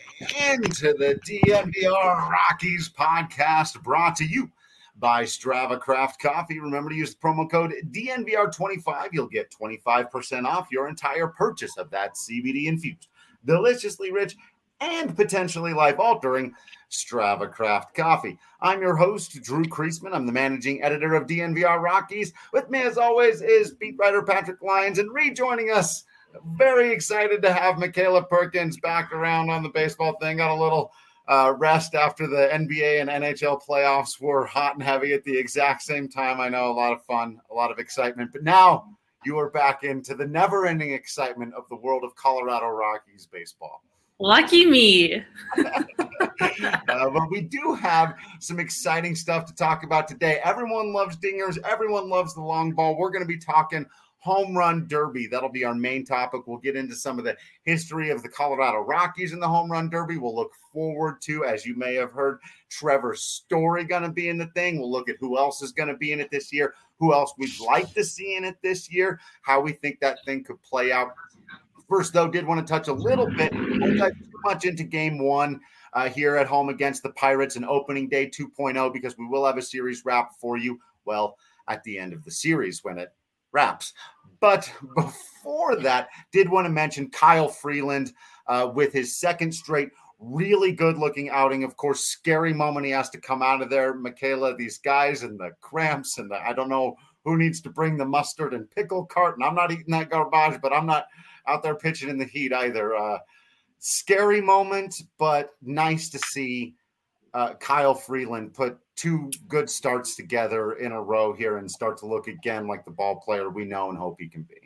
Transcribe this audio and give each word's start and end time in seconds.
into 0.51 0.93
the 0.95 1.21
DNVR 1.25 2.29
Rockies 2.29 2.89
podcast 2.91 3.81
brought 3.85 4.17
to 4.17 4.25
you 4.25 4.51
by 4.99 5.25
Strava 5.25 5.79
Craft 5.81 6.21
Coffee. 6.21 6.61
Remember 6.61 6.91
to 6.91 6.97
use 6.97 7.15
the 7.15 7.21
promo 7.21 7.51
code 7.51 7.75
DNVR25. 7.91 9.09
You'll 9.13 9.27
get 9.27 9.53
25% 9.53 10.45
off 10.45 10.69
your 10.71 10.89
entire 10.89 11.27
purchase 11.27 11.77
of 11.77 11.91
that 11.91 12.15
CBD 12.15 12.67
infused, 12.67 13.09
deliciously 13.45 14.13
rich, 14.13 14.37
and 14.81 15.17
potentially 15.17 15.73
life 15.73 15.99
altering 15.99 16.55
Strava 16.91 17.51
Craft 17.51 17.95
Coffee. 17.95 18.39
I'm 18.61 18.81
your 18.81 18.97
host, 18.97 19.43
Drew 19.43 19.65
Creasman. 19.65 20.15
I'm 20.15 20.27
the 20.27 20.33
managing 20.33 20.83
editor 20.83 21.15
of 21.15 21.27
DNVR 21.27 21.81
Rockies. 21.81 22.33
With 22.53 22.71
me, 22.71 22.83
as 22.83 22.99
always, 22.99 23.43
is 23.43 23.73
beat 23.73 23.97
writer 23.99 24.23
Patrick 24.23 24.63
Lyons, 24.63 24.99
and 24.99 25.13
rejoining 25.13 25.71
us. 25.71 26.05
Very 26.57 26.93
excited 26.93 27.43
to 27.43 27.53
have 27.53 27.79
Michaela 27.79 28.25
Perkins 28.25 28.79
back 28.79 29.13
around 29.13 29.51
on 29.51 29.63
the 29.63 29.69
baseball 29.69 30.15
thing. 30.21 30.39
Got 30.39 30.51
a 30.51 30.63
little 30.63 30.93
uh, 31.27 31.55
rest 31.57 31.95
after 31.95 32.27
the 32.27 32.49
NBA 32.53 33.01
and 33.01 33.11
NHL 33.11 33.63
playoffs 33.63 34.21
were 34.21 34.45
hot 34.45 34.75
and 34.75 34.83
heavy 34.83 35.13
at 35.13 35.25
the 35.25 35.37
exact 35.37 35.83
same 35.83 36.09
time. 36.09 36.41
I 36.41 36.49
know 36.49 36.71
a 36.71 36.75
lot 36.75 36.93
of 36.93 37.03
fun, 37.05 37.41
a 37.51 37.55
lot 37.55 37.71
of 37.71 37.79
excitement, 37.79 38.31
but 38.33 38.43
now 38.43 38.87
you 39.25 39.39
are 39.39 39.51
back 39.51 39.85
into 39.85 40.15
the 40.15 40.27
never 40.27 40.67
ending 40.67 40.93
excitement 40.93 41.55
of 41.55 41.69
the 41.71 41.77
world 41.77 42.05
of 42.05 42.15
Colorado 42.15 42.69
Rockies 42.69 43.27
baseball. 43.27 43.83
Lucky 44.21 44.65
me. 44.65 45.17
uh, 45.59 45.83
but 47.11 47.31
we 47.31 47.41
do 47.41 47.75
have 47.75 48.15
some 48.39 48.61
exciting 48.61 49.15
stuff 49.17 49.45
to 49.47 49.55
talk 49.55 49.83
about 49.83 50.07
today. 50.07 50.41
Everyone 50.45 50.93
loves 50.93 51.17
dingers, 51.17 51.59
everyone 51.65 52.09
loves 52.09 52.35
the 52.35 52.43
long 52.43 52.73
ball. 52.73 52.97
We're 52.97 53.11
going 53.11 53.25
to 53.25 53.29
be 53.29 53.39
talking 53.39 53.87
home 54.25 54.57
run 54.57 54.89
derby. 54.89 55.27
That'll 55.27 55.51
be 55.51 55.67
our 55.67 55.75
main 55.75 56.03
topic. 56.03 56.47
We'll 56.47 56.57
get 56.57 56.77
into 56.77 56.97
some 56.97 57.19
of 57.19 57.27
the 57.27 57.37
history 57.65 58.09
of 58.09 58.23
the 58.23 58.29
Colorado 58.31 58.79
Rockies 58.79 59.35
in 59.35 59.39
the 59.39 59.47
home 59.47 59.71
run 59.71 59.91
derby. 59.91 60.17
We'll 60.17 60.35
look 60.35 60.53
forward 60.73 61.21
to, 61.23 61.45
as 61.45 61.67
you 61.67 61.77
may 61.77 61.95
have 61.97 62.11
heard, 62.11 62.39
Trevor's 62.71 63.23
Story 63.23 63.85
going 63.85 64.03
to 64.03 64.09
be 64.09 64.31
in 64.31 64.39
the 64.39 64.47
thing. 64.47 64.79
We'll 64.79 64.91
look 64.91 65.11
at 65.11 65.17
who 65.21 65.37
else 65.37 65.61
is 65.61 65.73
going 65.73 65.91
to 65.91 65.97
be 65.97 66.13
in 66.13 66.21
it 66.21 66.31
this 66.31 66.55
year, 66.55 66.75
who 66.99 67.13
else 67.13 67.35
we'd 67.37 67.61
like 67.61 67.93
to 67.93 68.03
see 68.03 68.37
in 68.37 68.45
it 68.45 68.57
this 68.63 68.91
year, 68.91 69.21
how 69.43 69.61
we 69.61 69.73
think 69.73 70.01
that 70.01 70.25
thing 70.25 70.43
could 70.43 70.61
play 70.63 70.91
out. 70.91 71.13
First, 71.87 72.15
though, 72.15 72.27
did 72.29 72.47
want 72.47 72.67
to 72.67 72.73
touch 72.73 72.89
a 72.89 72.95
little 72.95 73.29
bit, 73.31 73.53
too 73.53 74.13
much 74.43 74.65
into 74.65 74.85
game 74.85 75.19
one. 75.19 75.61
Uh, 75.93 76.09
here 76.09 76.35
at 76.35 76.49
home 76.49 76.71
against 76.71 77.05
the 77.05 77.11
Pirates 77.11 77.55
and 77.55 77.65
opening 77.67 78.09
day 78.09 78.29
2.0 78.29 78.93
because 78.93 79.17
we 79.17 79.27
will 79.27 79.47
have 79.47 79.59
a 79.59 79.63
series 79.63 80.05
wrap 80.05 80.33
for 80.41 80.57
you. 80.57 80.81
Well, 81.05 81.37
at 81.69 81.85
the 81.85 82.01
end 82.01 82.13
of 82.13 82.25
the 82.25 82.33
series 82.33 82.83
when 82.83 82.99
it 82.99 83.13
wraps. 83.55 83.95
But 84.45 84.71
before 84.95 85.75
that, 85.77 86.11
did 86.31 86.51
want 86.51 86.67
to 86.67 86.71
mention 86.71 87.09
Kyle 87.09 87.49
Freeland 87.49 88.13
uh, 88.47 88.71
with 88.75 88.93
his 88.93 89.17
second 89.17 89.53
straight 89.53 89.89
really 90.19 90.71
good 90.71 90.99
looking 90.99 91.31
outing. 91.31 91.65
Of 91.65 91.79
course, 91.79 92.01
scary 92.05 92.53
moment 92.53 92.85
he 92.85 92.93
has 92.93 93.09
to 93.11 93.19
come 93.19 93.41
out 93.41 93.63
of 93.63 93.71
there. 93.71 93.95
Michaela, 93.95 94.55
these 94.55 94.77
guys 94.77 95.23
and 95.23 95.41
the 95.41 95.53
cramps 95.63 96.19
and 96.19 96.31
the 96.31 96.37
I 96.47 96.53
don't 96.53 96.69
know 96.69 96.95
who 97.25 97.39
needs 97.39 97.63
to 97.63 97.71
bring 97.71 97.97
the 97.97 98.05
mustard 98.05 98.53
and 98.53 98.71
pickle 98.71 99.07
cart. 99.07 99.37
And 99.37 99.45
I'm 99.45 99.55
not 99.55 99.73
eating 99.73 99.93
that 99.93 100.11
garbage, 100.11 100.61
but 100.61 100.75
I'm 100.75 100.85
not 100.85 101.07
out 101.47 101.63
there 101.63 101.75
pitching 101.75 102.11
in 102.11 102.19
the 102.19 102.27
heat 102.27 102.53
either. 102.53 102.95
Uh, 102.95 103.21
scary 103.79 104.43
moment, 104.43 104.95
but 105.17 105.53
nice 105.63 106.11
to 106.11 106.19
see 106.19 106.75
uh, 107.35 107.55
Kyle 107.55 107.95
Freeland 107.95 108.55
put 108.55 108.79
two 108.97 109.31
good 109.49 109.69
starts 109.69 110.15
together 110.15 110.75
in 110.75 110.93
a 110.93 111.03
row 111.03 111.33
here 111.33 111.59
and 111.59 111.71
start 111.71 111.99
to 111.99 112.07
look 112.07 112.29
again 112.29 112.67
like 112.69 112.85
the 112.85 112.91
ball 112.91 113.17
player 113.17 113.51
we 113.51 113.65
know 113.65 113.91
and 113.91 113.99
hope 113.99 114.17
he 114.21 114.29
can 114.29 114.43
be. 114.43 114.64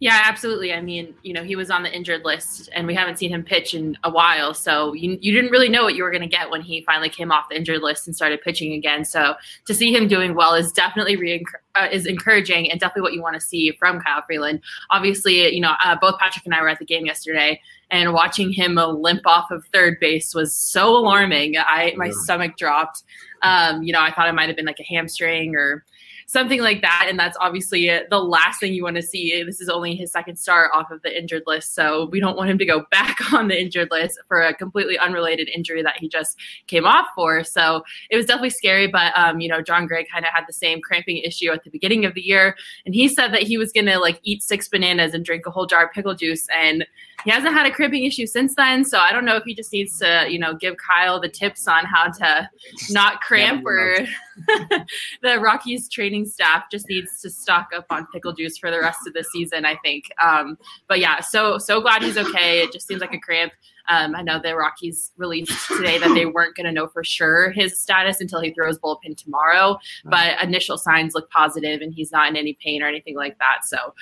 Yeah, 0.00 0.22
absolutely. 0.24 0.72
I 0.74 0.80
mean, 0.80 1.14
you 1.22 1.32
know, 1.32 1.44
he 1.44 1.54
was 1.54 1.70
on 1.70 1.84
the 1.84 1.90
injured 1.90 2.24
list 2.24 2.68
and 2.74 2.86
we 2.86 2.94
haven't 2.94 3.18
seen 3.18 3.30
him 3.30 3.44
pitch 3.44 3.74
in 3.74 3.96
a 4.02 4.10
while. 4.10 4.52
So 4.52 4.92
you, 4.92 5.16
you 5.20 5.32
didn't 5.32 5.52
really 5.52 5.68
know 5.68 5.84
what 5.84 5.94
you 5.94 6.02
were 6.02 6.10
going 6.10 6.20
to 6.20 6.28
get 6.28 6.50
when 6.50 6.62
he 6.62 6.82
finally 6.82 7.08
came 7.08 7.30
off 7.30 7.48
the 7.48 7.56
injured 7.56 7.80
list 7.80 8.06
and 8.06 8.14
started 8.14 8.42
pitching 8.42 8.72
again. 8.72 9.04
So 9.04 9.34
to 9.66 9.72
see 9.72 9.94
him 9.94 10.08
doing 10.08 10.34
well 10.34 10.54
is 10.54 10.72
definitely 10.72 11.16
re- 11.16 11.44
uh, 11.76 11.88
is 11.92 12.06
encouraging 12.06 12.70
and 12.70 12.80
definitely 12.80 13.02
what 13.02 13.14
you 13.14 13.22
want 13.22 13.34
to 13.34 13.40
see 13.40 13.70
from 13.78 14.00
Kyle 14.00 14.22
Freeland. 14.26 14.60
Obviously, 14.90 15.54
you 15.54 15.60
know, 15.60 15.74
uh, 15.84 15.96
both 16.00 16.18
Patrick 16.18 16.44
and 16.44 16.54
I 16.54 16.60
were 16.60 16.68
at 16.68 16.80
the 16.80 16.84
game 16.84 17.06
yesterday 17.06 17.60
and 17.90 18.12
watching 18.12 18.52
him 18.52 18.74
limp 18.74 19.22
off 19.26 19.50
of 19.52 19.64
third 19.72 19.98
base 20.00 20.34
was 20.34 20.54
so 20.54 20.96
alarming. 20.96 21.56
I 21.56 21.94
my 21.96 22.10
stomach 22.10 22.56
dropped. 22.56 23.04
Um, 23.42 23.82
you 23.82 23.92
know, 23.92 24.00
I 24.00 24.12
thought 24.12 24.28
it 24.28 24.34
might 24.34 24.48
have 24.48 24.56
been 24.56 24.66
like 24.66 24.80
a 24.80 24.84
hamstring 24.84 25.54
or 25.54 25.84
something 26.26 26.60
like 26.60 26.82
that. 26.82 27.06
And 27.08 27.18
that's 27.18 27.36
obviously 27.40 27.90
the 28.10 28.18
last 28.18 28.60
thing 28.60 28.72
you 28.72 28.82
want 28.82 28.96
to 28.96 29.02
see. 29.02 29.42
This 29.42 29.60
is 29.60 29.68
only 29.68 29.94
his 29.94 30.12
second 30.12 30.36
start 30.36 30.70
off 30.74 30.90
of 30.90 31.02
the 31.02 31.16
injured 31.16 31.42
list. 31.46 31.74
So 31.74 32.08
we 32.10 32.20
don't 32.20 32.36
want 32.36 32.50
him 32.50 32.58
to 32.58 32.64
go 32.64 32.84
back 32.90 33.32
on 33.32 33.48
the 33.48 33.60
injured 33.60 33.88
list 33.90 34.18
for 34.28 34.40
a 34.40 34.54
completely 34.54 34.98
unrelated 34.98 35.48
injury 35.54 35.82
that 35.82 35.98
he 35.98 36.08
just 36.08 36.38
came 36.66 36.86
off 36.86 37.06
for. 37.14 37.44
So 37.44 37.82
it 38.10 38.16
was 38.16 38.26
definitely 38.26 38.50
scary. 38.50 38.86
But, 38.86 39.16
um, 39.16 39.40
you 39.40 39.48
know, 39.48 39.62
Jon 39.62 39.86
Gray 39.86 40.04
kind 40.04 40.24
of 40.24 40.32
had 40.32 40.44
the 40.46 40.52
same 40.52 40.80
cramping 40.80 41.18
issue 41.18 41.50
at 41.50 41.64
the 41.64 41.70
beginning 41.70 42.04
of 42.04 42.14
the 42.14 42.22
year. 42.22 42.56
And 42.86 42.94
he 42.94 43.08
said 43.08 43.28
that 43.28 43.42
he 43.42 43.58
was 43.58 43.72
going 43.72 43.86
to 43.86 43.98
like 43.98 44.20
eat 44.22 44.42
six 44.42 44.68
bananas 44.68 45.14
and 45.14 45.24
drink 45.24 45.46
a 45.46 45.50
whole 45.50 45.66
jar 45.66 45.86
of 45.86 45.92
pickle 45.92 46.14
juice. 46.14 46.46
And 46.54 46.86
he 47.24 47.30
hasn't 47.30 47.54
had 47.54 47.66
a 47.66 47.70
cramping 47.70 48.04
issue 48.04 48.26
since 48.26 48.54
then. 48.54 48.84
So 48.84 48.98
I 48.98 49.12
don't 49.12 49.24
know 49.24 49.36
if 49.36 49.44
he 49.44 49.54
just 49.54 49.72
needs 49.72 49.98
to, 50.00 50.26
you 50.28 50.38
know, 50.38 50.54
give 50.54 50.76
Kyle 50.76 51.20
the 51.20 51.28
tips 51.28 51.68
on 51.68 51.84
how 51.84 52.10
to 52.10 52.48
not 52.90 53.20
cramp 53.20 53.64
or 53.64 53.98
the 55.22 55.38
Rockies 55.38 55.88
training 55.88 56.26
staff 56.26 56.64
just 56.70 56.88
needs 56.88 57.20
to 57.22 57.30
stock 57.30 57.68
up 57.74 57.86
on 57.90 58.06
pickle 58.12 58.32
juice 58.32 58.58
for 58.58 58.70
the 58.70 58.80
rest 58.80 59.06
of 59.06 59.14
the 59.14 59.24
season, 59.24 59.64
I 59.64 59.76
think. 59.76 60.04
Um, 60.22 60.58
but 60.88 61.00
yeah, 61.00 61.20
so 61.20 61.58
so 61.58 61.80
glad 61.80 62.02
he's 62.02 62.18
okay. 62.18 62.62
It 62.62 62.72
just 62.72 62.86
seems 62.86 63.00
like 63.00 63.14
a 63.14 63.20
cramp. 63.20 63.52
Um, 63.88 64.14
I 64.14 64.22
know 64.22 64.40
the 64.42 64.56
Rockies 64.56 65.12
released 65.16 65.68
today 65.68 65.98
that 65.98 66.14
they 66.14 66.26
weren't 66.26 66.56
going 66.56 66.66
to 66.66 66.72
know 66.72 66.86
for 66.86 67.04
sure 67.04 67.50
his 67.50 67.78
status 67.78 68.20
until 68.20 68.40
he 68.40 68.52
throws 68.52 68.78
bullpen 68.78 69.16
tomorrow, 69.16 69.78
but 70.04 70.42
initial 70.42 70.78
signs 70.78 71.14
look 71.14 71.30
positive 71.30 71.80
and 71.80 71.92
he's 71.92 72.10
not 72.10 72.28
in 72.28 72.36
any 72.36 72.56
pain 72.62 72.82
or 72.82 72.88
anything 72.88 73.16
like 73.16 73.38
that. 73.38 73.64
So 73.64 73.94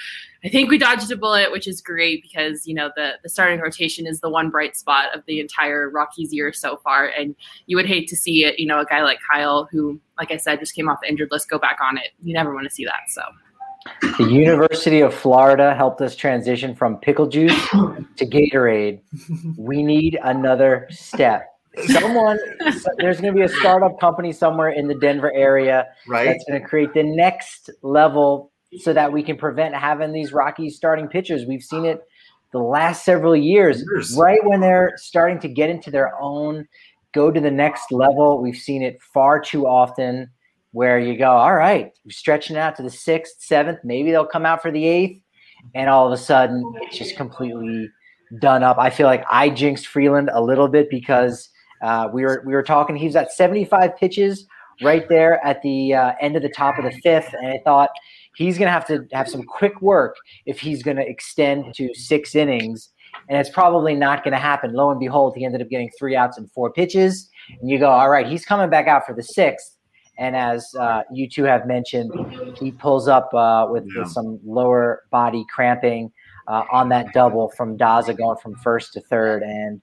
I 0.44 0.48
think 0.48 0.70
we 0.70 0.78
dodged 0.78 1.10
a 1.10 1.16
bullet, 1.16 1.52
which 1.52 1.68
is 1.68 1.80
great 1.80 2.22
because 2.22 2.66
you 2.66 2.74
know 2.74 2.90
the 2.96 3.12
the 3.22 3.28
starting 3.28 3.60
rotation 3.60 4.06
is 4.06 4.20
the 4.20 4.30
one 4.30 4.50
bright 4.50 4.76
spot 4.76 5.16
of 5.16 5.24
the 5.26 5.40
entire 5.40 5.88
Rockies 5.90 6.32
year 6.32 6.52
so 6.52 6.78
far, 6.78 7.06
and 7.06 7.34
you 7.66 7.76
would 7.76 7.86
hate 7.86 8.08
to 8.08 8.16
see 8.16 8.44
it. 8.44 8.58
You 8.58 8.66
know, 8.66 8.80
a 8.80 8.84
guy 8.84 9.02
like 9.02 9.18
Kyle, 9.30 9.68
who, 9.70 10.00
like 10.18 10.30
I 10.32 10.36
said, 10.36 10.58
just 10.58 10.74
came 10.74 10.88
off 10.88 10.98
the 11.02 11.08
injured 11.08 11.28
list, 11.30 11.48
go 11.48 11.58
back 11.58 11.78
on 11.80 11.96
it. 11.96 12.08
You 12.22 12.34
never 12.34 12.54
want 12.54 12.64
to 12.64 12.74
see 12.74 12.84
that. 12.84 13.02
So. 13.08 13.22
The 14.18 14.28
University 14.30 15.00
of 15.00 15.14
Florida 15.14 15.74
helped 15.74 16.00
us 16.00 16.14
transition 16.14 16.74
from 16.74 16.98
pickle 16.98 17.26
juice 17.26 17.54
to 18.16 18.26
Gatorade. 18.26 19.00
We 19.56 19.82
need 19.82 20.18
another 20.22 20.86
step. 20.90 21.48
Someone, 21.86 22.38
there's 22.98 23.20
going 23.20 23.32
to 23.32 23.38
be 23.38 23.42
a 23.42 23.48
startup 23.48 23.98
company 23.98 24.32
somewhere 24.32 24.70
in 24.70 24.88
the 24.88 24.94
Denver 24.94 25.32
area 25.34 25.86
right. 26.06 26.26
that's 26.26 26.44
going 26.44 26.60
to 26.60 26.66
create 26.66 26.92
the 26.92 27.02
next 27.02 27.70
level 27.82 28.52
so 28.78 28.92
that 28.92 29.12
we 29.12 29.22
can 29.22 29.36
prevent 29.36 29.74
having 29.74 30.12
these 30.12 30.32
Rockies 30.32 30.76
starting 30.76 31.08
pitchers. 31.08 31.44
We've 31.46 31.62
seen 31.62 31.84
it 31.84 32.02
the 32.52 32.58
last 32.58 33.04
several 33.04 33.34
years, 33.34 33.82
years, 33.90 34.14
right 34.18 34.40
when 34.44 34.60
they're 34.60 34.92
starting 34.96 35.40
to 35.40 35.48
get 35.48 35.70
into 35.70 35.90
their 35.90 36.20
own, 36.20 36.68
go 37.14 37.30
to 37.30 37.40
the 37.40 37.50
next 37.50 37.90
level. 37.90 38.40
We've 38.42 38.56
seen 38.56 38.82
it 38.82 39.00
far 39.14 39.40
too 39.40 39.66
often 39.66 40.30
where 40.72 40.98
you 40.98 41.16
go, 41.16 41.30
all 41.30 41.54
right, 41.54 41.90
you're 42.04 42.12
stretching 42.12 42.56
out 42.56 42.76
to 42.76 42.82
the 42.82 42.90
sixth, 42.90 43.34
seventh, 43.38 43.78
maybe 43.84 44.10
they'll 44.10 44.26
come 44.26 44.46
out 44.46 44.62
for 44.62 44.70
the 44.70 44.86
eighth, 44.86 45.22
and 45.74 45.88
all 45.88 46.06
of 46.06 46.12
a 46.12 46.22
sudden 46.22 46.62
it's 46.82 46.98
just 46.98 47.16
completely 47.16 47.88
done 48.40 48.62
up. 48.62 48.78
I 48.78 48.90
feel 48.90 49.06
like 49.06 49.24
I 49.30 49.50
jinxed 49.50 49.86
Freeland 49.86 50.30
a 50.32 50.42
little 50.42 50.68
bit 50.68 50.88
because 50.90 51.48
uh, 51.82 52.08
we 52.12 52.22
were 52.22 52.42
we 52.46 52.54
were 52.54 52.62
talking. 52.62 52.96
He's 52.96 53.16
at 53.16 53.32
75 53.32 53.96
pitches 53.96 54.46
right 54.82 55.08
there 55.08 55.44
at 55.44 55.60
the 55.62 55.94
uh, 55.94 56.12
end 56.20 56.36
of 56.36 56.42
the 56.42 56.48
top 56.48 56.78
of 56.78 56.84
the 56.84 56.92
fifth, 57.02 57.32
and 57.34 57.46
I 57.48 57.60
thought 57.64 57.90
he's 58.36 58.58
going 58.58 58.66
to 58.66 58.72
have 58.72 58.86
to 58.86 59.06
have 59.12 59.28
some 59.28 59.42
quick 59.42 59.80
work 59.82 60.16
if 60.46 60.60
he's 60.60 60.82
going 60.82 60.96
to 60.96 61.06
extend 61.06 61.74
to 61.74 61.94
six 61.94 62.34
innings. 62.34 62.88
And 63.28 63.38
it's 63.38 63.50
probably 63.50 63.94
not 63.94 64.24
going 64.24 64.32
to 64.32 64.38
happen. 64.38 64.72
Lo 64.72 64.90
and 64.90 64.98
behold, 64.98 65.34
he 65.36 65.44
ended 65.44 65.60
up 65.60 65.68
getting 65.68 65.90
three 65.98 66.16
outs 66.16 66.38
and 66.38 66.50
four 66.50 66.72
pitches. 66.72 67.28
And 67.60 67.70
you 67.70 67.78
go, 67.78 67.90
all 67.90 68.08
right, 68.08 68.26
he's 68.26 68.44
coming 68.44 68.70
back 68.70 68.86
out 68.88 69.04
for 69.06 69.14
the 69.14 69.22
sixth. 69.22 69.71
And 70.18 70.36
as 70.36 70.74
uh, 70.78 71.02
you 71.12 71.28
two 71.28 71.44
have 71.44 71.66
mentioned, 71.66 72.12
he 72.58 72.70
pulls 72.70 73.08
up 73.08 73.32
uh, 73.34 73.66
with, 73.70 73.84
yeah. 73.94 74.02
with, 74.02 74.12
some 74.12 74.38
lower 74.44 75.02
body 75.10 75.44
cramping 75.52 76.12
uh, 76.48 76.64
on 76.70 76.88
that 76.90 77.12
double 77.12 77.50
from 77.50 77.78
Daza 77.78 78.16
going 78.16 78.36
from 78.38 78.54
first 78.56 78.92
to 78.92 79.00
third. 79.00 79.42
And 79.42 79.80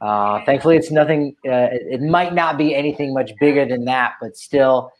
uh, 0.00 0.44
thankfully, 0.44 0.76
it's 0.76 0.90
nothing, 0.90 1.34
uh, 1.46 1.68
it, 1.72 2.00
it 2.00 2.02
might 2.02 2.34
not 2.34 2.58
be 2.58 2.74
anything 2.74 3.14
much 3.14 3.32
bigger 3.40 3.66
than 3.66 3.84
that, 3.86 4.14
but 4.20 4.36
still, 4.36 4.92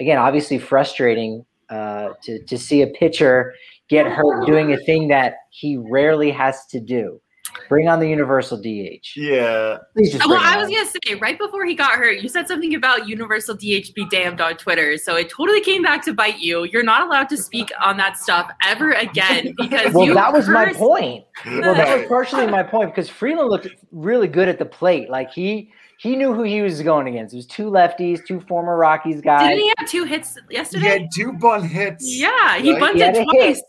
again, 0.00 0.18
obviously 0.18 0.58
frustrating 0.58 1.44
uh, 1.70 2.10
to, 2.22 2.42
to 2.44 2.58
see 2.58 2.82
a 2.82 2.86
pitcher, 2.88 3.54
get 3.88 4.06
hurt 4.06 4.46
doing 4.46 4.72
a 4.72 4.78
thing 4.78 5.08
that 5.08 5.36
he 5.50 5.76
rarely 5.76 6.30
has 6.30 6.66
to 6.66 6.80
do. 6.80 7.20
Bring 7.68 7.88
on 7.88 8.00
the 8.00 8.08
universal 8.08 8.56
DH. 8.58 9.16
Yeah. 9.16 9.78
Just 9.98 10.16
uh, 10.16 10.26
Well, 10.28 10.38
I 10.42 10.56
was 10.56 10.66
on. 10.68 10.74
gonna 10.74 10.86
say 10.86 11.14
right 11.16 11.38
before 11.38 11.64
he 11.64 11.74
got 11.74 11.92
hurt, 11.92 12.18
you 12.20 12.28
said 12.28 12.46
something 12.48 12.74
about 12.74 13.08
universal 13.08 13.54
DH 13.54 13.94
be 13.94 14.06
damned 14.10 14.40
on 14.40 14.56
Twitter. 14.56 14.96
So 14.98 15.16
it 15.16 15.30
totally 15.30 15.60
came 15.60 15.82
back 15.82 16.04
to 16.04 16.14
bite 16.14 16.38
you. 16.40 16.64
You're 16.64 16.82
not 16.82 17.06
allowed 17.06 17.28
to 17.30 17.36
speak 17.36 17.70
on 17.80 17.96
that 17.98 18.16
stuff 18.18 18.50
ever 18.62 18.92
again 18.92 19.54
because 19.58 19.92
Well, 19.94 20.06
you 20.06 20.14
that 20.14 20.32
was 20.32 20.48
my 20.48 20.72
point. 20.72 21.24
Well, 21.46 21.74
that 21.74 21.98
was 21.98 22.06
partially 22.08 22.46
my 22.46 22.62
point 22.62 22.90
because 22.90 23.08
Freeland 23.08 23.48
looked 23.50 23.68
really 23.92 24.28
good 24.28 24.48
at 24.48 24.58
the 24.58 24.66
plate. 24.66 25.08
Like 25.10 25.30
he 25.32 25.70
he 25.98 26.16
knew 26.16 26.34
who 26.34 26.42
he 26.42 26.60
was 26.60 26.82
going 26.82 27.06
against. 27.06 27.32
It 27.34 27.36
was 27.38 27.46
two 27.46 27.70
lefties, 27.70 28.26
two 28.26 28.40
former 28.42 28.76
Rockies 28.76 29.20
guys. 29.20 29.48
Didn't 29.48 29.60
he 29.60 29.72
have 29.78 29.88
two 29.88 30.04
hits 30.04 30.36
yesterday? 30.50 30.50
He 30.50 30.56
yesterday? 30.88 31.02
had 31.02 31.08
two 31.14 31.32
bunt 31.34 31.64
hits. 31.66 32.04
Yeah, 32.18 32.58
he 32.58 32.72
Right? 32.72 32.80
bunted 32.80 32.96
He 32.96 33.02
had 33.02 33.16
hit. 33.16 33.24
twice. 33.28 33.62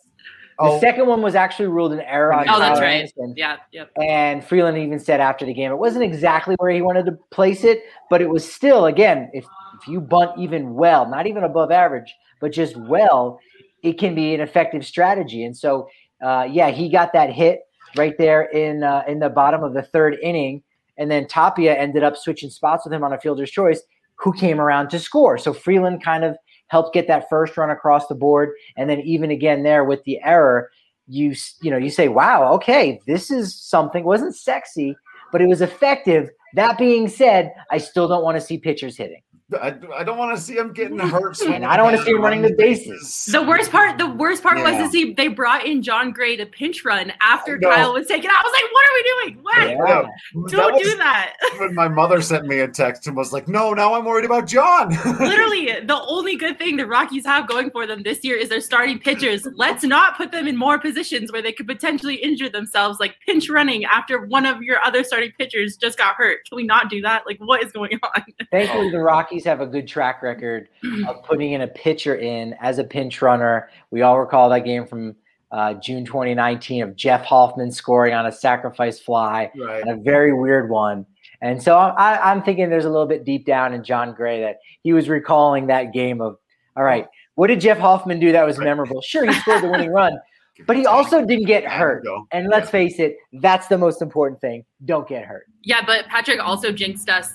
The 0.57 0.65
Oh, 0.65 0.79
second 0.79 1.07
one 1.07 1.21
was 1.21 1.35
actually 1.35 1.67
ruled 1.67 1.91
an 1.91 1.99
error 1.99 2.33
on 2.33 2.47
Oh, 2.47 2.59
that's 2.59 2.79
right. 2.79 3.01
Anderson. 3.01 3.33
Yeah, 3.35 3.57
yep. 3.73 3.91
And 4.01 4.43
Freeland 4.43 4.77
even 4.77 4.99
said 4.99 5.19
after 5.19 5.45
the 5.45 5.53
game, 5.53 5.69
it 5.69 5.77
wasn't 5.77 6.05
exactly 6.05 6.55
where 6.59 6.71
he 6.71 6.81
wanted 6.81 7.05
to 7.07 7.17
place 7.29 7.65
it, 7.65 7.83
but 8.09 8.21
it 8.21 8.29
was 8.29 8.49
still, 8.49 8.85
again, 8.85 9.29
if, 9.33 9.45
if 9.81 9.87
you 9.87 9.99
bunt 9.99 10.31
even 10.39 10.73
well, 10.75 11.09
not 11.09 11.27
even 11.27 11.43
above 11.43 11.71
average, 11.71 12.13
but 12.39 12.53
just 12.53 12.77
well, 12.77 13.39
it 13.83 13.99
can 13.99 14.15
be 14.15 14.33
an 14.33 14.39
effective 14.39 14.85
strategy. 14.85 15.43
And 15.43 15.55
so, 15.57 15.89
uh, 16.23 16.47
yeah, 16.49 16.69
he 16.69 16.89
got 16.89 17.11
that 17.11 17.31
hit 17.31 17.59
right 17.97 18.17
there 18.17 18.43
in 18.43 18.83
uh, 18.83 19.03
in 19.07 19.19
the 19.19 19.29
bottom 19.29 19.61
of 19.61 19.73
the 19.73 19.81
third 19.83 20.17
inning, 20.23 20.63
and 20.97 21.11
then 21.11 21.27
Tapia 21.27 21.75
ended 21.75 22.03
up 22.03 22.15
switching 22.15 22.49
spots 22.49 22.85
with 22.85 22.93
him 22.93 23.03
on 23.03 23.11
a 23.11 23.19
fielder's 23.19 23.51
choice, 23.51 23.81
who 24.15 24.31
came 24.31 24.61
around 24.61 24.89
to 24.89 24.99
score. 24.99 25.37
So 25.37 25.53
Freeland 25.53 26.01
kind 26.01 26.23
of 26.23 26.37
helped 26.67 26.94
get 26.94 27.07
that 27.07 27.29
first 27.29 27.57
run 27.57 27.69
across 27.69 28.07
the 28.07 28.15
board, 28.15 28.51
and 28.77 28.89
then 28.89 29.00
even 29.01 29.31
again 29.31 29.63
there 29.63 29.83
with 29.83 30.03
the 30.03 30.21
error, 30.23 30.69
you 31.07 31.35
you 31.62 31.71
know 31.71 31.77
you 31.77 31.89
say, 31.89 32.07
wow, 32.07 32.51
okay, 32.53 33.00
this 33.07 33.29
is 33.29 33.56
something. 33.56 34.01
It 34.01 34.07
wasn't 34.07 34.35
sexy, 34.35 34.95
but 35.31 35.41
it 35.41 35.47
was 35.47 35.62
effective. 35.62 36.29
That 36.56 36.77
being 36.77 37.07
said, 37.09 37.53
I 37.71 37.77
still 37.77 38.07
don't 38.07 38.23
want 38.23 38.35
to 38.35 38.41
see 38.41 38.57
pitchers 38.57 38.97
hitting. 38.97 39.21
I, 39.53 39.75
I 39.95 40.03
don't 40.03 40.18
want 40.18 40.36
to 40.36 40.42
see 40.42 40.57
him 40.57 40.74
getting 40.74 40.97
hurt. 40.97 41.39
And 41.42 41.63
I 41.63 41.77
don't 41.77 41.86
wanna 41.86 42.03
see 42.03 42.12
him 42.12 42.21
running 42.24 42.42
the 42.42 42.53
bases. 42.53 43.25
The 43.31 43.44
worst 43.44 43.71
part, 43.71 44.00
the 44.00 44.09
worst 44.09 44.42
part 44.42 44.57
was 44.57 44.75
to 44.77 44.89
see 44.89 45.13
they 45.13 45.27
brought 45.27 45.68
in 45.68 45.83
Jon 45.83 46.12
Gray 46.12 46.36
to 46.36 46.47
pinch 46.47 46.83
run 46.83 47.13
after 47.21 47.59
Kyle 47.59 47.94
was 47.94 48.07
taken 48.07 48.27
out. 48.31 48.38
I 48.38 48.42
was 48.44 48.53
like, 48.53 48.71
what 48.74 48.86
are 48.89 48.94
we 48.94 49.03
doing? 49.03 49.44
What? 49.44 49.69
Yeah. 49.69 50.57
Don't 50.57 50.74
was 50.74 50.81
do 50.81 50.97
that. 50.97 51.33
when 51.59 51.75
my 51.75 51.88
mother 51.88 52.21
sent 52.21 52.47
me 52.47 52.59
a 52.62 52.68
text 52.68 53.06
and 53.06 53.15
was 53.15 53.31
like, 53.31 53.47
"No, 53.47 53.74
now 53.74 53.94
I'm 53.94 54.06
worried 54.06 54.25
about 54.25 54.47
Jon." 54.47 54.89
Literally, 55.19 55.80
the 55.86 56.01
only 56.07 56.36
good 56.36 56.57
thing 56.57 56.77
the 56.77 56.88
Rockies 56.88 57.25
have 57.25 57.48
going 57.48 57.69
for 57.69 57.86
them 57.86 58.01
this 58.01 58.24
year 58.24 58.36
is 58.36 58.50
their 58.50 58.62
starting 58.62 58.98
pitchers. 58.98 59.48
Let's 59.56 59.83
not 59.83 60.18
put 60.18 60.31
them 60.31 60.48
in 60.48 60.57
more 60.57 60.80
positions 60.80 61.31
where 61.31 61.41
they 61.44 61.51
could 61.51 61.68
potentially 61.68 62.15
injure 62.15 62.50
themselves, 62.50 63.00
like 63.00 63.15
pinch 63.25 63.48
running 63.50 63.86
after 63.86 64.25
one 64.25 64.48
of 64.48 64.63
your 64.63 64.81
other 64.83 65.03
starting 65.03 65.31
pitchers 65.38 65.77
just 65.77 66.00
got 66.00 66.15
hurt. 66.15 66.48
Can 66.50 66.56
we 66.56 66.63
not 66.63 66.89
do 66.89 67.01
that? 67.01 67.24
Like, 67.27 67.38
what 67.38 67.63
is 67.63 67.71
going 67.71 68.00
on? 68.01 68.24
Thankfully, 68.51 68.89
the 68.89 68.98
oh. 68.98 69.01
Rockies 69.01 69.34
have 69.43 69.61
a 69.61 69.67
good 69.67 69.87
track 69.87 70.21
record 70.21 70.69
of 71.07 71.23
putting 71.23 71.51
in 71.51 71.61
a 71.61 71.67
pitcher 71.67 72.15
in 72.15 72.53
as 72.61 72.79
a 72.79 72.83
pinch 72.83 73.21
runner. 73.21 73.69
We 73.91 74.01
all 74.01 74.19
recall 74.19 74.49
that 74.49 74.65
game 74.65 74.85
from 74.85 75.15
uh, 75.51 75.73
June 75.75 76.05
2019 76.05 76.83
of 76.83 76.95
Jeff 76.95 77.23
Hoffman 77.23 77.71
scoring 77.71 78.13
on 78.13 78.25
a 78.25 78.31
sacrifice 78.31 78.99
fly 78.99 79.51
right. 79.57 79.81
and 79.81 79.89
a 79.89 79.95
very 79.95 80.33
weird 80.33 80.69
one. 80.69 81.05
And 81.41 81.61
so 81.61 81.77
I, 81.77 82.31
I'm 82.31 82.41
thinking 82.43 82.69
there's 82.69 82.85
a 82.85 82.89
little 82.89 83.05
bit 83.05 83.23
deep 83.23 83.45
down 83.45 83.73
in 83.73 83.83
Jon 83.83 84.13
Gray 84.13 84.41
that 84.41 84.57
he 84.83 84.93
was 84.93 85.09
recalling 85.09 85.67
that 85.67 85.93
game 85.93 86.21
of, 86.21 86.38
all 86.75 86.83
right, 86.83 87.07
what 87.35 87.47
did 87.47 87.61
Jeff 87.61 87.77
Hoffman 87.77 88.19
do 88.19 88.31
that 88.31 88.45
was 88.45 88.57
memorable? 88.57 89.01
Sure, 89.01 89.25
he 89.25 89.33
scored 89.33 89.63
the 89.63 89.69
winning 89.69 89.91
run, 89.91 90.17
but 90.67 90.75
he 90.75 90.85
also 90.85 91.25
didn't 91.25 91.45
get 91.45 91.65
hurt. 91.65 92.05
And 92.31 92.49
let's 92.49 92.69
face 92.69 92.99
it, 92.99 93.17
that's 93.33 93.67
the 93.67 93.77
most 93.77 94.01
important 94.01 94.41
thing. 94.41 94.65
Don't 94.85 95.07
get 95.07 95.25
hurt. 95.25 95.45
Yeah, 95.63 95.85
but 95.85 96.05
Patrick 96.07 96.39
also 96.39 96.71
jinxed 96.71 97.09
us 97.09 97.33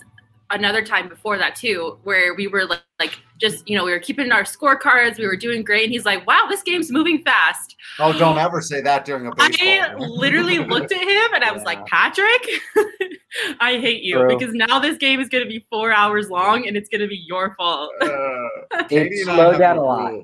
another 0.50 0.84
time 0.84 1.08
before 1.08 1.38
that 1.38 1.54
too, 1.56 1.98
where 2.04 2.34
we 2.34 2.46
were 2.46 2.64
like, 2.66 2.82
like 2.98 3.18
just 3.40 3.68
you 3.68 3.76
know 3.76 3.84
we 3.84 3.90
were 3.92 3.98
keeping 3.98 4.30
our 4.32 4.42
scorecards, 4.42 5.18
we 5.18 5.26
were 5.26 5.36
doing 5.36 5.62
great, 5.64 5.84
and 5.84 5.92
he's 5.92 6.04
like, 6.04 6.26
"Wow, 6.26 6.46
this 6.48 6.62
game's 6.62 6.90
moving 6.90 7.22
fast." 7.22 7.76
Oh, 7.98 8.12
don't 8.12 8.38
ever 8.38 8.60
say 8.60 8.80
that 8.82 9.04
during 9.04 9.26
a 9.26 9.34
baseball. 9.34 9.46
I 9.46 9.88
game. 9.88 9.96
literally 9.98 10.58
looked 10.74 10.92
at 10.92 11.00
him 11.00 11.34
and 11.34 11.42
I 11.44 11.50
was 11.52 11.60
Yeah. 11.62 11.66
like, 11.66 11.86
Patrick, 11.86 12.46
I 13.60 13.78
hate 13.78 14.02
you 14.02 14.18
True. 14.18 14.28
because 14.38 14.54
now 14.54 14.78
this 14.78 14.96
game 14.98 15.20
is 15.20 15.28
going 15.28 15.44
to 15.44 15.48
be 15.48 15.64
four 15.70 15.92
hours 15.92 16.28
long 16.30 16.66
and 16.66 16.76
it's 16.76 16.88
going 16.88 17.00
to 17.00 17.06
be 17.08 17.24
your 17.26 17.54
fault. 17.54 17.90
Uh, 18.00 18.06
It 18.90 19.12
I 19.28 19.34
slowed 19.34 19.52
have 19.54 19.58
down 19.60 19.78
a 19.78 19.80
a 19.80 19.82
lot. 19.82 20.14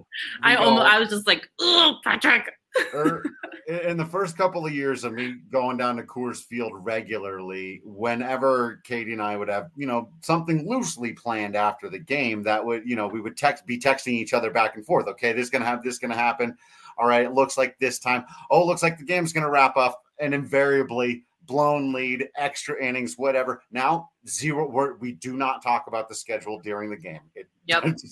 I 0.43 0.55
almost, 0.57 0.87
I 0.87 0.99
was 1.01 1.09
just 1.09 1.27
like, 1.27 1.49
oh, 1.61 1.97
Patrick. 2.05 2.51
Er, 2.95 3.25
in 3.69 3.97
the 3.97 4.05
first 4.05 4.37
couple 4.37 4.67
of 4.67 4.73
years 4.73 5.05
of 5.05 5.13
me 5.13 5.37
going 5.51 5.77
down 5.77 5.97
to 5.97 6.03
Coors 6.03 6.43
Field 6.45 6.73
regularly, 6.75 7.81
whenever 7.85 8.81
Katie 8.85 9.13
and 9.13 9.23
I 9.23 9.37
would 9.37 9.49
have, 9.49 9.71
you 9.77 9.87
know, 9.87 10.09
something 10.21 10.69
loosely 10.69 11.13
planned 11.13 11.57
after 11.57 11.89
the 11.89 11.99
game, 11.99 12.43
that 12.45 12.65
would, 12.65 12.89
you 12.89 12.97
know, 12.97 13.07
we 13.09 13.21
would 13.21 13.37
text, 13.37 13.67
be 13.67 13.79
texting 13.79 14.13
each 14.13 14.33
other 14.33 14.51
back 14.51 14.77
and 14.77 14.85
forth. 14.85 15.07
Okay, 15.09 15.33
this 15.33 15.45
is 15.45 15.51
gonna 15.51 15.65
have 15.65 15.83
this 15.83 15.99
gonna 15.99 16.15
happen. 16.15 16.57
All 16.99 17.07
right, 17.07 17.25
it 17.25 17.33
looks 17.33 17.59
like 17.59 17.79
this 17.79 17.99
time. 17.99 18.25
Oh, 18.51 18.63
it 18.63 18.67
looks 18.67 18.83
like 18.83 18.99
the 18.99 19.05
game's 19.05 19.33
gonna 19.33 19.51
wrap 19.51 19.77
up, 19.77 20.03
and 20.19 20.35
invariably 20.35 21.25
blown 21.47 21.93
lead, 21.93 22.29
extra 22.37 22.83
innings, 22.83 23.17
whatever. 23.17 23.63
Now 23.71 24.11
zero. 24.29 24.69
We're, 24.69 24.95
we 24.97 25.13
do 25.13 25.37
not 25.37 25.63
talk 25.63 25.87
about 25.87 26.09
the 26.09 26.15
schedule 26.15 26.61
during 26.61 26.91
the 26.91 26.97
game. 26.97 27.21
It, 27.35 27.49
Yep. 27.67 27.97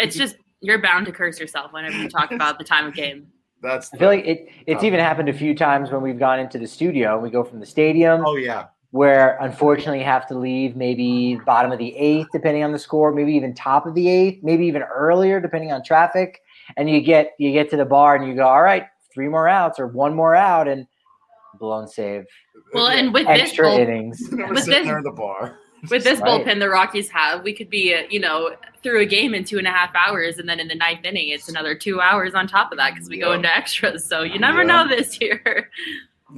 It's 0.00 0.14
just, 0.14 0.36
you're 0.60 0.80
bound 0.80 1.06
to 1.06 1.12
curse 1.12 1.40
yourself 1.40 1.72
whenever 1.72 1.96
you 1.96 2.08
talk 2.08 2.30
about 2.30 2.56
the 2.56 2.64
time 2.64 2.86
of 2.86 2.94
game. 2.94 3.26
That's. 3.62 3.92
I 3.94 3.98
feel 3.98 4.08
like 4.08 4.24
it, 4.26 4.48
it's 4.66 4.84
even 4.84 5.00
happened 5.00 5.28
a 5.28 5.32
few 5.32 5.54
times 5.54 5.90
when 5.90 6.02
we've 6.02 6.18
gone 6.18 6.38
into 6.40 6.58
the 6.58 6.66
studio. 6.66 7.14
and 7.14 7.22
We 7.22 7.30
go 7.30 7.42
from 7.44 7.60
the 7.60 7.66
stadium 7.66 8.22
Oh 8.26 8.36
yeah. 8.36 8.66
where 8.90 9.36
unfortunately 9.40 9.98
you 9.98 10.04
have 10.04 10.26
to 10.28 10.38
leave 10.38 10.76
maybe 10.76 11.40
bottom 11.44 11.72
of 11.72 11.78
the 11.78 11.94
eighth, 11.96 12.28
depending 12.32 12.62
on 12.64 12.72
the 12.72 12.78
score, 12.78 13.12
maybe 13.12 13.32
even 13.34 13.54
top 13.54 13.86
of 13.86 13.94
the 13.94 14.08
eighth, 14.08 14.42
maybe 14.42 14.66
even 14.66 14.82
earlier, 14.82 15.40
depending 15.40 15.72
on 15.72 15.82
traffic. 15.82 16.40
And 16.76 16.88
you 16.90 17.00
get 17.00 17.32
you 17.38 17.52
get 17.52 17.70
to 17.70 17.76
the 17.76 17.84
bar 17.84 18.14
and 18.16 18.26
you 18.28 18.34
go, 18.34 18.46
all 18.46 18.62
right, 18.62 18.84
three 19.12 19.28
more 19.28 19.48
outs 19.48 19.78
or 19.80 19.86
one 19.86 20.14
more 20.14 20.34
out, 20.36 20.68
and 20.68 20.86
blown 21.58 21.88
save, 21.88 22.24
Well, 22.74 22.88
and 22.88 23.12
with 23.12 23.26
this, 23.26 23.40
extra 23.40 23.68
bull- 23.70 23.78
innings. 23.78 24.20
With 24.30 24.58
sitting 24.58 24.70
this- 24.70 24.86
there 24.86 24.98
in 24.98 25.04
the 25.04 25.10
bar. 25.10 25.58
With 25.90 26.04
this 26.04 26.20
Right. 26.20 26.44
bullpen 26.44 26.58
the 26.58 26.68
Rockies 26.68 27.10
have, 27.10 27.42
we 27.42 27.52
could 27.52 27.70
be, 27.70 27.94
uh, 27.94 28.02
you 28.10 28.20
know, 28.20 28.56
through 28.82 29.00
a 29.00 29.06
game 29.06 29.34
in 29.34 29.44
two 29.44 29.58
and 29.58 29.66
a 29.66 29.70
half 29.70 29.94
hours, 29.94 30.38
and 30.38 30.48
then 30.48 30.60
in 30.60 30.68
the 30.68 30.74
ninth 30.74 31.04
inning, 31.04 31.30
it's 31.30 31.48
another 31.48 31.74
two 31.74 32.00
hours 32.00 32.34
on 32.34 32.46
top 32.46 32.70
of 32.72 32.78
that 32.78 32.94
because 32.94 33.08
we 33.08 33.18
go 33.18 33.32
into 33.32 33.54
extras. 33.56 34.04
So 34.04 34.22
you 34.22 34.38
never 34.38 34.62
Yeah. 34.62 34.84
know 34.84 34.88
this 34.88 35.20
year. 35.20 35.70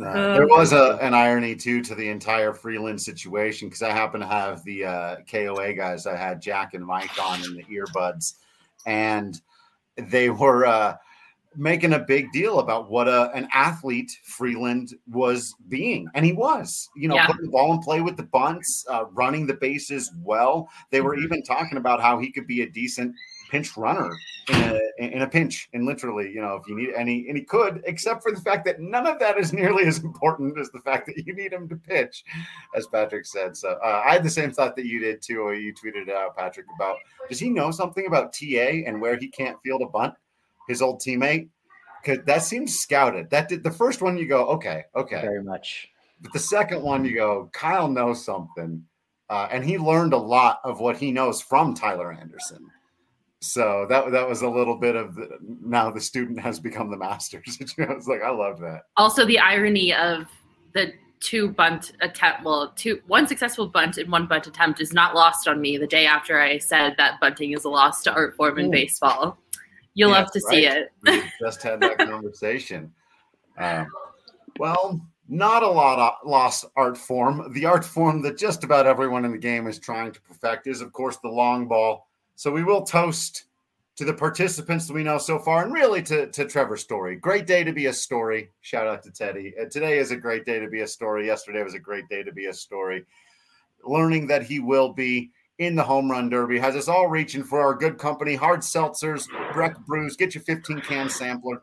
Uh, 0.01 0.35
there 0.35 0.47
was 0.47 0.73
a, 0.73 0.99
an 1.03 1.15
irony 1.15 1.57
too 1.57 1.83
to 1.83 1.97
the 1.97 2.09
entire 2.09 2.53
Freeland 2.53 3.01
situation 3.01 3.69
because 3.69 3.83
I 3.83 3.91
happen 3.91 4.21
to 4.21 4.27
have 4.27 4.63
the 4.65 4.85
uh, 4.85 5.17
KOA 5.31 5.73
guys. 5.75 6.07
I 6.07 6.17
had 6.17 6.41
Jack 6.41 6.75
and 6.75 6.87
Mike 6.87 7.11
on 7.21 7.43
in 7.43 7.55
the 7.57 7.65
earbuds, 7.65 8.35
and 8.87 9.41
they 9.97 10.31
were 10.31 10.65
uh, 10.65 10.97
making 11.57 11.93
a 11.95 11.99
big 11.99 12.31
deal 12.33 12.61
about 12.61 12.91
what 12.91 13.09
a, 13.09 13.31
an 13.35 13.49
athlete 13.53 14.11
Freeland 14.25 14.95
was 15.09 15.55
being, 15.69 16.07
and 16.15 16.25
he 16.25 16.33
was. 16.33 16.89
You 16.97 17.09
know, 17.09 17.17
Yeah. 17.17 17.27
putting 17.27 17.43
the 17.47 17.51
ball 17.51 17.73
in 17.73 17.81
play 17.81 18.01
with 18.01 18.17
the 18.17 18.23
bunts, 18.25 18.85
uh, 18.89 19.05
running 19.13 19.47
the 19.47 19.55
bases 19.55 20.13
well. 20.23 20.69
They 20.91 21.01
were 21.01 21.17
Mhm. 21.17 21.25
even 21.25 21.43
talking 21.43 21.79
about 21.79 22.01
how 22.01 22.19
he 22.19 22.31
could 22.31 22.47
be 22.47 22.63
a 22.63 22.69
decent 22.71 23.15
pinch 23.51 23.77
runner 23.77 24.17
in 24.49 24.55
a, 24.57 24.81
in 25.17 25.23
a 25.23 25.27
pinch 25.27 25.69
and 25.75 25.85
literally 25.85 26.31
you 26.33 26.41
know 26.41 26.55
if 26.55 26.63
you 26.69 26.77
need 26.77 26.95
any 26.95 27.27
and 27.29 27.37
he 27.37 27.43
could 27.43 27.83
except 27.85 28.23
for 28.23 28.31
the 28.31 28.41
fact 28.41 28.65
that 28.65 28.79
none 28.79 29.09
of 29.09 29.19
that 29.19 29.37
is 29.37 29.53
nearly 29.53 29.85
as 29.87 29.99
important 30.05 30.57
as 30.57 30.71
the 30.71 30.79
fact 30.79 31.05
that 31.07 31.27
you 31.27 31.35
need 31.35 31.53
him 31.53 31.69
to 31.69 31.75
pitch 31.75 32.23
as 32.77 32.87
patrick 32.87 33.27
said 33.27 33.57
so 33.57 33.71
uh, 33.85 34.03
i 34.07 34.13
had 34.13 34.23
the 34.23 34.31
same 34.31 34.53
thought 34.53 34.77
that 34.77 34.87
you 34.87 35.01
did 35.01 35.21
too 35.21 35.53
you 35.53 35.75
tweeted 35.75 36.09
out 36.09 36.37
patrick 36.37 36.67
about 36.77 36.97
does 37.29 37.41
he 37.41 37.51
know 37.51 37.73
something 37.73 38.07
about 38.07 38.33
ta 38.33 38.69
and 38.87 39.01
where 39.01 39.17
he 39.17 39.27
can't 39.27 39.61
field 39.63 39.83
a 39.83 39.87
bunt 39.87 40.15
his 40.71 40.81
old 40.81 41.01
teammate 41.01 41.49
because 42.03 42.25
that 42.25 42.43
seems 42.43 42.79
scouted 42.79 43.29
that 43.31 43.49
did 43.49 43.63
the 43.63 43.71
first 43.71 44.01
one 44.01 44.17
you 44.17 44.27
go 44.27 44.47
okay 44.47 44.85
okay 44.97 45.21
Very 45.21 45.43
much. 45.43 45.91
but 46.23 46.33
the 46.33 46.39
second 46.39 46.83
one, 46.83 47.05
you 47.05 47.15
go, 47.15 47.51
Kyle 47.53 47.89
knows 47.89 48.25
something. 48.25 48.85
Uh, 49.31 49.49
and 49.53 49.65
he 49.65 49.79
learned 49.79 50.13
a 50.13 50.19
lot 50.19 50.59
of 50.65 50.81
what 50.81 50.97
he 50.97 51.13
knows 51.13 51.41
from 51.41 51.73
Tyler 51.73 52.13
Anderson. 52.13 52.69
So 53.41 53.87
that 53.89 54.11
that 54.11 54.29
was 54.29 54.43
a 54.43 54.49
little 54.49 54.77
bit 54.77 54.97
of 54.97 55.15
the, 55.15 55.29
now 55.63 55.91
the 55.91 56.01
student 56.01 56.41
has 56.41 56.59
become 56.61 56.91
the 56.91 56.97
master. 56.97 57.43
I 57.79 57.95
was 57.95 58.09
like, 58.09 58.23
I 58.23 58.31
love 58.31 58.59
that. 58.61 58.83
Also, 58.97 59.25
the 59.25 59.39
irony 59.39 59.95
of 59.95 60.27
the 60.75 60.93
two 61.21 61.51
bunt 61.53 61.93
attempt, 62.01 62.45
well, 62.45 62.73
two 62.77 63.01
one 63.07 63.27
successful 63.27 63.69
bunt 63.69 63.97
and 63.99 64.11
one 64.11 64.27
bunt 64.27 64.47
attempt 64.47 64.81
is 64.81 64.93
not 64.93 65.15
lost 65.15 65.47
on 65.49 65.61
me. 65.61 65.79
The 65.79 65.87
day 65.87 66.07
after 66.07 66.41
I 66.41 66.59
said 66.59 66.95
that 66.99 67.21
bunting 67.21 67.53
is 67.53 67.65
a 67.65 67.71
lost 67.71 68.07
art 68.09 68.35
form 68.37 68.59
in 68.59 68.67
Ooh. 68.67 68.71
baseball, 68.73 69.39
you'll 69.95 70.11
Yeah, 70.11 70.19
love 70.19 70.33
to 70.33 70.41
see 70.41 70.67
it. 70.67 70.93
We 71.03 71.23
just 71.41 71.63
had 71.63 71.81
that 71.81 71.99
conversation. 71.99 72.93
Um, 73.59 73.87
well, 74.59 75.01
not 75.29 75.63
a 75.63 75.69
lot 75.69 75.99
of 75.99 76.29
lost 76.29 76.65
art 76.77 76.99
form. 76.99 77.53
The 77.53 77.65
art 77.65 77.85
form 77.85 78.21
that 78.23 78.37
just 78.37 78.65
about 78.65 78.87
everyone 78.87 79.25
in 79.25 79.33
the 79.33 79.39
game 79.39 79.67
is 79.67 79.79
trying 79.79 80.13
to 80.13 80.21
perfect 80.23 80.67
is, 80.67 80.81
of 80.81 80.93
course, 80.93 81.19
the 81.19 81.29
long 81.29 81.69
ball. 81.69 82.09
So 82.35 82.51
we 82.51 82.65
will 82.65 82.83
toast 82.83 83.45
to 83.97 84.05
the 84.05 84.15
participants 84.15 84.87
that 84.87 84.95
we 84.95 85.05
know 85.05 85.19
so 85.19 85.39
far, 85.39 85.63
and 85.63 85.73
really 85.73 86.03
to, 86.03 86.27
to 86.29 86.47
Trevor 86.47 86.77
Story. 86.77 87.17
Great 87.17 87.47
day 87.47 87.63
to 87.63 87.73
be 87.73 87.87
a 87.87 87.93
story. 87.93 88.51
Shout 88.63 88.87
out 88.87 89.03
to 89.03 89.11
Teddy. 89.11 89.53
Uh, 89.61 89.67
today 89.67 89.99
is 89.99 90.11
a 90.11 90.17
great 90.17 90.47
day 90.47 90.59
to 90.59 90.69
be 90.69 90.81
a 90.81 90.87
story. 90.87 91.27
Yesterday 91.27 91.63
was 91.63 91.75
a 91.75 91.79
great 91.79 92.09
day 92.09 92.23
to 92.23 92.33
be 92.33 92.47
a 92.47 92.55
story. 92.55 93.05
Learning 93.85 94.27
that 94.27 94.43
he 94.43 94.59
will 94.59 94.93
be 94.93 95.31
in 95.61 95.75
the 95.75 95.83
home 95.83 96.11
run 96.11 96.31
derby 96.31 96.59
has 96.59 96.75
us 96.75 96.89
all 96.89 97.07
reaching 97.07 97.45
for 97.45 97.61
our 97.61 97.75
good 97.75 97.99
company, 97.99 98.35
hard 98.35 98.61
seltzers, 98.61 99.29
Breck 99.53 99.79
brews. 99.87 100.17
Get 100.17 100.35
your 100.35 100.43
15 100.43 100.81
can 100.81 101.11
sampler 101.11 101.63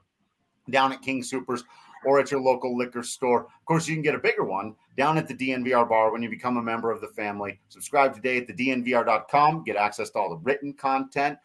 down 0.70 0.94
at 0.94 1.02
King 1.02 1.24
Supers 1.24 1.64
or 2.06 2.20
at 2.20 2.30
your 2.30 2.40
local 2.40 2.78
liquor 2.78 3.02
store. 3.02 3.46
Of 3.46 3.66
course, 3.66 3.88
you 3.88 3.96
can 3.96 4.04
get 4.04 4.14
a 4.14 4.20
bigger 4.20 4.44
one 4.44 4.76
down 4.98 5.18
at 5.18 5.28
the 5.28 5.34
DNVR 5.34 5.90
bar 5.90 6.12
when 6.12 6.22
you 6.22 6.30
become 6.30 6.58
a 6.58 6.62
member 6.62 6.92
of 6.92 7.02
the 7.02 7.08
family. 7.08 7.60
Subscribe 7.70 8.14
today 8.14 8.38
at 8.38 8.46
the 8.46 8.54
DNVR.com. 8.54 9.64
Get 9.64 9.76
access 9.76 10.12
to 10.12 10.20
all 10.20 10.30
the 10.30 10.38
written 10.38 10.74
content. 10.74 11.40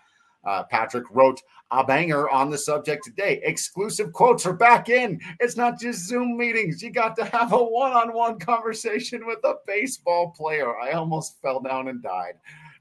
Uh, 0.45 0.65
Patrick 0.65 1.05
wrote 1.11 1.41
a 1.71 1.85
banger 1.85 2.29
on 2.29 2.51
the 2.51 2.59
subject 2.59 3.05
today. 3.05 3.41
Exclusive 3.45 4.13
quotes 4.13 4.45
are 4.45 4.53
back 4.53 4.89
in. 4.89 5.21
It's 5.41 5.57
not 5.57 5.81
just 5.81 6.07
Zoom 6.07 6.37
meetings. 6.37 6.83
You 6.83 6.91
got 6.91 7.17
to 7.17 7.25
have 7.27 7.53
a 7.53 7.63
one 7.63 7.93
on 7.93 8.13
one 8.13 8.39
conversation 8.39 9.27
with 9.27 9.39
a 9.45 9.55
baseball 9.67 10.31
player. 10.31 10.79
I 10.79 10.93
almost 10.93 11.41
fell 11.41 11.61
down 11.61 11.89
and 11.89 12.03
died 12.03 12.35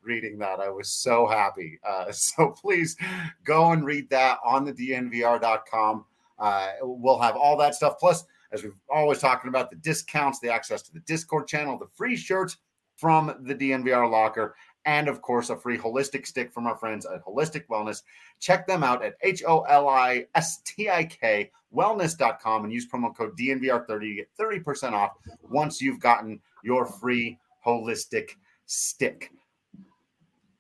reading 0.04 0.38
that. 0.40 0.60
I 0.60 0.70
was 0.70 0.92
so 0.92 1.28
happy. 1.28 1.80
Uh, 1.88 2.12
so 2.12 2.50
please 2.50 2.96
go 3.44 3.72
and 3.72 3.86
read 3.86 4.10
that 4.10 4.40
on 4.44 4.66
the 4.66 4.74
DNVR.com. 4.74 6.06
Uh, 6.40 6.70
we'll 6.82 7.20
have 7.20 7.36
all 7.36 7.58
that 7.58 7.76
stuff. 7.76 8.00
Plus, 8.00 8.24
as 8.52 8.64
we've 8.64 8.80
always 8.90 9.20
talking 9.20 9.50
about, 9.50 9.70
the 9.70 9.76
discounts, 9.78 10.40
the 10.40 10.50
access 10.50 10.82
to 10.82 10.94
the 10.94 11.00
Discord 11.02 11.48
channel, 11.48 11.78
the 11.78 11.88
free 11.96 12.18
shirts 12.18 12.58
from 12.98 13.36
the 13.42 13.56
DNVR 13.56 14.10
locker, 14.10 14.56
and 14.86 15.08
of 15.08 15.22
course, 15.22 15.50
a 15.50 15.56
free 15.56 15.78
holistic 15.78 16.26
stick 16.26 16.52
from 16.52 16.68
our 16.68 16.78
friends 16.78 17.06
at 17.06 17.24
Holistik 17.24 17.66
Wellness. 17.68 18.04
Check 18.40 18.68
them 18.68 18.84
out 18.84 19.04
at 19.04 19.16
H 19.22 19.44
O 19.48 19.62
L 19.62 19.88
I 19.88 20.26
S 20.36 20.62
T 20.66 20.90
I 20.90 21.04
K 21.06 21.52
wellness.com 21.74 22.64
and 22.64 22.74
use 22.74 22.88
promo 22.88 23.16
code 23.16 23.38
DNVR30 23.38 24.00
to 24.00 24.16
get 24.16 24.30
30% 24.40 24.94
off 24.94 25.12
once 25.50 25.82
you've 25.82 26.00
gotten 26.00 26.40
your 26.64 26.86
free 26.86 27.40
holistic 27.66 28.32
stick. 28.66 29.32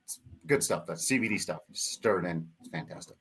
It's 0.05 0.19
good 0.47 0.63
stuff. 0.63 0.85
That's 0.87 1.09
CBD 1.09 1.39
stuff. 1.39 1.61
Stirred 1.73 2.25
in. 2.25 2.47
It's 2.61 2.69
fantastic. 2.69 3.17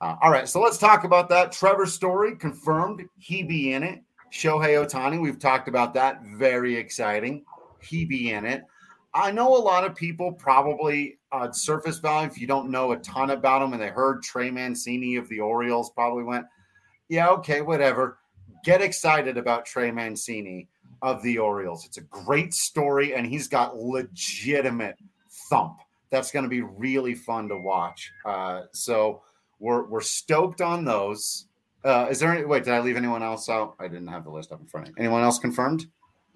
Uh, 0.00 0.16
all 0.20 0.30
right, 0.30 0.48
so 0.48 0.60
let's 0.60 0.78
talk 0.78 1.04
about 1.04 1.28
that. 1.28 1.52
Trevor 1.52 1.86
Story 1.86 2.34
confirmed 2.34 3.04
he 3.18 3.42
be 3.42 3.72
in 3.72 3.82
it. 3.82 4.00
Shohei 4.32 4.84
Ohtani, 4.84 5.20
we've 5.20 5.38
talked 5.38 5.68
about 5.68 5.94
that. 5.94 6.22
Very 6.24 6.74
exciting. 6.74 7.44
He 7.80 8.04
be 8.04 8.32
in 8.32 8.44
it. 8.44 8.64
I 9.14 9.30
know 9.30 9.56
a 9.56 9.58
lot 9.58 9.84
of 9.84 9.94
people 9.94 10.32
probably 10.32 11.18
uh, 11.32 11.52
surface 11.52 11.98
value, 11.98 12.28
if 12.28 12.40
you 12.40 12.46
don't 12.46 12.70
know 12.70 12.92
a 12.92 12.96
ton 12.98 13.30
about 13.30 13.60
them, 13.60 13.72
and 13.72 13.82
they 13.82 13.88
heard 13.88 14.22
Trey 14.22 14.50
Mancini 14.50 15.16
of 15.16 15.28
the 15.28 15.40
Orioles, 15.40 15.90
probably 15.90 16.24
went, 16.24 16.46
yeah, 17.08 17.28
okay, 17.28 17.60
whatever. 17.60 18.18
Get 18.64 18.80
excited 18.80 19.36
about 19.36 19.66
Trey 19.66 19.90
Mancini 19.90 20.68
of 21.02 21.22
the 21.22 21.38
Orioles. 21.38 21.84
It's 21.84 21.98
a 21.98 22.02
great 22.02 22.54
story, 22.54 23.14
and 23.14 23.26
he's 23.26 23.48
got 23.48 23.76
legitimate 23.76 24.96
thump. 25.50 25.78
That's 26.10 26.30
going 26.30 26.44
to 26.44 26.48
be 26.48 26.62
really 26.62 27.14
fun 27.14 27.48
to 27.48 27.58
watch. 27.58 28.10
Uh, 28.24 28.62
so, 28.72 29.22
we're 29.58 29.84
we're 29.84 30.00
stoked 30.00 30.60
on 30.60 30.84
those. 30.84 31.46
Uh, 31.84 32.08
is 32.10 32.18
there 32.18 32.32
any 32.32 32.44
wait? 32.44 32.64
Did 32.64 32.74
I 32.74 32.80
leave 32.80 32.96
anyone 32.96 33.22
else 33.22 33.48
out? 33.48 33.76
I 33.78 33.88
didn't 33.88 34.08
have 34.08 34.24
the 34.24 34.30
list 34.30 34.52
up 34.52 34.60
in 34.60 34.66
front 34.66 34.88
of 34.88 34.94
me. 34.94 35.00
Anyone 35.00 35.22
else 35.22 35.38
confirmed? 35.38 35.86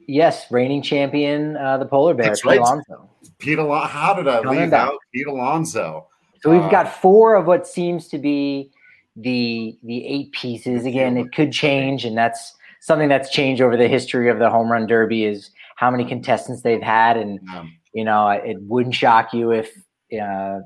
Yes, 0.07 0.51
reigning 0.51 0.83
champion, 0.83 1.57
uh, 1.57 1.79
the 1.79 1.87
polar 1.87 2.15
bear, 2.15 2.27
That's 2.27 2.43
Pete 2.43 2.51
right. 2.51 2.61
Alonso. 2.61 3.11
Pete 3.39 3.59
Alonso. 3.59 3.89
How 3.89 4.15
did 4.15 4.29
I 4.29 4.43
Coming 4.43 4.61
leave 4.61 4.71
back. 4.71 4.89
out 4.89 4.99
Pete 5.13 5.27
Alonso? 5.27 6.07
So 6.43 6.51
we've 6.51 6.61
Uh, 6.63 6.71
got 6.71 6.89
four 6.89 7.35
of 7.35 7.47
what 7.47 7.67
seems 7.67 8.09
to 8.09 8.19
be 8.19 8.71
the 9.17 9.77
the 9.83 10.07
eight 10.07 10.31
pieces. 10.33 10.85
Again, 10.87 11.17
it 11.17 11.33
could 11.35 11.51
change, 11.53 12.05
and 12.05 12.17
that's 12.17 12.55
something 12.81 13.09
that's 13.09 13.31
changed 13.31 13.61
over 13.63 13.77
the 13.77 13.89
history 13.89 14.29
of 14.31 14.39
the 14.39 14.49
home 14.51 14.71
run 14.71 14.87
derby 14.87 15.25
is 15.25 15.51
how 15.77 15.91
many 15.91 16.05
contestants 16.05 16.63
they've 16.63 16.83
had, 16.83 17.17
and 17.17 17.41
you 17.93 18.05
know 18.05 18.29
it 18.29 18.59
wouldn't 18.63 18.95
shock 18.95 19.33
you 19.35 19.51
if 19.51 19.73
uh, 20.23 20.61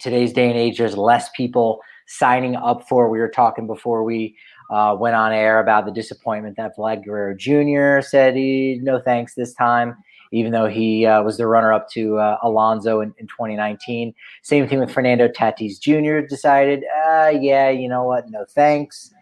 today's 0.00 0.32
day 0.32 0.48
and 0.48 0.56
age 0.58 0.78
there's 0.78 0.96
less 0.96 1.28
people 1.36 1.80
signing 2.06 2.56
up 2.56 2.88
for. 2.88 3.10
We 3.10 3.18
were 3.18 3.28
talking 3.28 3.66
before 3.66 4.04
we 4.04 4.36
uh, 4.70 4.96
went 4.98 5.14
on 5.14 5.32
air 5.32 5.60
about 5.60 5.84
the 5.86 5.92
disappointment 5.92 6.56
that 6.56 6.76
Vlad 6.76 7.04
Guerrero 7.04 7.34
Jr. 7.34 8.06
said 8.06 8.34
he 8.34 8.80
no 8.82 9.00
thanks 9.00 9.34
this 9.34 9.54
time, 9.54 9.96
even 10.32 10.52
though 10.52 10.66
he 10.66 11.06
uh, 11.06 11.22
was 11.22 11.36
the 11.36 11.46
runner 11.46 11.72
up 11.72 11.88
to 11.90 12.18
uh, 12.18 12.38
Alonso 12.42 13.00
in, 13.00 13.14
in 13.18 13.26
2019. 13.26 14.14
Same 14.42 14.68
thing 14.68 14.80
with 14.80 14.90
Fernando 14.90 15.28
Tatis 15.28 15.80
Jr. 15.80 16.26
Decided, 16.26 16.84
uh, 17.06 17.32
yeah, 17.40 17.70
you 17.70 17.88
know 17.88 18.04
what, 18.04 18.30
no 18.30 18.44
thanks. 18.48 19.12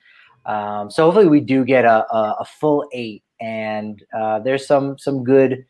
Um, 0.47 0.91
so 0.91 1.05
hopefully 1.05 1.29
we 1.29 1.41
do 1.41 1.65
get 1.65 1.85
a, 1.85 2.05
a, 2.15 2.37
a 2.41 2.45
full 2.45 2.87
eight, 2.93 3.23
and 3.41 4.03
uh, 4.17 4.41
there's 4.41 4.67
some 4.67 4.99
some 4.99 5.25
good 5.25 5.65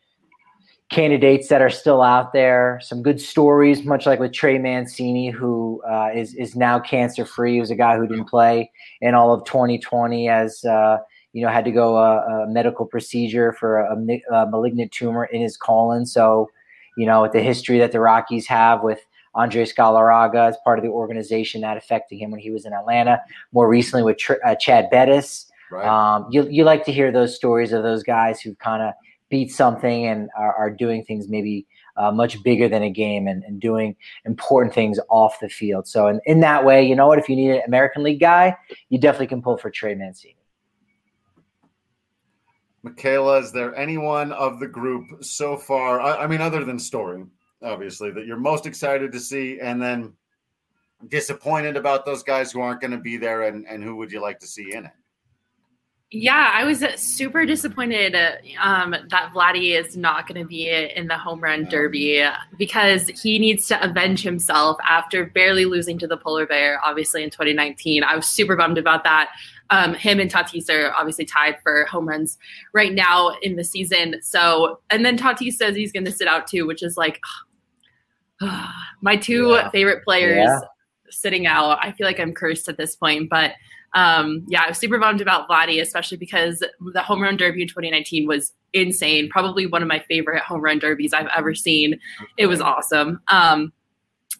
candidates 0.91 1.49
that 1.49 1.63
are 1.63 1.71
still 1.71 2.03
out 2.03 2.33
there. 2.33 2.81
Some 2.83 3.03
good 3.03 3.21
stories, 3.21 3.85
much 3.85 4.07
like 4.07 4.21
with 4.21 4.33
Trey 4.33 4.59
Mancini, 4.59 5.31
who 5.31 5.83
uh, 5.89 6.11
is 6.15 6.35
is 6.35 6.57
now 6.57 6.79
cancer 6.79 7.25
free. 7.25 7.55
He 7.55 7.61
was 7.61 7.71
a 7.71 7.77
guy 7.77 7.97
who 7.97 8.07
didn't 8.07 8.27
play 8.27 8.71
in 9.01 9.15
all 9.15 9.33
of 9.33 9.45
2020 9.45 10.29
as 10.29 10.65
uh, 10.65 10.99
you 11.33 11.43
know 11.43 11.49
had 11.49 11.65
to 11.65 11.73
go 11.73 11.97
a, 11.97 12.45
a 12.45 12.47
medical 12.49 12.87
procedure 12.87 13.53
for 13.53 13.81
a, 13.81 13.97
a 14.33 14.47
malignant 14.47 14.93
tumor 14.93 15.25
in 15.25 15.41
his 15.41 15.57
colon. 15.57 16.07
So 16.07 16.51
you 16.97 17.07
know 17.07 17.23
with 17.23 17.33
the 17.33 17.43
history 17.43 17.79
that 17.79 17.93
the 17.93 18.01
Rockies 18.01 18.47
have 18.47 18.83
with 18.83 19.01
Andres 19.35 19.75
Galarraga 19.75 20.49
as 20.49 20.57
part 20.65 20.79
of 20.79 20.85
the 20.85 20.91
organization 20.91 21.63
that 21.63 21.77
affected 21.77 22.17
him 22.17 22.31
when 22.31 22.41
he 22.41 22.51
was 22.51 22.65
in 22.67 22.73
Atlanta. 22.73 23.21
More 23.53 23.69
recently 23.69 24.05
with 24.05 24.19
Tr- 24.19 24.35
uh, 24.45 24.55
Chad 24.55 24.91
Bettis. 24.91 25.51
right. 25.71 25.87
Um, 25.87 26.29
you 26.31 26.47
you 26.49 26.65
like 26.65 26.85
to 26.85 26.93
hear 26.93 27.11
those 27.11 27.35
stories 27.35 27.73
of 27.73 27.83
those 27.83 28.03
guys 28.03 28.41
who 28.41 28.55
kind 28.57 28.83
of 28.83 28.93
beat 29.35 29.51
something 29.51 30.07
and 30.07 30.31
are, 30.39 30.55
are 30.55 30.71
doing 30.71 31.05
things 31.05 31.29
maybe 31.29 31.67
uh, 31.97 32.13
much 32.13 32.41
bigger 32.45 32.69
than 32.69 32.85
a 32.85 32.89
game 32.91 33.27
and, 33.27 33.43
and 33.43 33.61
doing 33.61 33.97
important 34.25 34.73
things 34.73 35.01
off 35.09 35.41
the 35.41 35.49
field. 35.49 35.89
So 35.89 36.07
in, 36.07 36.21
in 36.25 36.39
that 36.39 36.65
way, 36.65 36.87
you 36.87 36.95
know 36.95 37.09
what? 37.09 37.19
If 37.19 37.29
you 37.29 37.35
need 37.35 37.51
an 37.51 37.63
American 37.67 38.05
League 38.05 38.21
guy, 38.21 38.57
you 38.91 38.99
definitely 39.01 39.27
can 39.27 39.43
pull 39.43 39.57
for 39.57 39.73
Trey 39.73 39.97
Mancini. 39.97 40.37
Michaela, 42.85 43.41
is 43.41 43.51
there 43.51 43.75
anyone 43.75 44.31
of 44.31 44.61
the 44.61 44.69
group 44.69 45.25
so 45.25 45.57
far? 45.57 46.01
I, 46.01 46.23
I 46.23 46.27
mean, 46.29 46.41
other 46.41 46.65
than 46.65 46.79
Story, 46.79 47.25
obviously, 47.61 48.13
that 48.13 48.27
you're 48.27 48.37
most 48.37 48.67
excited 48.67 49.11
to 49.11 49.19
see, 49.19 49.59
and 49.59 49.83
then 49.83 50.13
disappointed 51.09 51.77
about 51.77 52.07
those 52.07 52.23
guys 52.23 52.53
who 52.53 52.61
aren't 52.61 52.81
going 52.81 52.93
to 52.93 52.99
be 52.99 53.17
there, 53.17 53.49
and, 53.49 53.67
and 53.67 53.83
who 53.83 53.97
would 53.97 54.13
you 54.13 54.21
like 54.21 54.39
to 54.39 54.47
see 54.47 54.75
in 54.75 54.85
it? 54.85 54.93
Yeah, 56.17 56.53
I 56.55 56.63
was 56.65 56.81
uh, 56.81 56.97
super 56.97 57.45
disappointed 57.45 58.15
uh, 58.15 58.33
um, 58.63 58.95
that 59.11 59.33
Vladdy 59.35 59.77
is 59.77 59.97
not 59.97 60.29
going 60.29 60.41
to 60.41 60.47
be 60.47 60.71
in 60.71 61.09
the 61.09 61.19
home 61.19 61.41
run 61.41 61.65
derby 61.65 62.25
because 62.57 63.09
he 63.09 63.41
needs 63.41 63.67
to 63.67 63.85
avenge 63.85 64.23
himself 64.23 64.77
after 64.89 65.27
barely 65.27 65.65
losing 65.65 65.99
to 65.99 66.07
the 66.07 66.17
polar 66.17 66.47
bear, 66.47 66.81
obviously 66.85 67.25
in 67.25 67.31
2019. 67.31 68.05
I 68.05 68.15
was 68.15 68.27
super 68.29 68.55
bummed 68.55 68.79
about 68.79 69.03
that. 69.03 69.31
Um, 69.71 69.95
him 69.95 70.21
and 70.21 70.31
Tatis 70.31 70.71
are 70.71 70.93
obviously 70.95 71.25
tied 71.25 71.57
for 71.65 71.85
home 71.87 72.07
runs 72.09 72.39
right 72.73 72.93
now 72.93 73.31
in 73.43 73.57
the 73.57 73.65
season. 73.65 74.15
So, 74.23 74.79
and 74.91 75.05
then 75.05 75.19
Tatis 75.19 75.55
says 75.55 75.75
he's 75.75 75.91
going 75.91 76.05
to 76.05 76.13
sit 76.13 76.29
out 76.29 76.47
too, 76.47 76.65
which 76.65 76.85
is 76.85 76.97
like 76.97 77.21
my 79.01 79.17
two 79.17 79.49
Yeah. 79.49 79.71
favorite 79.71 80.05
players 80.05 80.37
Yeah. 80.49 80.61
sitting 81.11 81.49
out. 81.49 81.79
I 81.83 81.91
feel 81.91 82.07
like 82.07 82.21
I'm 82.21 82.33
cursed 82.33 82.69
at 82.69 82.77
this 82.77 82.95
point, 82.95 83.29
but 83.31 83.53
um, 83.95 84.45
yeah, 84.49 84.63
I 84.65 84.69
was 84.69 84.79
super 84.79 84.99
bummed 84.99 85.21
about 85.21 85.49
Vladdy, 85.49 85.81
especially 85.81 86.19
because 86.19 86.63
the 86.93 87.03
home 87.03 87.23
run 87.23 87.37
derby 87.37 87.63
in 87.63 87.69
2019 87.69 88.27
was 88.27 88.53
insane. 88.73 89.29
Probably 89.29 89.67
one 89.67 89.83
of 89.83 89.89
my 89.89 90.01
favorite 90.09 90.43
home 90.43 90.61
run 90.61 90.79
derbies 90.79 91.13
I've 91.13 91.29
ever 91.35 91.55
seen. 91.55 91.99
It 92.37 92.47
was 92.47 92.61
awesome. 92.61 93.21
Um, 93.29 93.73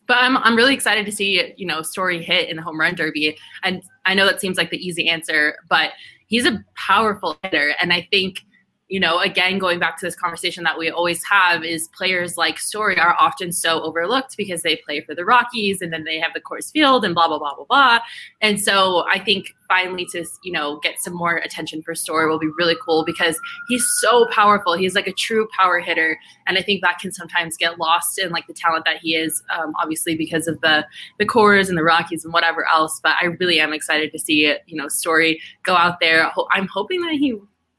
but 0.07 0.19
I'm 0.19 0.37
I'm 0.39 0.57
really 0.57 0.75
excited 0.75 1.07
to 1.07 1.13
see 1.13 1.55
you 1.57 1.67
know 1.67 1.83
Story 1.83 2.23
hit 2.23 2.49
in 2.49 2.57
the 2.57 2.63
home 2.63 2.79
run 2.79 2.95
derby, 2.95 3.39
and 3.63 3.83
I 4.05 4.15
know 4.15 4.27
that 4.27 4.41
seems 4.41 4.59
like 4.59 4.71
the 4.71 4.85
easy 4.85 5.09
answer, 5.09 5.57
but 5.69 5.93
he's 6.27 6.47
a 6.47 6.63
powerful 6.75 7.39
hitter, 7.43 7.75
and 7.81 7.93
I 7.93 8.07
think 8.11 8.41
you 8.89 9.01
know 9.01 9.19
again 9.19 9.59
going 9.59 9.79
back 9.79 9.99
to 9.99 10.07
this 10.07 10.15
conversation 10.15 10.63
that 10.65 10.79
we 10.79 10.91
always 10.91 11.23
have 11.25 11.65
is 11.65 11.89
players 11.97 12.37
like 12.37 12.59
Story 12.59 12.99
are 12.99 13.17
often 13.19 13.53
so 13.53 13.83
overlooked 13.83 14.37
because 14.37 14.63
they 14.63 14.77
play 14.77 15.01
for 15.01 15.15
the 15.15 15.25
Rockies 15.25 15.81
and 15.81 15.93
then 15.93 16.05
they 16.05 16.19
have 16.19 16.33
the 16.35 16.41
Coors 16.41 16.71
Field 16.71 17.05
and 17.05 17.15
blah 17.15 17.29
blah 17.29 17.39
blah 17.39 17.55
blah 17.55 17.65
blah, 17.65 17.99
and 18.41 18.61
so 18.61 19.05
I 19.11 19.19
think 19.19 19.55
finally 19.69 20.07
to 20.13 20.25
you 20.43 20.53
know 20.53 20.79
get 20.83 20.99
some 21.01 21.15
more 21.15 21.37
attention 21.39 21.83
for 21.83 21.95
Story 21.95 22.29
will 22.29 22.39
be 22.39 22.51
really 22.59 22.77
cool 22.85 23.05
because 23.05 23.39
he's 23.69 23.87
so 24.01 24.27
powerful. 24.31 24.77
He's 24.77 24.95
like 24.95 25.07
a 25.07 25.13
true 25.13 25.49
power 25.57 25.81
hitter, 25.81 26.19
and 26.47 26.59
I 26.59 26.63
think 26.63 26.83
that 26.83 26.99
can 26.99 27.13
sometimes 27.13 27.57
get 27.57 27.79
lost 27.79 28.19
in 28.19 28.31
like 28.31 28.47
the 28.47 28.55
talent 28.55 28.85
that 28.85 28.99
he 28.99 29.15
is, 29.17 29.43
um, 29.57 29.73
obviously 29.81 30.17
because 30.17 30.47
of 30.47 30.61
the 30.61 30.87
the 31.19 31.27
Coors 31.27 31.69
and 31.69 31.79
the 31.79 31.85
Rockies 31.85 32.25
and 32.25 32.33
whatever 32.33 32.69
else. 32.69 33.01
But 33.03 33.15
I 33.21 33.27
really 33.27 33.61
am 33.61 33.73
excited 33.73 34.13
to 34.13 34.19
see 34.19 34.47
it. 34.47 34.63
You 34.67 34.77
know, 34.77 34.89
Story 34.89 35.41
go 35.65 35.75
out 35.75 36.01
there. 36.01 36.31
I'm 36.53 36.69
hoping 36.69 37.01
that 37.03 37.13
he. 37.13 37.35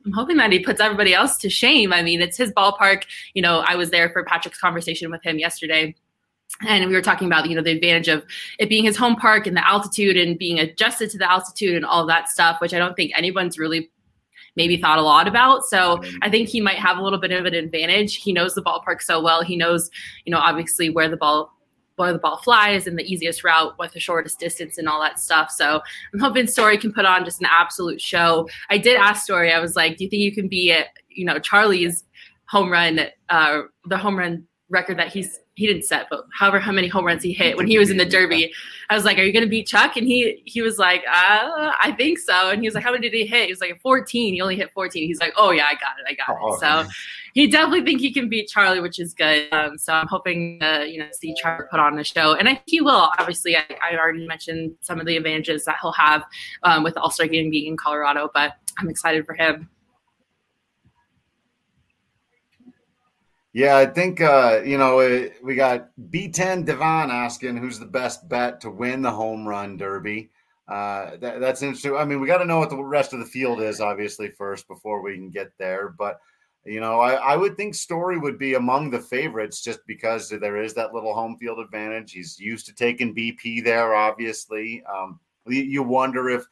I'm 0.05 0.11
hoping 0.11 0.37
that 0.37 0.51
he 0.51 0.59
puts 0.59 0.79
everybody 0.79 1.13
else 1.13 1.37
to 1.37 1.49
shame. 1.49 1.91
I 1.91 2.03
mean, 2.03 2.21
it's 2.21 2.37
his 2.37 2.51
ballpark. 2.51 3.03
You 3.33 3.41
know, 3.41 3.63
I 3.65 3.75
was 3.75 3.89
there 3.89 4.09
for 4.09 4.23
Patrick's 4.23 4.59
conversation 4.59 5.09
with 5.09 5.23
him 5.23 5.39
yesterday 5.39 5.95
and 6.61 6.87
we 6.87 6.95
were 6.95 7.01
talking 7.01 7.27
about 7.27 7.49
you 7.49 7.55
know 7.55 7.61
the 7.61 7.71
advantage 7.71 8.07
of 8.07 8.23
it 8.59 8.69
being 8.69 8.83
his 8.83 8.95
home 8.95 9.15
park 9.15 9.47
and 9.47 9.57
the 9.57 9.67
altitude 9.67 10.17
and 10.17 10.37
being 10.37 10.59
adjusted 10.59 11.09
to 11.09 11.17
the 11.17 11.29
altitude 11.29 11.75
and 11.75 11.85
all 11.85 12.05
that 12.05 12.29
stuff 12.29 12.61
which 12.61 12.73
i 12.73 12.77
don't 12.77 12.95
think 12.95 13.11
anyone's 13.17 13.59
really 13.59 13.89
maybe 14.55 14.77
thought 14.77 14.97
a 14.97 15.01
lot 15.01 15.27
about 15.27 15.65
so 15.65 16.01
i 16.21 16.29
think 16.29 16.47
he 16.47 16.61
might 16.61 16.77
have 16.77 16.97
a 16.97 17.01
little 17.01 17.19
bit 17.19 17.31
of 17.31 17.45
an 17.45 17.53
advantage 17.53 18.15
he 18.15 18.31
knows 18.31 18.53
the 18.53 18.61
ballpark 18.61 19.01
so 19.01 19.21
well 19.21 19.43
he 19.43 19.57
knows 19.57 19.89
you 20.25 20.31
know 20.31 20.39
obviously 20.39 20.89
where 20.89 21.09
the 21.09 21.17
ball 21.17 21.51
where 21.95 22.13
the 22.13 22.19
ball 22.19 22.37
flies 22.37 22.87
and 22.87 22.97
the 22.97 23.03
easiest 23.03 23.43
route 23.43 23.75
with 23.79 23.93
the 23.93 23.99
shortest 23.99 24.39
distance 24.39 24.77
and 24.77 24.87
all 24.87 25.01
that 25.01 25.19
stuff. 25.19 25.51
So 25.51 25.81
i'm 26.13 26.19
hoping 26.19 26.47
story 26.47 26.77
can 26.77 26.93
put 26.93 27.05
on 27.05 27.25
just 27.25 27.41
an 27.41 27.47
absolute 27.49 28.01
show. 28.01 28.47
I 28.69 28.77
did 28.77 28.97
ask 28.97 29.23
story 29.23 29.51
i 29.51 29.59
was 29.59 29.75
like 29.75 29.97
do 29.97 30.03
you 30.03 30.09
think 30.09 30.21
you 30.21 30.33
can 30.33 30.47
be 30.47 30.71
at 30.71 30.87
you 31.09 31.25
know 31.25 31.39
charlie's 31.39 32.03
home 32.47 32.71
run 32.71 32.99
uh 33.29 33.61
the 33.85 33.97
home 33.97 34.17
run 34.17 34.47
record 34.69 34.97
that 34.97 35.09
he's 35.09 35.39
he 35.55 35.67
didn't 35.67 35.83
set, 35.83 36.07
but 36.09 36.25
however 36.37 36.59
how 36.59 36.71
many 36.71 36.87
home 36.87 37.05
runs 37.05 37.23
he 37.23 37.31
hit 37.31 37.55
when 37.55 37.67
he 37.67 37.77
was 37.77 37.89
in 37.89 37.97
the 37.97 38.05
Derby. 38.05 38.51
I 38.89 38.95
was 38.95 39.05
like, 39.05 39.17
"Are 39.17 39.23
you 39.23 39.31
going 39.31 39.45
to 39.45 39.49
beat 39.49 39.67
Chuck?" 39.67 39.95
And 39.95 40.07
he 40.07 40.41
he 40.45 40.61
was 40.61 40.77
like, 40.77 41.01
uh, 41.07 41.71
"I 41.79 41.93
think 41.97 42.19
so." 42.19 42.49
And 42.49 42.61
he 42.61 42.67
was 42.67 42.75
like, 42.75 42.83
"How 42.83 42.91
many 42.91 43.09
did 43.09 43.15
he 43.15 43.25
hit?" 43.25 43.45
He 43.45 43.51
was 43.51 43.61
like, 43.61 43.79
"14." 43.81 44.33
He 44.33 44.41
only 44.41 44.55
hit 44.55 44.71
14. 44.71 45.07
He's 45.07 45.19
like, 45.19 45.33
"Oh 45.37 45.51
yeah, 45.51 45.65
I 45.65 45.73
got 45.73 45.97
it, 45.99 46.05
I 46.07 46.13
got 46.13 46.37
oh, 46.41 46.55
it." 46.55 46.59
So 46.59 46.91
he 47.33 47.47
definitely 47.47 47.83
think 47.83 48.01
he 48.01 48.11
can 48.11 48.27
beat 48.27 48.47
Charlie, 48.47 48.79
which 48.79 48.99
is 48.99 49.13
good. 49.13 49.51
Um, 49.53 49.77
so 49.77 49.93
I'm 49.93 50.07
hoping 50.07 50.59
to 50.61 50.87
you 50.89 50.99
know 50.99 51.07
see 51.13 51.35
Charlie 51.35 51.65
put 51.69 51.79
on 51.79 51.97
a 51.99 52.03
show, 52.03 52.33
and 52.33 52.49
I 52.49 52.55
think 52.55 52.65
he 52.67 52.81
will. 52.81 53.09
Obviously, 53.19 53.55
I, 53.55 53.65
I 53.83 53.97
already 53.97 54.25
mentioned 54.27 54.75
some 54.81 54.99
of 54.99 55.05
the 55.05 55.15
advantages 55.15 55.65
that 55.65 55.77
he'll 55.81 55.93
have 55.93 56.23
um, 56.63 56.83
with 56.83 56.95
the 56.95 57.01
All 57.01 57.11
Star 57.11 57.27
game 57.27 57.49
being 57.49 57.67
in 57.67 57.77
Colorado, 57.77 58.29
but 58.33 58.53
I'm 58.79 58.89
excited 58.89 59.25
for 59.25 59.35
him. 59.35 59.69
Yeah, 63.55 63.77
I 63.77 63.85
think 63.85 64.19
uh, 64.19 64.63
you 64.65 64.77
know 64.77 65.29
we 65.41 65.55
got 65.55 65.87
B10 66.11 66.65
Devon 66.65 67.09
asking 67.09 67.55
who's 67.55 67.79
the 67.79 67.85
best 67.85 68.27
bet 68.27 68.59
to 68.59 68.69
win 68.69 69.01
the 69.01 69.11
home 69.11 69.47
run 69.47 69.77
derby. 69.77 70.29
Uh, 70.67 71.11
that, 71.21 71.39
that's 71.39 71.61
interesting. 71.61 71.95
I 71.95 72.03
mean, 72.03 72.19
we 72.19 72.27
got 72.27 72.39
to 72.39 72.45
know 72.45 72.59
what 72.59 72.69
the 72.69 72.83
rest 72.83 73.13
of 73.13 73.19
the 73.19 73.25
field 73.25 73.61
is, 73.61 73.79
obviously, 73.79 74.27
first 74.27 74.67
before 74.67 75.01
we 75.01 75.15
can 75.15 75.29
get 75.29 75.53
there. 75.57 75.95
But 75.97 76.19
you 76.65 76.81
know, 76.81 76.99
I, 76.99 77.13
I 77.13 77.37
would 77.37 77.55
think 77.55 77.75
Story 77.75 78.17
would 78.17 78.37
be 78.37 78.55
among 78.55 78.89
the 78.89 78.99
favorites 78.99 79.63
just 79.63 79.79
because 79.87 80.27
there 80.27 80.61
is 80.61 80.73
that 80.73 80.93
little 80.93 81.13
home 81.13 81.37
field 81.37 81.59
advantage. 81.59 82.11
He's 82.11 82.37
used 82.37 82.65
to 82.65 82.75
taking 82.75 83.15
BP 83.15 83.63
there, 83.63 83.95
obviously. 83.95 84.83
Um, 84.83 85.17
you, 85.47 85.63
you 85.63 85.81
wonder 85.81 86.27
if 86.27 86.45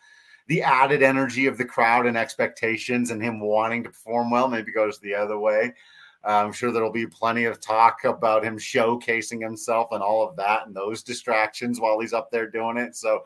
the 0.48 0.62
added 0.62 1.04
energy 1.04 1.48
of 1.48 1.58
the 1.58 1.66
crowd 1.66 2.06
and 2.06 2.18
expectations 2.18 3.12
and 3.12 3.22
him 3.22 3.42
wanting 3.42 3.84
to 3.84 3.90
perform 3.90 4.32
well 4.32 4.48
maybe 4.48 4.72
goes 4.72 5.00
the 5.00 5.16
other 5.16 5.38
way. 5.38 5.74
I'm 6.24 6.54
sure 6.54 6.72
there'll 6.72 6.92
be 6.92 7.08
plenty 7.08 7.46
of 7.46 7.60
talk 7.60 8.06
about 8.06 8.46
him 8.46 8.58
showcasing 8.58 9.42
himself 9.42 9.90
and 9.92 10.02
all 10.02 10.28
of 10.28 10.36
that 10.38 10.66
and 10.66 10.76
those 10.76 11.04
distractions 11.04 11.80
while 11.80 12.00
he's 12.00 12.14
up 12.14 12.32
there 12.32 12.50
doing 12.50 12.78
it. 12.78 12.96
So 12.96 13.24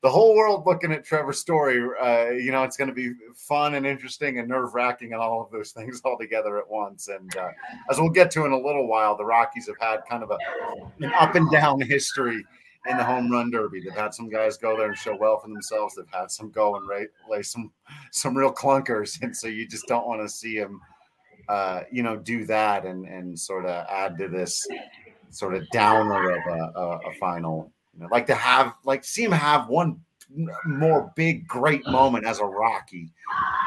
the 0.00 0.08
whole 0.08 0.36
world 0.36 0.64
looking 0.64 0.92
at 0.92 1.04
Trevor 1.04 1.32
Story, 1.32 1.84
uh, 2.00 2.30
you 2.30 2.52
know, 2.52 2.62
it's 2.62 2.76
going 2.76 2.88
to 2.88 2.94
be 2.94 3.12
fun 3.34 3.74
and 3.74 3.84
interesting 3.84 4.38
and 4.38 4.48
nerve 4.48 4.74
wracking 4.74 5.12
and 5.12 5.20
all 5.20 5.42
of 5.42 5.50
those 5.50 5.72
things 5.76 6.00
all 6.04 6.16
together 6.16 6.58
at 6.58 6.68
once. 6.68 7.08
And 7.08 7.34
uh, 7.36 7.50
as 7.90 7.98
we'll 7.98 8.10
get 8.10 8.30
to 8.32 8.44
in 8.44 8.52
a 8.52 8.56
little 8.56 8.86
while, 8.86 9.16
the 9.16 9.24
Rockies 9.24 9.66
have 9.66 9.78
had 9.80 10.00
kind 10.08 10.22
of 10.22 10.30
a, 10.30 10.38
an 11.00 11.12
up 11.14 11.34
and 11.34 11.50
down 11.50 11.80
history 11.80 12.44
in 12.88 12.96
the 12.96 13.04
home 13.04 13.30
run 13.30 13.50
derby. 13.50 13.80
They've 13.80 13.92
had 13.92 14.14
some 14.14 14.28
guys 14.28 14.56
go 14.56 14.76
there 14.76 14.86
and 14.86 14.96
show 14.96 15.16
well 15.16 15.40
for 15.40 15.48
themselves. 15.48 15.94
They've 15.94 16.06
had 16.12 16.30
some 16.30 16.50
go 16.50 16.76
and 16.76 16.86
lay, 16.86 17.06
lay 17.28 17.42
some 17.42 17.72
some 18.12 18.36
real 18.36 18.52
clunkers, 18.52 19.18
and 19.22 19.36
so 19.36 19.48
you 19.48 19.66
just 19.66 19.86
don't 19.86 20.06
want 20.06 20.22
to 20.22 20.28
see 20.28 20.58
them 20.58 20.80
uh, 21.48 21.82
you 21.90 22.02
know, 22.02 22.16
do 22.16 22.44
that 22.46 22.84
and 22.84 23.06
and 23.06 23.38
sort 23.38 23.64
of 23.64 23.86
add 23.88 24.18
to 24.18 24.28
this 24.28 24.66
sort 25.30 25.54
of 25.54 25.68
downer 25.70 26.30
of 26.30 26.46
a, 26.46 26.78
a, 26.78 26.98
a 27.10 27.14
final. 27.18 27.72
You 27.94 28.02
know, 28.02 28.08
like 28.10 28.26
to 28.26 28.34
have 28.34 28.74
like 28.84 29.04
see 29.04 29.24
him 29.24 29.32
have 29.32 29.68
one 29.68 30.00
more 30.64 31.12
big 31.16 31.46
great 31.46 31.86
moment 31.86 32.26
as 32.26 32.38
a 32.38 32.44
Rocky, 32.44 33.10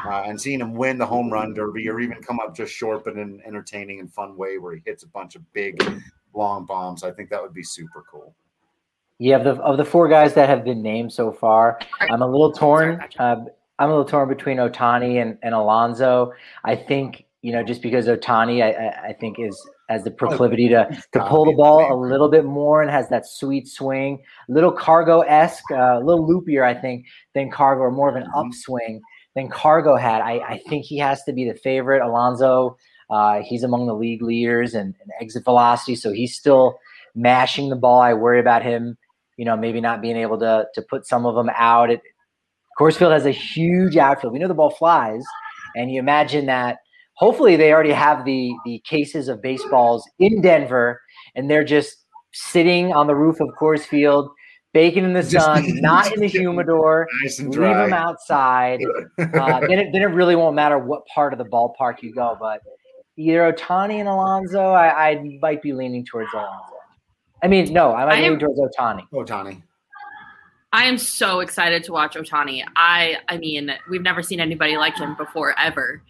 uh, 0.06 0.22
and 0.26 0.40
seeing 0.40 0.60
him 0.60 0.74
win 0.74 0.98
the 0.98 1.06
home 1.06 1.30
run 1.30 1.54
derby 1.54 1.88
or 1.88 2.00
even 2.00 2.22
come 2.22 2.38
up 2.40 2.54
just 2.54 2.72
short, 2.72 3.04
but 3.04 3.14
in 3.14 3.20
an 3.20 3.42
entertaining 3.44 4.00
and 4.00 4.12
fun 4.12 4.36
way 4.36 4.58
where 4.58 4.74
he 4.74 4.82
hits 4.84 5.02
a 5.02 5.08
bunch 5.08 5.34
of 5.34 5.52
big 5.52 5.82
long 6.34 6.64
bombs. 6.64 7.02
I 7.02 7.10
think 7.10 7.30
that 7.30 7.42
would 7.42 7.52
be 7.52 7.64
super 7.64 8.04
cool. 8.10 8.34
Yeah, 9.18 9.36
of 9.36 9.44
the 9.44 9.62
of 9.62 9.76
the 9.76 9.84
four 9.84 10.08
guys 10.08 10.34
that 10.34 10.48
have 10.48 10.64
been 10.64 10.82
named 10.82 11.12
so 11.12 11.32
far, 11.32 11.78
I'm 12.00 12.22
a 12.22 12.26
little 12.26 12.52
torn. 12.52 13.02
Uh, 13.18 13.44
I'm 13.78 13.88
a 13.88 13.92
little 13.92 14.04
torn 14.04 14.28
between 14.28 14.58
Ohtani 14.58 15.20
and, 15.20 15.38
and 15.42 15.54
Alonso. 15.54 16.32
I 16.64 16.76
think 16.76 17.24
you 17.42 17.50
know, 17.50 17.62
just 17.64 17.82
because 17.82 18.06
Ohtani, 18.06 18.62
I, 18.62 19.08
I 19.08 19.12
think 19.12 19.38
is 19.38 19.60
has 19.88 20.04
the 20.04 20.12
proclivity 20.12 20.68
to 20.68 20.88
to 21.12 21.24
pull 21.26 21.44
the 21.44 21.52
ball 21.52 21.92
a 21.92 21.98
little 21.98 22.28
bit 22.28 22.44
more 22.44 22.82
and 22.82 22.90
has 22.90 23.08
that 23.08 23.26
sweet 23.26 23.66
swing, 23.68 24.22
a 24.48 24.52
little 24.52 24.72
CarGo 24.72 25.24
esque, 25.28 25.70
uh, 25.72 25.98
a 25.98 26.02
little 26.02 26.26
loopier, 26.26 26.64
I 26.64 26.80
think, 26.80 27.06
than 27.34 27.50
CarGo, 27.50 27.80
or 27.80 27.90
more 27.90 28.08
of 28.08 28.14
an 28.14 28.22
mm-hmm. 28.22 28.38
upswing 28.38 29.00
than 29.34 29.50
CarGo 29.50 30.00
had. 30.00 30.22
I, 30.22 30.38
I 30.48 30.62
think 30.68 30.84
he 30.84 30.98
has 30.98 31.24
to 31.24 31.32
be 31.32 31.44
the 31.48 31.56
favorite. 31.56 32.00
Alonso, 32.00 32.76
uh, 33.10 33.40
he's 33.42 33.64
among 33.64 33.86
the 33.86 33.94
league 33.94 34.22
leaders 34.22 34.74
and, 34.74 34.94
and 35.02 35.10
exit 35.20 35.44
velocity, 35.44 35.96
so 35.96 36.12
he's 36.12 36.36
still 36.36 36.78
mashing 37.16 37.70
the 37.70 37.76
ball. 37.76 38.00
I 38.00 38.14
worry 38.14 38.38
about 38.38 38.62
him, 38.62 38.96
you 39.36 39.44
know, 39.44 39.56
maybe 39.56 39.80
not 39.80 40.00
being 40.00 40.16
able 40.16 40.38
to 40.38 40.66
to 40.74 40.82
put 40.82 41.08
some 41.08 41.26
of 41.26 41.34
them 41.34 41.50
out. 41.56 41.90
It, 41.90 42.02
Coors 42.78 42.96
Field 42.96 43.12
has 43.12 43.26
a 43.26 43.32
huge 43.32 43.96
outfield. 43.96 44.32
We 44.32 44.38
know 44.38 44.46
the 44.48 44.54
ball 44.54 44.70
flies, 44.70 45.24
and 45.74 45.90
you 45.90 45.98
imagine 45.98 46.46
that 46.46 46.78
hopefully 47.22 47.54
they 47.54 47.72
already 47.72 47.92
have 47.92 48.24
the 48.24 48.52
the 48.64 48.82
cases 48.84 49.28
of 49.28 49.40
baseballs 49.40 50.08
in 50.18 50.42
Denver, 50.42 51.00
and 51.36 51.48
they're 51.48 51.64
just 51.64 51.96
sitting 52.32 52.92
on 52.92 53.06
the 53.06 53.14
roof 53.14 53.40
of 53.40 53.48
Coors 53.60 53.86
Field, 53.86 54.28
baking 54.72 55.04
in 55.04 55.12
the 55.12 55.22
sun, 55.22 55.64
not 55.80 56.12
in 56.12 56.20
the 56.20 56.26
humidor. 56.26 57.06
Nice 57.22 57.38
leave 57.38 57.52
them 57.52 57.92
outside. 57.92 58.80
Uh, 59.18 59.60
then 59.60 59.78
it 59.78 59.92
then 59.92 60.02
it 60.02 60.06
really 60.06 60.34
won't 60.34 60.56
matter 60.56 60.78
what 60.78 61.06
part 61.06 61.32
of 61.32 61.38
the 61.38 61.44
ballpark 61.44 62.02
you 62.02 62.12
go. 62.12 62.36
But 62.40 62.60
either 63.16 63.52
Ohtani 63.52 64.00
and 64.00 64.08
Alonso, 64.08 64.60
I, 64.60 65.10
I 65.10 65.38
might 65.40 65.62
be 65.62 65.72
leaning 65.72 66.04
towards 66.04 66.32
Alonso. 66.32 66.74
I 67.42 67.48
mean, 67.48 67.72
no, 67.72 67.94
I 67.94 68.04
might 68.04 68.16
be 68.16 68.22
leaning 68.22 68.38
towards 68.40 68.76
Ohtani. 68.76 69.02
Ohtani. 69.12 69.62
I 70.72 70.84
am 70.86 70.96
so 70.96 71.40
excited 71.40 71.84
to 71.84 71.92
watch 71.92 72.14
Ohtani. 72.16 72.64
I 72.74 73.18
I 73.28 73.36
mean, 73.36 73.70
we've 73.90 74.02
never 74.02 74.22
seen 74.22 74.40
anybody 74.40 74.76
like 74.76 74.96
him 74.96 75.14
before 75.14 75.54
ever. 75.58 76.02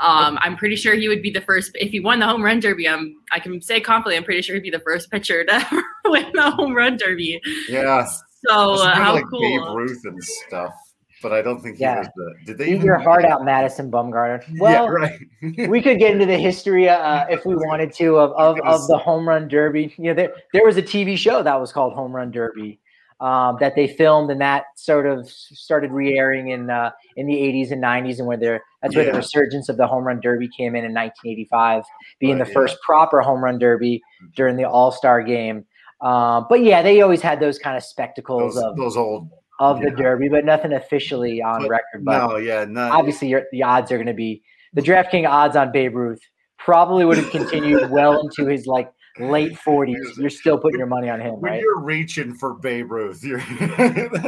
Um, 0.00 0.38
I'm 0.40 0.56
pretty 0.56 0.76
sure 0.76 0.94
he 0.94 1.08
would 1.08 1.22
be 1.22 1.30
the 1.30 1.40
first 1.40 1.72
if 1.74 1.90
he 1.90 2.00
won 2.00 2.20
the 2.20 2.26
home 2.26 2.42
run 2.42 2.60
derby. 2.60 2.88
I'm 2.88 3.16
I 3.32 3.40
can 3.40 3.60
say 3.60 3.80
confidently, 3.80 4.16
I'm 4.16 4.24
pretty 4.24 4.42
sure 4.42 4.54
he'd 4.54 4.62
be 4.62 4.70
the 4.70 4.80
first 4.80 5.10
pitcher 5.10 5.44
to 5.44 5.82
win 6.04 6.30
the 6.34 6.50
home 6.50 6.74
run 6.74 6.96
derby. 6.96 7.40
Yeah. 7.68 8.06
So 8.46 8.74
uh, 8.74 8.94
how 8.94 9.14
like 9.14 9.24
cool. 9.30 9.40
Babe 9.40 9.76
Ruth 9.76 10.02
and 10.04 10.22
stuff, 10.22 10.74
but 11.22 11.32
I 11.32 11.42
don't 11.42 11.60
think 11.60 11.80
yeah. 11.80 12.02
The, 12.02 12.34
did 12.46 12.58
they 12.58 12.66
Leave 12.66 12.84
your 12.84 12.98
heart 12.98 13.24
out, 13.24 13.44
Madison 13.44 13.90
Bumgarner? 13.90 14.44
Well, 14.60 14.84
yeah, 14.84 14.90
right. 14.90 15.68
we 15.68 15.80
could 15.80 15.98
get 15.98 16.12
into 16.12 16.26
the 16.26 16.38
history 16.38 16.88
uh, 16.88 17.26
if 17.28 17.44
we 17.44 17.56
wanted 17.56 17.92
to 17.94 18.18
of, 18.18 18.32
of, 18.32 18.60
of 18.64 18.86
the 18.88 18.98
home 18.98 19.28
run 19.28 19.48
derby. 19.48 19.94
You 19.96 20.04
know, 20.04 20.14
there 20.14 20.34
there 20.52 20.64
was 20.64 20.76
a 20.76 20.82
TV 20.82 21.16
show 21.16 21.42
that 21.42 21.58
was 21.60 21.72
called 21.72 21.94
Home 21.94 22.14
Run 22.14 22.30
Derby 22.30 22.80
um, 23.20 23.56
that 23.60 23.74
they 23.74 23.86
filmed, 23.88 24.30
and 24.30 24.40
that 24.40 24.66
sort 24.76 25.06
of 25.06 25.28
started 25.30 25.90
re-airing 25.90 26.50
in 26.50 26.70
uh, 26.70 26.90
in 27.16 27.26
the 27.26 27.34
80s 27.34 27.72
and 27.72 27.82
90s, 27.82 28.18
and 28.18 28.26
where 28.26 28.36
there 28.36 28.62
that's 28.86 28.94
yeah. 28.94 29.02
where 29.02 29.12
the 29.12 29.18
resurgence 29.18 29.68
of 29.68 29.76
the 29.76 29.86
home 29.86 30.04
run 30.04 30.20
derby 30.20 30.48
came 30.48 30.74
in 30.74 30.84
in 30.84 30.94
1985, 30.94 31.82
being 32.20 32.38
right, 32.38 32.46
the 32.46 32.52
first 32.52 32.76
proper 32.84 33.20
home 33.20 33.42
run 33.42 33.58
derby 33.58 34.00
during 34.36 34.56
the 34.56 34.64
All 34.64 34.92
Star 34.92 35.22
game. 35.22 35.64
Um, 36.00 36.46
but 36.48 36.62
yeah, 36.62 36.82
they 36.82 37.00
always 37.00 37.22
had 37.22 37.40
those 37.40 37.58
kind 37.58 37.76
of 37.76 37.82
spectacles 37.82 38.54
those, 38.54 38.62
of 38.62 38.76
those 38.76 38.96
old 38.96 39.30
of 39.58 39.78
yeah. 39.78 39.90
the 39.90 39.96
derby, 39.96 40.28
but 40.28 40.44
nothing 40.44 40.72
officially 40.72 41.42
on 41.42 41.62
but, 41.62 41.70
record. 41.70 42.04
But 42.04 42.26
no, 42.26 42.36
yeah, 42.36 42.64
not, 42.64 42.92
obviously 42.92 43.34
the 43.50 43.62
odds 43.62 43.90
are 43.90 43.96
going 43.96 44.06
to 44.06 44.14
be 44.14 44.42
the 44.74 44.82
DraftKings 44.82 45.28
odds 45.28 45.56
on 45.56 45.72
Babe 45.72 45.96
Ruth 45.96 46.20
probably 46.58 47.04
would 47.04 47.16
have 47.16 47.30
continued 47.30 47.90
well 47.90 48.20
into 48.20 48.46
his 48.46 48.66
like 48.66 48.90
late 49.18 49.52
40s, 49.66 50.16
you're 50.16 50.30
still 50.30 50.58
putting 50.58 50.78
your 50.78 50.86
money 50.86 51.08
on 51.08 51.20
him, 51.20 51.40
when 51.40 51.52
right? 51.52 51.60
you're 51.60 51.80
reaching 51.80 52.34
for 52.34 52.54
Babe 52.54 52.90
Ruth, 52.90 53.22
you're 53.24 53.38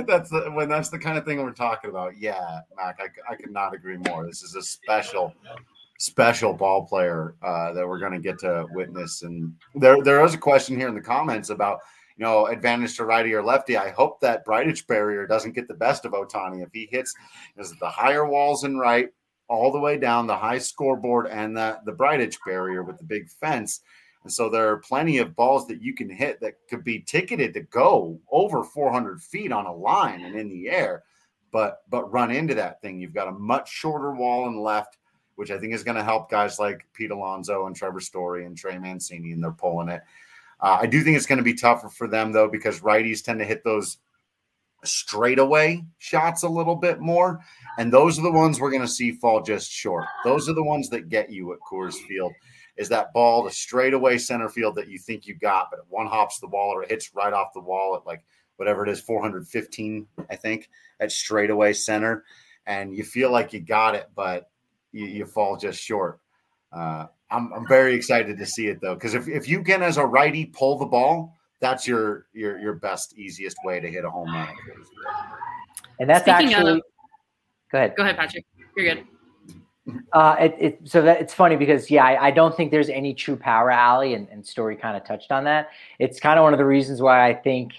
that's 0.07 0.31
the, 0.31 0.51
when 0.53 0.69
that's 0.69 0.89
the 0.89 0.99
kind 0.99 1.19
of 1.19 1.25
thing 1.25 1.43
we're 1.43 1.53
talking 1.53 1.91
about. 1.91 2.17
Yeah, 2.19 2.61
Mac, 2.77 2.99
I, 3.01 3.33
I 3.33 3.37
could 3.37 3.53
not 3.53 3.75
agree 3.75 3.97
more. 3.97 4.27
This 4.27 4.43
is 4.43 4.55
a 4.55 4.63
special, 4.63 5.35
special 5.99 6.53
ball 6.53 6.87
player 6.87 7.35
uh, 7.43 7.73
that 7.73 7.87
we're 7.87 7.99
going 7.99 8.13
to 8.13 8.21
get 8.21 8.39
to 8.41 8.67
witness. 8.71 9.23
And 9.23 9.55
there, 9.75 10.03
there 10.03 10.25
is 10.25 10.35
a 10.35 10.39
question 10.39 10.77
here 10.77 10.89
in 10.89 10.95
the 10.95 11.01
comments 11.01 11.51
about 11.51 11.81
you 12.17 12.25
know 12.25 12.47
advantage 12.47 12.97
to 12.97 13.05
righty 13.05 13.33
or 13.35 13.43
lefty. 13.43 13.77
I 13.77 13.91
hope 13.91 14.21
that 14.21 14.45
Bridich 14.45 14.87
barrier 14.87 15.27
doesn't 15.27 15.55
get 15.55 15.69
the 15.69 15.75
best 15.75 16.05
of 16.05 16.13
Ohtani 16.13 16.63
if 16.63 16.71
he 16.73 16.89
hits 16.91 17.15
is 17.57 17.73
the 17.79 17.89
higher 17.89 18.27
walls 18.27 18.65
in 18.65 18.77
right 18.77 19.09
all 19.49 19.73
the 19.73 19.79
way 19.79 19.97
down 19.97 20.27
the 20.27 20.37
high 20.37 20.59
scoreboard 20.59 21.27
and 21.27 21.57
the 21.57 21.79
the 21.87 21.93
Bridich 21.93 22.37
barrier 22.45 22.83
with 22.83 22.99
the 22.99 23.05
big 23.05 23.29
fence 23.29 23.81
and 24.29 24.33
so 24.35 24.51
there 24.51 24.71
are 24.71 24.77
plenty 24.77 25.17
of 25.17 25.35
balls 25.35 25.67
that 25.69 25.81
you 25.81 25.95
can 25.95 26.11
hit 26.11 26.39
that 26.43 26.59
could 26.69 26.85
be 26.85 27.01
ticketed 27.01 27.55
to 27.55 27.63
go 27.63 28.21
over 28.31 28.63
400 28.63 29.23
feet 29.23 29.53
on 29.53 29.65
a 29.65 29.73
line 29.75 30.21
and 30.21 30.39
in 30.39 30.51
the 30.51 30.69
air, 30.69 31.05
but 31.51 31.81
but 31.89 32.13
run 32.13 32.31
into 32.31 32.55
that 32.57 32.83
thing. 32.83 33.01
You've 33.01 33.15
got 33.15 33.29
a 33.29 33.33
much 33.33 33.73
shorter 33.73 34.13
wall 34.13 34.47
and 34.47 34.61
left, 34.61 34.99
which 35.37 35.51
I 35.51 35.57
think 35.57 35.73
is 35.73 35.83
going 35.83 35.97
to 35.97 36.05
help 36.05 36.31
guys 36.31 36.59
like 36.59 36.87
Pete 36.93 37.11
Alonso 37.11 37.67
and 37.67 37.75
Trevor 37.75 38.01
Story 38.01 38.45
and 38.45 38.55
Trey 38.55 38.79
Mancini, 38.79 39.33
and 39.33 39.43
they're 39.43 39.51
pulling 39.51 39.89
it. 39.89 40.03
Uh, 40.61 40.77
I 40.83 40.85
do 40.85 41.03
think 41.03 41.17
it's 41.17 41.25
going 41.25 41.39
to 41.39 41.43
be 41.43 41.55
tougher 41.55 41.89
for 41.89 42.07
them 42.07 42.31
though 42.31 42.49
because 42.49 42.81
righties 42.81 43.25
tend 43.25 43.39
to 43.39 43.47
hit 43.47 43.65
those 43.65 43.97
straightaway 44.85 45.83
shots 45.97 46.43
a 46.43 46.49
little 46.51 46.77
bit 46.77 47.01
more, 47.01 47.41
and 47.79 47.91
those 47.91 48.19
are 48.19 48.23
the 48.25 48.31
ones 48.31 48.61
we're 48.61 48.73
going 48.73 48.83
to 48.83 48.89
see 48.89 49.11
fall 49.11 49.41
just 49.41 49.73
short. 49.73 50.05
Those 50.23 50.51
are 50.51 50.55
the 50.55 50.63
ones 50.63 50.91
that 50.91 51.09
get 51.09 51.31
you 51.31 51.55
at 51.55 51.61
Coors 51.61 51.95
Field. 51.95 52.35
Is 52.79 52.89
that 52.89 53.13
ball 53.13 53.43
the 53.43 53.51
straightaway 53.51 54.17
center 54.19 54.49
field 54.49 54.77
that 54.77 54.89
you 54.89 54.99
think 54.99 55.27
you 55.27 55.35
got, 55.35 55.69
but 55.71 55.81
it 55.81 55.85
one 55.89 56.07
hops 56.07 56.39
the 56.39 56.47
wall 56.47 56.71
or 56.71 56.85
it 56.85 56.91
hits 56.91 57.15
right 57.15 57.33
off 57.33 57.53
the 57.53 57.61
wall 57.61 57.97
at 57.97 58.07
like 58.07 58.23
whatever 58.57 58.85
it 58.85 58.89
is, 58.89 59.01
415, 59.01 60.07
I 60.31 60.37
think, 60.37 60.71
at 61.01 61.13
straightaway 61.13 61.73
center, 61.73 62.25
and 62.67 62.95
you 62.95 63.05
feel 63.05 63.31
like 63.31 63.53
you 63.53 63.61
got 63.61 63.95
it, 63.95 64.09
but 64.15 64.51
you, 64.93 65.07
you 65.07 65.27
fall 65.27 65.57
just 65.57 65.81
short. 65.81 66.21
Uh, 66.73 67.07
I'm, 67.31 67.53
I'm 67.53 67.67
very 67.69 67.95
excited 67.95 68.39
to 68.39 68.47
see 68.47 68.69
it 68.69 68.81
though, 68.81 68.95
because 68.95 69.15
if, 69.15 69.29
if 69.29 69.49
you 69.49 69.63
can, 69.63 69.83
as 69.83 69.97
a 69.97 70.05
righty, 70.07 70.47
pull 70.47 70.79
the 70.79 70.87
ball, 70.87 71.35
that's 71.61 71.87
your 71.87 72.27
your 72.33 72.59
your 72.61 72.75
best, 72.75 73.19
easiest 73.19 73.57
way 73.65 73.81
to 73.81 73.89
hit 73.89 74.05
a 74.05 74.11
home 74.11 74.33
run. 74.33 74.49
And 75.99 76.09
that's 76.09 76.25
Speaking 76.25 76.55
actually. 76.55 76.79
of- 76.79 76.83
go 77.73 77.79
ahead. 77.79 77.95
Go 77.97 78.03
ahead, 78.05 78.17
Patrick. 78.17 78.45
You're 78.77 78.95
good. 78.95 79.07
Uh, 80.13 80.37
it, 80.39 80.57
it, 80.59 80.81
so 80.85 81.01
that 81.01 81.21
it's 81.21 81.33
funny 81.33 81.57
because 81.57 81.91
yeah, 81.91 82.05
I, 82.05 82.27
I 82.27 82.31
don't 82.31 82.55
think 82.55 82.71
there's 82.71 82.91
any 82.91 83.15
true 83.15 83.37
power 83.37 83.71
alley, 83.71 84.13
and, 84.15 84.29
and 84.29 84.47
Story 84.47 84.77
kind 84.77 84.97
of 84.97 85.05
touched 85.05 85.33
on 85.33 85.45
that. 85.45 85.71
It's 85.99 86.21
kind 86.21 86.39
of 86.39 86.43
one 86.43 86.53
of 86.53 86.59
the 86.59 86.67
reasons 86.67 87.01
why 87.01 87.27
I 87.27 87.33
think 87.35 87.73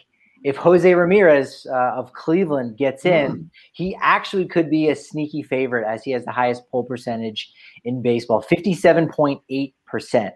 if 0.44 0.56
Jose 0.56 0.92
Ramirez 0.92 1.68
uh, 1.70 1.94
of 1.96 2.14
Cleveland 2.14 2.78
gets 2.78 3.06
in, 3.06 3.52
he 3.74 3.96
actually 4.02 4.48
could 4.48 4.70
be 4.70 4.90
a 4.90 4.96
sneaky 4.96 5.44
favorite 5.44 5.86
as 5.86 6.04
he 6.04 6.12
has 6.12 6.26
the 6.26 6.32
highest 6.32 6.64
pull 6.72 6.84
percentage 6.84 7.52
in 7.84 8.02
baseball, 8.02 8.42
fifty-seven 8.42 9.10
point 9.10 9.42
eight 9.50 9.76
percent. 9.86 10.34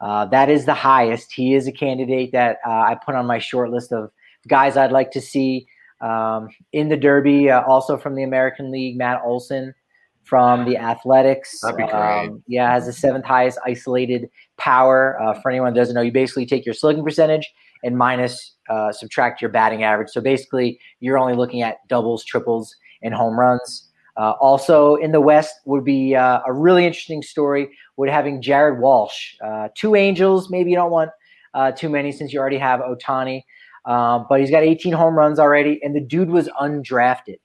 Uh, 0.00 0.26
that 0.26 0.50
is 0.50 0.66
the 0.66 0.74
highest. 0.74 1.32
He 1.32 1.54
is 1.54 1.66
a 1.66 1.72
candidate 1.72 2.30
that 2.32 2.58
uh, 2.66 2.70
I 2.70 2.96
put 3.04 3.14
on 3.14 3.26
my 3.26 3.38
short 3.38 3.70
list 3.70 3.92
of 3.92 4.10
guys 4.46 4.76
I'd 4.76 4.92
like 4.92 5.10
to 5.12 5.20
see 5.20 5.66
um, 6.00 6.48
in 6.72 6.88
the 6.88 6.96
Derby. 6.96 7.50
Uh, 7.50 7.62
also 7.62 7.96
from 7.96 8.14
the 8.14 8.22
American 8.22 8.70
League, 8.70 8.96
Matt 8.96 9.22
Olson 9.24 9.74
from 10.24 10.64
the 10.64 10.76
Athletics. 10.76 11.60
That'd 11.60 11.76
be 11.76 11.86
great. 11.86 12.28
Um, 12.28 12.42
yeah, 12.46 12.70
has 12.70 12.86
the 12.86 12.92
seventh 12.92 13.24
highest 13.24 13.58
isolated 13.64 14.28
power. 14.56 15.20
Uh, 15.20 15.34
for 15.40 15.50
anyone 15.50 15.72
who 15.72 15.80
doesn't 15.80 15.94
know, 15.94 16.00
you 16.00 16.12
basically 16.12 16.46
take 16.46 16.64
your 16.64 16.74
slugging 16.74 17.04
percentage 17.04 17.48
and 17.84 17.96
minus 17.96 18.54
uh, 18.70 18.92
subtract 18.92 19.40
your 19.40 19.50
batting 19.50 19.82
average. 19.82 20.10
So 20.10 20.20
basically, 20.20 20.78
you're 21.00 21.18
only 21.18 21.34
looking 21.34 21.62
at 21.62 21.76
doubles, 21.88 22.24
triples, 22.24 22.74
and 23.02 23.14
home 23.14 23.38
runs. 23.38 23.88
Uh, 24.16 24.32
also 24.40 24.96
in 24.96 25.12
the 25.12 25.20
West 25.20 25.54
would 25.64 25.84
be 25.84 26.14
uh, 26.14 26.40
a 26.46 26.52
really 26.52 26.84
interesting 26.84 27.22
story. 27.22 27.70
Would 27.96 28.10
having 28.10 28.42
Jared 28.42 28.80
Walsh, 28.80 29.34
uh, 29.44 29.68
two 29.74 29.94
Angels. 29.94 30.50
Maybe 30.50 30.70
you 30.70 30.76
don't 30.76 30.90
want 30.90 31.10
uh, 31.54 31.72
too 31.72 31.88
many 31.88 32.12
since 32.12 32.32
you 32.32 32.40
already 32.40 32.58
have 32.58 32.80
Ohtani, 32.80 33.42
um, 33.84 34.26
but 34.28 34.40
he's 34.40 34.50
got 34.50 34.62
18 34.62 34.92
home 34.92 35.14
runs 35.14 35.38
already, 35.38 35.82
and 35.82 35.94
the 35.94 36.00
dude 36.00 36.30
was 36.30 36.48
undrafted. 36.60 37.38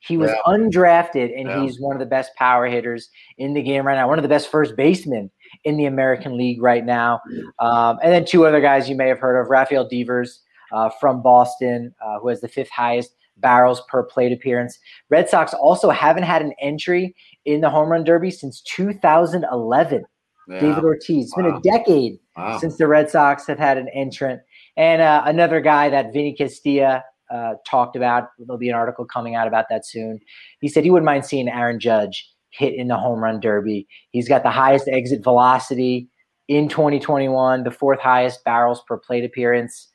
He 0.00 0.16
was 0.16 0.30
Yeah. 0.30 0.36
undrafted, 0.46 1.36
and 1.38 1.48
Yeah. 1.48 1.60
he's 1.62 1.80
one 1.80 1.94
of 1.96 2.00
the 2.00 2.06
best 2.06 2.34
power 2.36 2.66
hitters 2.66 3.10
in 3.36 3.52
the 3.54 3.62
game 3.62 3.86
right 3.86 3.94
now. 3.96 4.08
One 4.08 4.18
of 4.18 4.22
the 4.22 4.28
best 4.28 4.48
first 4.50 4.76
basemen 4.76 5.30
in 5.64 5.76
the 5.76 5.86
American 5.86 6.36
League 6.36 6.62
right 6.62 6.84
now. 6.84 7.20
Um, 7.58 7.98
and 8.02 8.12
then 8.12 8.24
two 8.24 8.46
other 8.46 8.60
guys 8.60 8.88
you 8.88 8.96
may 8.96 9.08
have 9.08 9.18
heard 9.18 9.40
of: 9.40 9.48
Rafael 9.50 9.88
Devers 9.88 10.42
uh, 10.72 10.90
from 11.00 11.22
Boston, 11.22 11.94
uh, 12.04 12.18
who 12.20 12.28
has 12.28 12.40
the 12.40 12.48
fifth 12.48 12.70
highest 12.70 13.14
barrels 13.38 13.80
per 13.88 14.02
plate 14.02 14.32
appearance. 14.32 14.78
Red 15.10 15.28
Sox 15.28 15.54
also 15.54 15.90
haven't 15.90 16.24
had 16.24 16.42
an 16.42 16.52
entry 16.60 17.14
in 17.44 17.60
the 17.60 17.70
home 17.70 17.88
run 17.88 18.04
derby 18.04 18.30
since 18.30 18.60
2011. 18.62 20.04
Yeah. 20.48 20.60
David 20.60 20.84
Ortiz. 20.84 21.26
It's 21.26 21.34
been 21.34 21.46
a 21.46 21.60
decade 21.60 22.18
Wow. 22.36 22.58
since 22.58 22.76
the 22.78 22.86
Red 22.88 23.10
Sox 23.10 23.46
have 23.46 23.58
had 23.58 23.78
an 23.78 23.88
entrant. 23.94 24.40
And 24.76 25.02
uh, 25.02 25.22
another 25.26 25.60
guy 25.60 25.88
that 25.90 26.12
Vinny 26.12 26.32
Castilla 26.34 27.04
uh, 27.30 27.54
talked 27.66 27.96
about, 27.96 28.28
there'll 28.38 28.58
be 28.58 28.68
an 28.68 28.74
article 28.74 29.04
coming 29.04 29.34
out 29.34 29.46
about 29.46 29.66
that 29.70 29.86
soon. 29.86 30.20
He 30.60 30.68
said 30.68 30.84
he 30.84 30.90
wouldn't 30.90 31.06
mind 31.06 31.26
seeing 31.26 31.48
Aaron 31.48 31.80
Judge 31.80 32.28
hit 32.50 32.74
in 32.74 32.88
the 32.88 32.96
home 32.96 33.20
run 33.20 33.40
derby. 33.40 33.86
He's 34.10 34.28
got 34.28 34.42
the 34.42 34.50
highest 34.50 34.88
exit 34.88 35.22
velocity 35.22 36.08
in 36.48 36.68
2021, 36.68 37.64
the 37.64 37.70
fourth 37.70 38.00
highest 38.00 38.44
barrels 38.44 38.82
per 38.86 38.96
plate 38.96 39.24
appearance. 39.24 39.88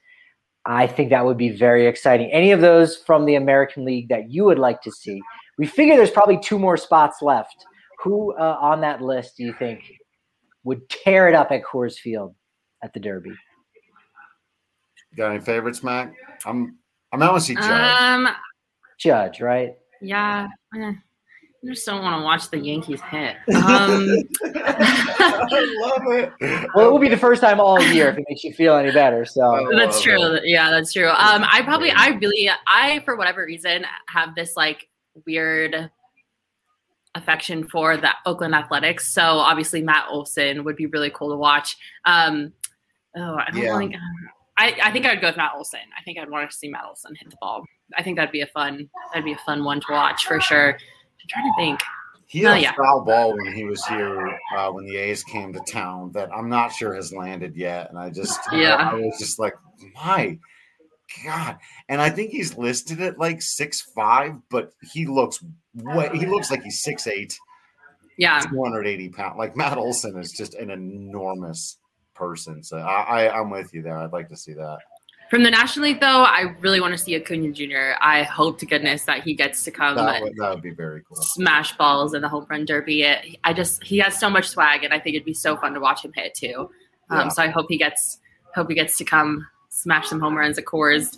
I 0.66 0.88
think 0.88 1.10
that 1.10 1.26
would 1.26 1.38
be 1.38 1.50
very 1.50 1.88
exciting. 1.88 2.32
Any 2.32 2.52
of 2.52 2.62
those 2.62 2.96
from 2.98 3.26
the 3.26 3.36
American 3.36 3.84
League 3.84 4.08
that 4.10 4.32
you 4.32 4.46
would 4.46 4.60
like 4.60 4.82
to 4.84 4.92
see? 4.92 5.22
We 5.58 5.66
figure 5.66 5.98
there's 5.98 6.12
probably 6.12 6.40
two 6.40 6.58
more 6.58 6.78
spots 6.78 7.22
left. 7.22 7.66
Who 8.04 8.34
uh, 8.36 8.58
on 8.60 8.82
that 8.82 9.02
list 9.02 9.38
do 9.38 9.44
you 9.44 9.54
think 9.54 9.82
would 10.64 10.88
tear 10.90 11.28
it 11.28 11.36
up 11.36 11.52
at 11.52 11.64
Coors 11.64 11.96
Field 11.96 12.36
at 12.82 12.94
the 12.94 13.00
Derby? 13.00 13.34
Got 15.18 15.32
any 15.32 15.40
favorites, 15.44 15.84
Mac? 15.84 16.14
I'm 16.46 16.78
I'm 17.14 17.22
out 17.22 17.36
to 17.36 17.42
see 17.42 17.56
Judge. 17.56 17.64
Um, 18.02 18.28
Judge, 18.98 19.40
right? 19.40 19.78
yeah. 20.02 20.48
I 20.76 20.96
just 21.66 21.86
don't 21.86 22.02
want 22.02 22.20
to 22.20 22.24
watch 22.26 22.50
the 22.52 22.58
Yankees 22.58 23.00
hit. 23.04 23.38
Um, 23.56 24.08
I 24.66 25.76
love 25.80 26.02
it. 26.18 26.34
Well, 26.76 26.88
it 26.90 26.92
will 26.92 27.00
be 27.00 27.08
the 27.08 27.16
first 27.18 27.42
time 27.42 27.60
all 27.62 27.82
year 27.82 28.10
if 28.10 28.18
it 28.18 28.26
makes 28.28 28.44
you 28.44 28.52
feel 28.54 28.76
any 28.76 28.92
better. 28.92 29.24
So 29.24 29.70
that's 29.78 30.02
true. 30.02 30.22
it. 30.34 30.44
Yeah, 30.46 30.70
that's 30.72 30.92
true. 30.92 31.08
Um, 31.08 31.46
I 31.50 31.62
probably, 31.64 31.92
I 31.92 32.10
really, 32.10 32.50
I 32.68 33.00
for 33.06 33.16
whatever 33.16 33.46
reason 33.46 33.86
have 34.10 34.36
this 34.36 34.58
like 34.58 34.90
weird 35.26 35.90
affection 37.16 37.66
for 37.70 37.96
the 37.96 38.10
Oakland 38.26 38.56
Athletics. 38.56 39.14
So 39.14 39.22
obviously 39.22 39.82
Matt 39.82 40.08
Olson 40.10 40.64
would 40.66 40.76
be 40.76 40.88
really 40.88 41.12
cool 41.12 41.30
to 41.30 41.38
watch. 41.38 41.78
Um, 42.06 42.52
oh, 43.16 43.36
I 43.36 43.52
don't 43.52 43.62
Yeah. 43.64 43.74
like. 43.76 43.92
I, 44.58 44.78
I 44.84 44.92
think 44.92 45.06
I'd 45.06 45.20
go 45.22 45.28
with 45.28 45.38
Matt 45.38 45.54
Olson. 45.56 45.80
I 45.98 46.04
think 46.04 46.20
I'd 46.20 46.30
want 46.30 46.50
to 46.50 46.56
see 46.56 46.70
Matt 46.70 46.86
Olson 46.88 47.16
hit 47.16 47.30
the 47.30 47.38
ball. 47.42 47.64
I 47.98 48.04
think 48.04 48.18
that'd 48.18 48.32
be 48.32 48.42
a 48.42 48.48
fun 48.48 48.90
that'd 49.12 49.26
be 49.26 49.34
a 49.34 49.38
fun 49.46 49.64
one 49.64 49.80
to 49.82 49.88
watch 49.92 50.26
for 50.26 50.40
sure. 50.40 50.74
I'm 50.74 51.28
trying 51.30 51.46
to 51.52 51.56
think. 51.58 51.80
He 52.28 52.40
had 52.40 52.52
Oh, 52.52 52.56
a 52.56 52.60
yeah. 52.60 52.74
foul 52.74 53.04
ball 53.06 53.36
when 53.38 53.54
he 53.54 53.64
was 53.66 53.86
here 53.86 54.40
uh, 54.58 54.72
when 54.72 54.86
the 54.86 54.96
A's 54.98 55.24
came 55.24 55.54
to 55.54 55.60
town 55.62 56.12
that 56.14 56.30
I'm 56.34 56.50
not 56.50 56.72
sure 56.72 56.94
has 56.96 57.14
landed 57.14 57.56
yet, 57.56 57.90
and 57.90 57.98
I 58.00 58.10
just 58.10 58.40
Yeah. 58.52 58.76
I 58.92 58.96
was 58.96 59.18
just 59.20 59.38
like, 59.40 59.54
my 59.94 60.38
God! 61.26 61.58
And 61.90 62.02
I 62.02 62.10
think 62.10 62.32
he's 62.32 62.58
listed 62.58 63.02
at 63.02 63.20
like 63.20 63.42
six 63.42 63.82
five, 63.82 64.34
but 64.50 64.72
he 64.94 65.06
looks 65.06 65.44
way, 65.76 66.10
he 66.14 66.26
looks 66.26 66.50
like 66.50 66.64
he's 66.64 66.82
six 66.82 67.06
eight, 67.08 67.38
Yeah, 68.18 68.40
280 68.40 69.10
pounds. 69.10 69.36
Like 69.38 69.56
Matt 69.56 69.78
Olson 69.78 70.18
is 70.18 70.32
just 70.32 70.56
an 70.56 70.72
enormous 70.72 71.78
person. 72.14 72.64
So 72.64 72.78
I, 72.78 73.26
I 73.28 73.40
I'm 73.40 73.50
with 73.50 73.74
you 73.74 73.82
there. 73.82 73.98
I'd 73.98 74.14
like 74.14 74.30
to 74.30 74.38
see 74.38 74.54
that. 74.54 74.80
from 75.30 75.44
the 75.44 75.52
National 75.52 75.86
League 75.86 76.00
though, 76.00 76.24
I 76.24 76.56
really 76.60 76.80
want 76.80 76.94
to 76.94 76.98
see 76.98 77.16
Acuna 77.16 77.52
Jr. 77.52 77.98
I 78.02 78.24
hope 78.24 78.60
to 78.60 78.66
goodness 78.66 79.06
that 79.06 79.24
he 79.24 79.34
gets 79.34 79.64
to 79.64 79.72
come. 79.72 79.96
That 79.96 80.22
would, 80.22 80.34
that 80.38 80.50
would 80.54 80.62
be 80.64 80.72
very 80.72 81.02
cool. 81.08 81.18
smash 81.18 81.76
balls 81.78 82.14
in 82.14 82.22
the 82.22 82.30
home 82.30 82.46
run 82.50 82.66
derby. 82.66 83.04
It, 83.04 83.38
I 83.44 83.54
just 83.54 83.84
he 83.84 83.98
has 84.00 84.20
so 84.20 84.30
much 84.30 84.48
swag, 84.48 84.84
and 84.84 84.94
I 84.94 85.00
think 85.00 85.16
it'd 85.16 85.26
be 85.26 85.34
so 85.34 85.58
fun 85.58 85.74
to 85.74 85.80
watch 85.80 86.04
him 86.06 86.14
hit 86.16 86.34
too. 86.36 86.70
Um, 87.10 87.20
Yeah. 87.20 87.28
So 87.30 87.44
I 87.44 87.48
hope 87.48 87.66
he 87.70 87.78
gets 87.78 88.20
hope 88.56 88.70
he 88.70 88.76
gets 88.76 88.98
to 88.98 89.04
come 89.04 89.46
smash 89.70 90.08
some 90.08 90.20
home 90.20 90.36
runs 90.36 90.58
at 90.58 90.66
Coors. 90.66 91.18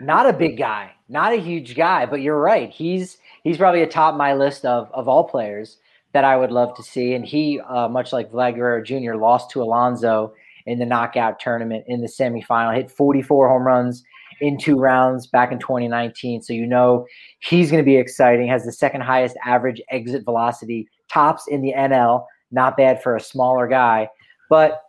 not 0.00 0.28
a 0.28 0.32
big 0.32 0.58
guy, 0.58 0.90
not 1.08 1.32
a 1.32 1.36
huge 1.36 1.76
guy, 1.76 2.04
but 2.04 2.20
you're 2.20 2.40
right. 2.40 2.70
He's 2.70 3.18
he's 3.44 3.56
probably 3.56 3.82
atop 3.82 4.16
my 4.16 4.34
list 4.34 4.64
of 4.64 4.90
of 4.92 5.06
all 5.08 5.24
players 5.24 5.78
that 6.14 6.24
I 6.24 6.36
would 6.36 6.50
love 6.52 6.74
to 6.76 6.82
see. 6.82 7.12
And 7.12 7.26
he, 7.26 7.60
uh, 7.60 7.88
much 7.88 8.12
like 8.12 8.30
Vlad 8.32 8.54
Guerrero 8.54 8.82
Jr., 8.82 9.16
lost 9.16 9.50
to 9.50 9.62
Alonso 9.62 10.32
in 10.64 10.78
the 10.78 10.86
knockout 10.86 11.38
tournament 11.40 11.84
in 11.86 12.00
the 12.00 12.06
semifinal. 12.06 12.74
Hit 12.74 12.90
44 12.90 13.48
home 13.50 13.64
runs 13.66 14.02
in 14.40 14.56
two 14.56 14.78
rounds 14.78 15.26
back 15.26 15.52
in 15.52 15.58
2019. 15.58 16.40
So 16.40 16.52
you 16.54 16.66
know 16.66 17.04
he's 17.40 17.70
going 17.70 17.82
to 17.82 17.86
be 17.86 17.96
exciting. 17.96 18.48
Has 18.48 18.64
the 18.64 18.72
second 18.72 19.02
highest 19.02 19.36
average 19.44 19.82
exit 19.90 20.24
velocity, 20.24 20.88
tops 21.12 21.46
in 21.48 21.60
the 21.60 21.74
NL. 21.76 22.24
Not 22.50 22.76
bad 22.76 23.02
for 23.02 23.14
a 23.16 23.20
smaller 23.20 23.66
guy, 23.68 24.08
but. 24.48 24.80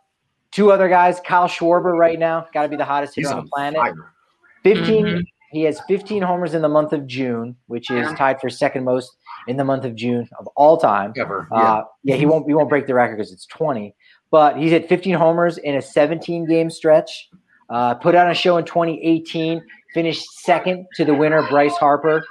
Two 0.52 0.70
other 0.72 0.88
guys, 0.88 1.20
Kyle 1.20 1.48
Schwarber 1.48 1.98
right 1.98 2.18
now, 2.18 2.46
got 2.54 2.62
to 2.62 2.68
be 2.68 2.76
the 2.76 2.84
hottest 2.84 3.14
hitter 3.14 3.28
on 3.28 3.38
on 3.38 3.44
the 3.44 3.50
planet. 3.50 3.78
fire. 3.78 4.12
15 4.62 5.04
Mhm. 5.04 5.22
he 5.50 5.64
has 5.64 5.80
15 5.86 6.22
homers 6.22 6.54
in 6.54 6.62
the 6.62 6.68
month 6.68 6.94
of 6.94 7.06
June, 7.06 7.54
which 7.66 7.90
is 7.90 8.10
tied 8.14 8.40
for 8.40 8.48
second 8.48 8.84
most 8.84 9.18
in 9.46 9.56
the 9.56 9.64
month 9.64 9.84
of 9.84 9.94
June 9.94 10.28
of 10.38 10.46
all 10.56 10.76
time. 10.76 11.12
Ever. 11.16 11.48
Yeah. 11.50 11.58
Uh, 11.58 11.84
yeah, 12.04 12.16
he 12.16 12.26
won't 12.26 12.46
he 12.46 12.54
won't 12.54 12.68
break 12.68 12.86
the 12.86 12.94
record 12.94 13.16
because 13.16 13.32
it's 13.32 13.46
20. 13.46 13.94
But 14.30 14.58
he's 14.58 14.70
hit 14.70 14.88
15 14.88 15.14
homers 15.14 15.58
in 15.58 15.76
a 15.76 15.82
17 15.82 16.46
game 16.46 16.70
stretch. 16.70 17.28
Uh, 17.68 17.94
put 17.94 18.14
on 18.14 18.30
a 18.30 18.34
show 18.34 18.56
in 18.58 18.64
2018, 18.64 19.62
finished 19.92 20.24
second 20.40 20.86
to 20.94 21.04
the 21.04 21.14
winner 21.14 21.46
Bryce 21.48 21.76
Harper, 21.76 22.24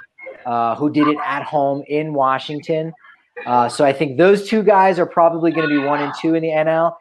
uh, 0.46 0.74
who 0.76 0.90
did 0.90 1.08
it 1.08 1.18
at 1.24 1.42
home 1.42 1.82
in 1.88 2.14
Washington. 2.14 2.92
Uh, 3.44 3.68
so 3.68 3.84
I 3.84 3.92
think 3.92 4.16
those 4.16 4.48
two 4.48 4.62
guys 4.62 4.98
are 4.98 5.06
probably 5.06 5.50
going 5.50 5.68
to 5.68 5.74
be 5.74 5.84
one 5.84 6.00
and 6.00 6.12
two 6.20 6.34
in 6.34 6.42
the 6.42 6.48
NL. 6.48 6.94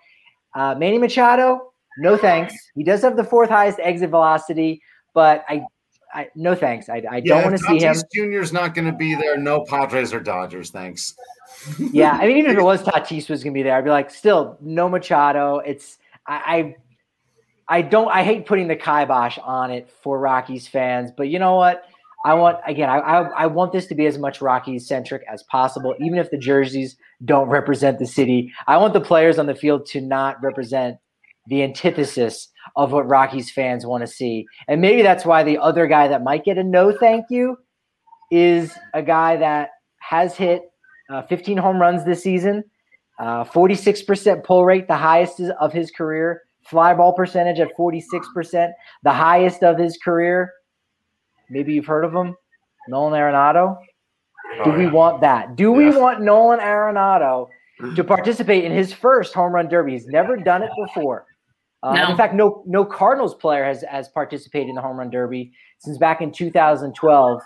Uh, 0.53 0.75
Manny 0.75 0.97
Machado, 0.97 1.71
no 1.97 2.17
thanks. 2.17 2.53
He 2.75 2.83
does 2.83 3.01
have 3.03 3.15
the 3.15 3.23
fourth 3.23 3.49
highest 3.49 3.79
exit 3.81 4.09
velocity, 4.09 4.81
but 5.13 5.45
I, 5.47 5.63
I 6.15 6.29
no 6.33 6.55
thanks. 6.55 6.87
I, 6.87 7.03
I 7.11 7.19
don't 7.19 7.43
want 7.43 7.57
to 7.57 7.63
see 7.63 7.79
him. 7.79 7.93
Tatis 7.93 8.03
Junior's 8.13 8.53
not 8.53 8.73
going 8.73 8.85
to 8.85 8.93
be 8.93 9.15
there. 9.15 9.37
No 9.37 9.65
Padres 9.65 10.13
or 10.13 10.19
Dodgers. 10.19 10.71
Thanks. 10.71 11.15
Yeah, 11.79 12.11
I 12.11 12.27
mean, 12.27 12.37
even 12.37 12.51
if 12.51 12.57
it 12.57 12.63
was 12.63 12.83
Tatis 12.83 13.29
was 13.29 13.43
going 13.43 13.53
to 13.53 13.57
be 13.57 13.63
there, 13.63 13.75
I'd 13.75 13.83
be 13.83 13.89
like, 13.89 14.11
still 14.11 14.57
no 14.61 14.87
Machado. 14.87 15.59
It's 15.59 15.97
I, 16.27 16.75
I 17.67 17.81
don't. 17.81 18.09
I 18.09 18.23
hate 18.23 18.45
putting 18.45 18.67
the 18.67 18.75
kibosh 18.75 19.39
on 19.43 19.71
it 19.71 19.89
for 20.03 20.19
Rockies 20.19 20.67
fans, 20.67 21.11
but 21.15 21.29
you 21.29 21.39
know 21.39 21.55
what? 21.55 21.83
I 22.23 22.33
want 22.33 22.57
again. 22.67 22.89
I 22.89 22.97
I, 22.97 23.21
I 23.21 23.45
want 23.47 23.71
this 23.71 23.87
to 23.87 23.95
be 23.95 24.05
as 24.05 24.17
much 24.17 24.41
Rockies 24.41 24.87
centric 24.87 25.23
as 25.31 25.43
possible, 25.43 25.95
even 25.99 26.17
if 26.17 26.29
the 26.29 26.37
jerseys 26.37 26.97
don't 27.23 27.49
represent 27.49 27.99
the 27.99 28.05
city. 28.05 28.51
I 28.67 28.77
want 28.77 28.93
the 28.93 29.01
players 29.01 29.39
on 29.39 29.47
the 29.47 29.55
field 29.55 29.85
to 29.87 30.01
not 30.01 30.41
represent 30.43 30.97
the 31.47 31.63
antithesis 31.63 32.49
of 32.75 32.91
what 32.91 33.07
Rockies 33.07 33.51
fans 33.51 33.85
want 33.85 34.01
to 34.01 34.07
see, 34.07 34.45
and 34.67 34.81
maybe 34.81 35.01
that's 35.01 35.25
why 35.25 35.43
the 35.43 35.57
other 35.57 35.87
guy 35.87 36.07
that 36.07 36.23
might 36.23 36.45
get 36.45 36.57
a 36.57 36.63
no 36.63 36.91
thank 36.91 37.25
you 37.29 37.57
is 38.31 38.73
a 38.93 39.01
guy 39.01 39.37
that 39.37 39.69
has 39.99 40.35
hit 40.35 40.63
uh, 41.09 41.21
15 41.23 41.57
home 41.57 41.79
runs 41.79 42.03
this 42.03 42.23
season, 42.23 42.63
uh, 43.19 43.43
46% 43.43 44.43
pull 44.43 44.65
rate, 44.65 44.87
the 44.87 44.95
highest 44.95 45.39
of 45.39 45.71
his 45.71 45.91
career 45.91 46.41
fly 46.65 46.93
ball 46.93 47.13
percentage 47.13 47.59
at 47.59 47.75
46%, 47.77 48.71
the 49.03 49.11
highest 49.11 49.63
of 49.63 49.77
his 49.77 49.97
career. 49.97 50.51
Maybe 51.49 51.73
you've 51.73 51.85
heard 51.85 52.03
of 52.03 52.13
him, 52.13 52.35
Nolan 52.87 53.13
Arenado. 53.13 53.77
Do 54.63 54.71
oh, 54.71 54.77
we 54.77 54.85
yeah. 54.85 54.91
want 54.91 55.21
that? 55.21 55.55
Do 55.55 55.71
we 55.71 55.89
want 55.95 56.21
Nolan 56.21 56.59
Arenado 56.59 57.47
to 57.95 58.03
participate 58.03 58.63
in 58.63 58.71
his 58.71 58.93
first 58.93 59.33
home 59.33 59.53
run 59.53 59.69
derby? 59.69 59.93
He's 59.93 60.07
never 60.07 60.37
done 60.37 60.63
it 60.63 60.71
before. 60.77 61.25
Uh, 61.85 61.93
no. 61.93 62.09
In 62.09 62.17
fact, 62.17 62.33
no 62.33 62.63
no 62.65 62.83
Cardinals 62.83 63.35
player 63.35 63.63
has 63.63 63.83
has 63.83 64.09
participated 64.09 64.69
in 64.69 64.75
the 64.75 64.81
home 64.81 64.97
run 64.97 65.11
derby 65.11 65.53
since 65.77 65.97
back 65.97 66.21
in 66.21 66.31
2012. 66.31 67.41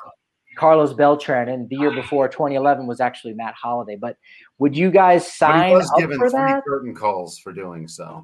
Carlos 0.58 0.94
Beltran, 0.94 1.48
and 1.48 1.70
the 1.70 1.78
year 1.78 1.92
before, 1.92 2.28
2011, 2.28 2.86
was 2.86 3.00
actually 3.00 3.34
Matt 3.34 3.54
Holliday. 3.54 3.96
But 3.96 4.18
would 4.58 4.76
you 4.76 4.92
guys 4.92 5.32
sign 5.32 5.74
up 5.74 5.84
for 5.84 5.88
that? 5.88 5.96
We 5.96 6.08
plus 6.18 6.32
given 6.34 6.62
curtain 6.66 6.96
calls 6.96 7.40
for 7.40 7.54
doing 7.54 7.88
so. 7.88 8.22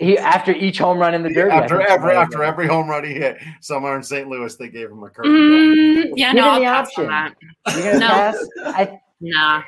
He 0.00 0.18
after 0.18 0.52
each 0.52 0.78
home 0.78 0.98
run 0.98 1.14
in 1.14 1.22
the 1.22 1.28
derby. 1.32 1.52
After 1.52 1.80
every 1.80 2.16
after 2.16 2.42
every 2.42 2.66
home 2.66 2.88
run 2.88 3.04
he 3.04 3.14
hit, 3.14 3.36
somewhere 3.60 3.96
in 3.96 4.02
St. 4.02 4.28
Louis, 4.28 4.54
they 4.56 4.68
gave 4.68 4.90
him 4.90 5.02
a 5.02 5.10
curtain. 5.10 5.32
Mm, 5.32 6.12
yeah, 6.16 6.32
no, 6.32 6.58
the 6.58 6.66
option. 6.66 7.06
no, 7.06 8.34
I, 8.64 9.00
nah. 9.20 9.62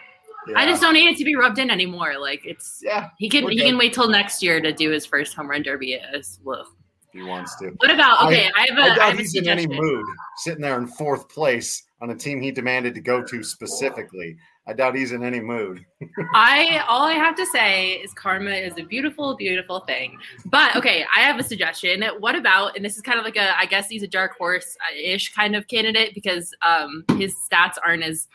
Yeah. 0.48 0.58
I 0.58 0.66
just 0.66 0.80
don't 0.80 0.94
need 0.94 1.10
it 1.10 1.16
to 1.18 1.24
be 1.24 1.34
rubbed 1.34 1.58
in 1.58 1.70
anymore. 1.70 2.14
Like 2.18 2.44
it's 2.44 2.80
yeah, 2.82 3.08
he 3.18 3.28
can 3.28 3.48
he 3.48 3.56
good. 3.56 3.64
can 3.64 3.78
wait 3.78 3.92
till 3.92 4.08
next 4.08 4.42
year 4.42 4.60
to 4.60 4.72
do 4.72 4.90
his 4.90 5.04
first 5.06 5.34
home 5.34 5.50
run 5.50 5.62
derby. 5.62 5.94
As 5.94 6.38
well. 6.44 6.66
He 7.12 7.22
wants 7.22 7.56
to. 7.56 7.70
What 7.78 7.90
about 7.90 8.26
okay? 8.26 8.50
I, 8.54 8.62
I 8.62 8.66
have 8.68 8.78
a. 8.78 8.82
I 8.82 8.88
doubt 8.88 8.98
I 8.98 9.06
have 9.10 9.18
he's 9.18 9.34
in 9.34 9.48
any 9.48 9.66
mood 9.66 10.04
sitting 10.38 10.60
there 10.60 10.78
in 10.78 10.86
fourth 10.86 11.28
place 11.28 11.82
on 12.00 12.10
a 12.10 12.14
team 12.14 12.40
he 12.40 12.50
demanded 12.50 12.94
to 12.94 13.00
go 13.00 13.22
to 13.22 13.42
specifically. 13.42 14.36
I 14.68 14.72
doubt 14.72 14.96
he's 14.96 15.12
in 15.12 15.22
any 15.22 15.40
mood. 15.40 15.84
I 16.34 16.84
all 16.88 17.06
I 17.06 17.12
have 17.12 17.36
to 17.36 17.46
say 17.46 17.92
is 17.92 18.12
karma 18.12 18.50
is 18.50 18.74
a 18.78 18.82
beautiful, 18.82 19.36
beautiful 19.36 19.80
thing. 19.80 20.18
But 20.46 20.74
okay, 20.76 21.06
I 21.14 21.20
have 21.20 21.38
a 21.38 21.42
suggestion. 21.42 22.02
What 22.18 22.34
about 22.34 22.76
and 22.76 22.84
this 22.84 22.96
is 22.96 23.02
kind 23.02 23.18
of 23.18 23.24
like 23.24 23.36
a 23.36 23.56
I 23.58 23.66
guess 23.66 23.88
he's 23.88 24.02
a 24.02 24.08
dark 24.08 24.36
horse 24.36 24.76
ish 25.00 25.32
kind 25.32 25.54
of 25.54 25.68
candidate 25.68 26.14
because 26.14 26.52
um 26.66 27.04
his 27.16 27.34
stats 27.50 27.74
aren't 27.84 28.02
as 28.02 28.26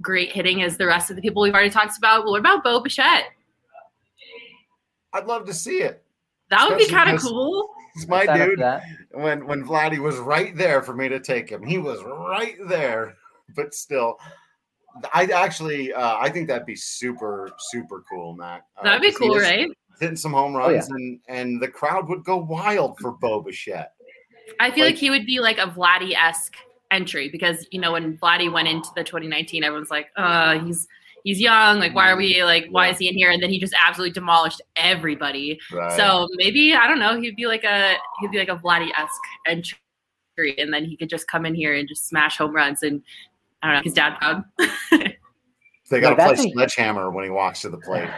great 0.00 0.32
hitting 0.32 0.62
as 0.62 0.76
the 0.76 0.86
rest 0.86 1.10
of 1.10 1.16
the 1.16 1.22
people 1.22 1.42
we've 1.42 1.54
already 1.54 1.70
talked 1.70 1.96
about. 1.98 2.24
Well, 2.24 2.32
what 2.32 2.40
about 2.40 2.64
Bo 2.64 2.80
Bichette? 2.80 3.24
I'd 5.12 5.26
love 5.26 5.46
to 5.46 5.54
see 5.54 5.78
it. 5.78 6.04
That 6.50 6.68
would 6.68 6.78
be 6.78 6.88
kind 6.88 7.10
of 7.10 7.20
cool. 7.20 7.68
He's 7.94 8.08
my 8.08 8.26
dude. 8.26 8.62
When 9.12 9.46
when 9.46 9.64
Vladdy 9.64 9.98
was 9.98 10.16
right 10.16 10.56
there 10.56 10.82
for 10.82 10.94
me 10.94 11.08
to 11.08 11.20
take 11.20 11.50
him, 11.50 11.62
he 11.62 11.78
was 11.78 12.02
right 12.04 12.56
there. 12.68 13.16
But 13.56 13.74
still, 13.74 14.18
I 15.12 15.24
actually, 15.26 15.92
uh, 15.92 16.16
I 16.18 16.28
think 16.28 16.48
that'd 16.48 16.66
be 16.66 16.76
super, 16.76 17.50
super 17.58 18.04
cool, 18.10 18.34
Matt. 18.34 18.64
Uh, 18.76 18.84
that'd 18.84 19.02
be 19.02 19.12
cool, 19.12 19.36
right? 19.36 19.68
Hitting 20.00 20.16
some 20.16 20.32
home 20.32 20.54
runs, 20.54 20.88
oh, 20.90 20.96
yeah. 20.96 20.96
and 20.96 21.20
and 21.28 21.62
the 21.62 21.68
crowd 21.68 22.08
would 22.08 22.24
go 22.24 22.36
wild 22.36 22.98
for 22.98 23.12
Bo 23.12 23.40
Bichette. 23.40 23.94
I 24.60 24.70
feel 24.70 24.84
like, 24.84 24.94
like 24.94 25.00
he 25.00 25.10
would 25.10 25.26
be 25.26 25.40
like 25.40 25.58
a 25.58 25.66
Vladdy 25.66 26.14
esque 26.14 26.56
entry 26.90 27.28
because 27.28 27.66
you 27.70 27.80
know 27.80 27.92
when 27.92 28.16
Vladdy 28.18 28.52
went 28.52 28.68
into 28.68 28.88
the 28.96 29.04
2019, 29.04 29.64
everyone's 29.64 29.90
like, 29.90 30.08
uh, 30.16 30.58
he's 30.58 30.88
he's 31.24 31.40
young. 31.40 31.78
Like, 31.78 31.94
why 31.94 32.10
are 32.10 32.16
we 32.16 32.42
like, 32.44 32.66
why 32.70 32.86
yeah. 32.86 32.92
is 32.92 32.98
he 32.98 33.08
in 33.08 33.14
here? 33.14 33.30
And 33.30 33.42
then 33.42 33.50
he 33.50 33.58
just 33.58 33.74
absolutely 33.86 34.12
demolished 34.12 34.62
everybody. 34.76 35.58
Right. 35.72 35.96
So 35.96 36.28
maybe 36.34 36.74
I 36.74 36.86
don't 36.86 36.98
know. 36.98 37.20
He'd 37.20 37.36
be 37.36 37.46
like 37.46 37.64
a 37.64 37.94
he'd 38.20 38.30
be 38.30 38.38
like 38.38 38.48
a 38.48 38.56
Vladdy 38.56 38.90
esque 38.96 39.12
entry, 39.46 40.58
and 40.58 40.72
then 40.72 40.84
he 40.84 40.96
could 40.96 41.08
just 41.08 41.28
come 41.28 41.46
in 41.46 41.54
here 41.54 41.74
and 41.74 41.88
just 41.88 42.08
smash 42.08 42.38
home 42.38 42.54
runs 42.54 42.82
and 42.82 43.02
I 43.62 43.66
don't 43.66 43.76
know, 43.76 43.82
his 43.82 43.94
dad 43.94 44.16
proud. 44.18 44.44
they 45.90 46.00
got 46.00 46.10
to 46.10 46.16
play 46.16 46.32
a, 46.32 46.52
sledgehammer 46.52 47.10
when 47.10 47.24
he 47.24 47.30
walks 47.30 47.62
to 47.62 47.70
the 47.70 47.78
plate. 47.78 48.08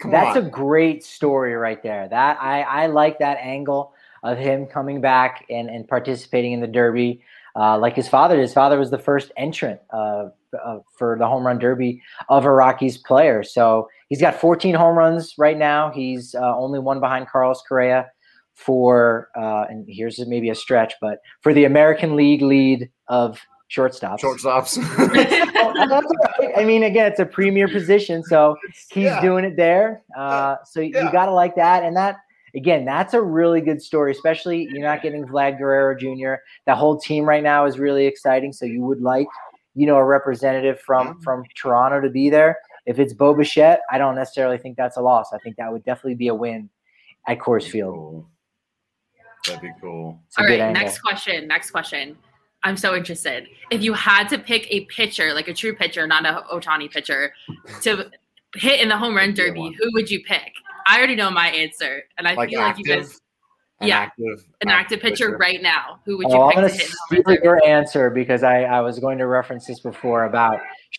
Come 0.00 0.12
that's 0.12 0.36
on. 0.36 0.46
a 0.46 0.48
great 0.48 1.04
story 1.04 1.54
right 1.54 1.82
there. 1.82 2.08
That 2.08 2.38
I, 2.40 2.62
I 2.62 2.86
like 2.86 3.18
that 3.18 3.38
angle 3.38 3.92
of 4.22 4.38
him 4.38 4.66
coming 4.66 5.00
back 5.00 5.44
and, 5.50 5.68
and 5.68 5.86
participating 5.88 6.52
in 6.52 6.60
the 6.60 6.66
Derby. 6.66 7.22
Uh, 7.58 7.76
like 7.78 7.96
his 7.96 8.08
father, 8.08 8.40
his 8.40 8.52
father 8.52 8.78
was 8.78 8.90
the 8.90 8.98
first 8.98 9.32
entrant 9.36 9.80
uh, 9.92 10.28
uh, 10.64 10.78
for 10.96 11.16
the 11.18 11.26
home 11.26 11.44
run 11.44 11.58
derby 11.58 12.00
of 12.28 12.44
a 12.44 12.50
Rockies 12.50 12.96
player. 12.98 13.42
So 13.42 13.88
he's 14.08 14.20
got 14.20 14.36
14 14.36 14.74
home 14.74 14.96
runs 14.96 15.34
right 15.38 15.58
now. 15.58 15.90
He's 15.90 16.34
uh, 16.34 16.56
only 16.56 16.78
one 16.78 17.00
behind 17.00 17.26
Carlos 17.26 17.60
Correa 17.68 18.06
for, 18.54 19.28
uh, 19.36 19.64
and 19.68 19.84
here's 19.88 20.24
maybe 20.26 20.50
a 20.50 20.54
stretch, 20.54 20.94
but 21.00 21.18
for 21.42 21.52
the 21.52 21.64
American 21.64 22.16
League 22.16 22.42
lead 22.42 22.90
of 23.08 23.40
shortstops. 23.70 24.20
Shortstops. 24.20 24.78
I 26.56 26.64
mean, 26.64 26.84
again, 26.84 27.10
it's 27.10 27.20
a 27.20 27.26
premier 27.26 27.68
position, 27.68 28.22
so 28.22 28.56
he's 28.90 29.04
yeah. 29.04 29.20
doing 29.20 29.44
it 29.44 29.56
there. 29.56 30.02
Uh, 30.16 30.56
so 30.64 30.80
yeah. 30.80 31.04
you 31.04 31.12
got 31.12 31.26
to 31.26 31.32
like 31.32 31.56
that, 31.56 31.82
and 31.82 31.96
that 31.96 32.16
again, 32.54 32.84
that's 32.84 33.14
a 33.14 33.20
really 33.20 33.60
good 33.60 33.82
story. 33.82 34.12
Especially 34.12 34.68
you're 34.72 34.82
not 34.82 35.02
getting 35.02 35.24
Vlad 35.24 35.58
Guerrero 35.58 35.96
Jr. 35.96 36.42
That 36.66 36.76
whole 36.76 36.98
team 36.98 37.24
right 37.24 37.42
now 37.42 37.66
is 37.66 37.78
really 37.78 38.06
exciting. 38.06 38.52
So 38.52 38.64
you 38.66 38.82
would 38.82 39.00
like, 39.00 39.26
you 39.74 39.86
know, 39.86 39.96
a 39.96 40.04
representative 40.04 40.80
from 40.80 41.08
mm-hmm. 41.08 41.20
from 41.20 41.44
Toronto 41.56 42.00
to 42.00 42.10
be 42.10 42.30
there. 42.30 42.58
If 42.86 42.98
it's 42.98 43.12
Bo 43.12 43.34
Bichette, 43.34 43.80
I 43.90 43.98
don't 43.98 44.14
necessarily 44.14 44.58
think 44.58 44.76
that's 44.76 44.96
a 44.96 45.02
loss. 45.02 45.32
I 45.32 45.38
think 45.38 45.56
that 45.56 45.70
would 45.70 45.84
definitely 45.84 46.14
be 46.14 46.28
a 46.28 46.34
win 46.34 46.70
at 47.26 47.38
Coors 47.38 47.68
Field. 47.68 47.94
Cool. 47.94 48.26
That'd 49.46 49.62
be 49.62 49.72
cool. 49.80 50.18
All 50.38 50.44
right, 50.44 50.60
angle. 50.60 50.82
next 50.82 50.98
question. 51.00 51.46
Next 51.46 51.70
question. 51.70 52.16
I'm 52.64 52.76
so 52.76 52.94
interested. 52.94 53.46
If 53.70 53.82
you 53.82 53.92
had 53.92 54.28
to 54.30 54.38
pick 54.38 54.66
a 54.70 54.84
pitcher, 54.86 55.32
like 55.32 55.48
a 55.48 55.54
true 55.54 55.74
pitcher, 55.74 56.06
not 56.06 56.26
a 56.26 56.42
Ohtani 56.52 56.90
pitcher, 56.90 57.32
to 57.82 58.10
hit 58.56 58.80
in 58.80 58.88
the 58.88 58.96
home 58.96 59.16
run 59.16 59.34
derby, 59.34 59.76
who 59.78 59.90
would 59.92 60.10
you 60.10 60.22
pick? 60.24 60.52
I 60.88 60.96
already 60.96 61.16
know 61.16 61.30
my 61.30 61.48
answer, 61.48 62.02
and 62.16 62.26
I 62.26 62.34
like 62.34 62.48
feel 62.48 62.60
active, 62.60 62.86
like 62.86 62.96
you 62.96 63.02
guys. 63.02 63.20
An 63.80 63.86
yeah, 63.86 63.98
active, 63.98 64.44
an 64.60 64.70
active, 64.70 65.00
pitcher, 65.00 65.26
pitcher, 65.26 65.36
right 65.36 65.62
now. 65.62 66.00
Who 66.04 66.18
would 66.18 66.28
you 66.28 66.34
oh, 66.34 66.48
pick 66.48 66.56
I'm 66.56 66.62
going 66.64 66.72
to 66.72 66.78
hit? 66.78 66.90
Steal 67.06 67.36
your 67.44 67.64
answer 67.64 68.10
because 68.10 68.42
I, 68.42 68.62
I 68.62 68.80
was 68.80 68.98
going 68.98 69.18
to 69.18 69.26
reference 69.28 69.66
this 69.66 69.78
before 69.78 70.24
about 70.24 70.58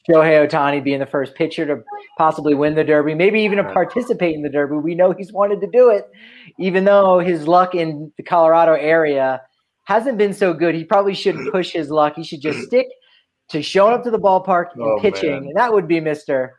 Shohei 0.09 0.47
Ohtani 0.47 0.81
being 0.81 0.99
the 0.99 1.05
first 1.05 1.35
pitcher 1.35 1.65
to 1.65 1.83
possibly 2.17 2.53
win 2.53 2.75
the 2.75 2.83
Derby, 2.85 3.15
maybe 3.15 3.41
even 3.41 3.57
to 3.57 3.65
participate 3.65 4.33
in 4.33 4.43
the 4.43 4.49
Derby. 4.49 4.77
We 4.77 4.95
know 4.95 5.11
he's 5.11 5.33
wanted 5.33 5.59
to 5.59 5.67
do 5.67 5.89
it, 5.89 6.09
even 6.57 6.85
though 6.85 7.19
his 7.19 7.49
luck 7.49 7.75
in 7.75 8.13
the 8.15 8.23
Colorado 8.23 8.75
area 8.75 9.41
hasn't 9.83 10.17
been 10.17 10.33
so 10.33 10.53
good. 10.53 10.73
He 10.73 10.85
probably 10.85 11.15
shouldn't 11.15 11.51
push 11.51 11.71
his 11.71 11.89
luck. 11.89 12.15
He 12.15 12.23
should 12.23 12.41
just 12.41 12.59
stick 12.59 12.87
to 13.49 13.61
showing 13.61 13.93
up 13.93 14.03
to 14.03 14.11
the 14.11 14.19
ballpark 14.19 14.67
and 14.75 14.83
oh, 14.83 14.99
pitching. 15.01 15.31
Man. 15.31 15.43
And 15.43 15.55
that 15.57 15.73
would 15.73 15.87
be 15.87 15.99
Mr. 15.99 16.51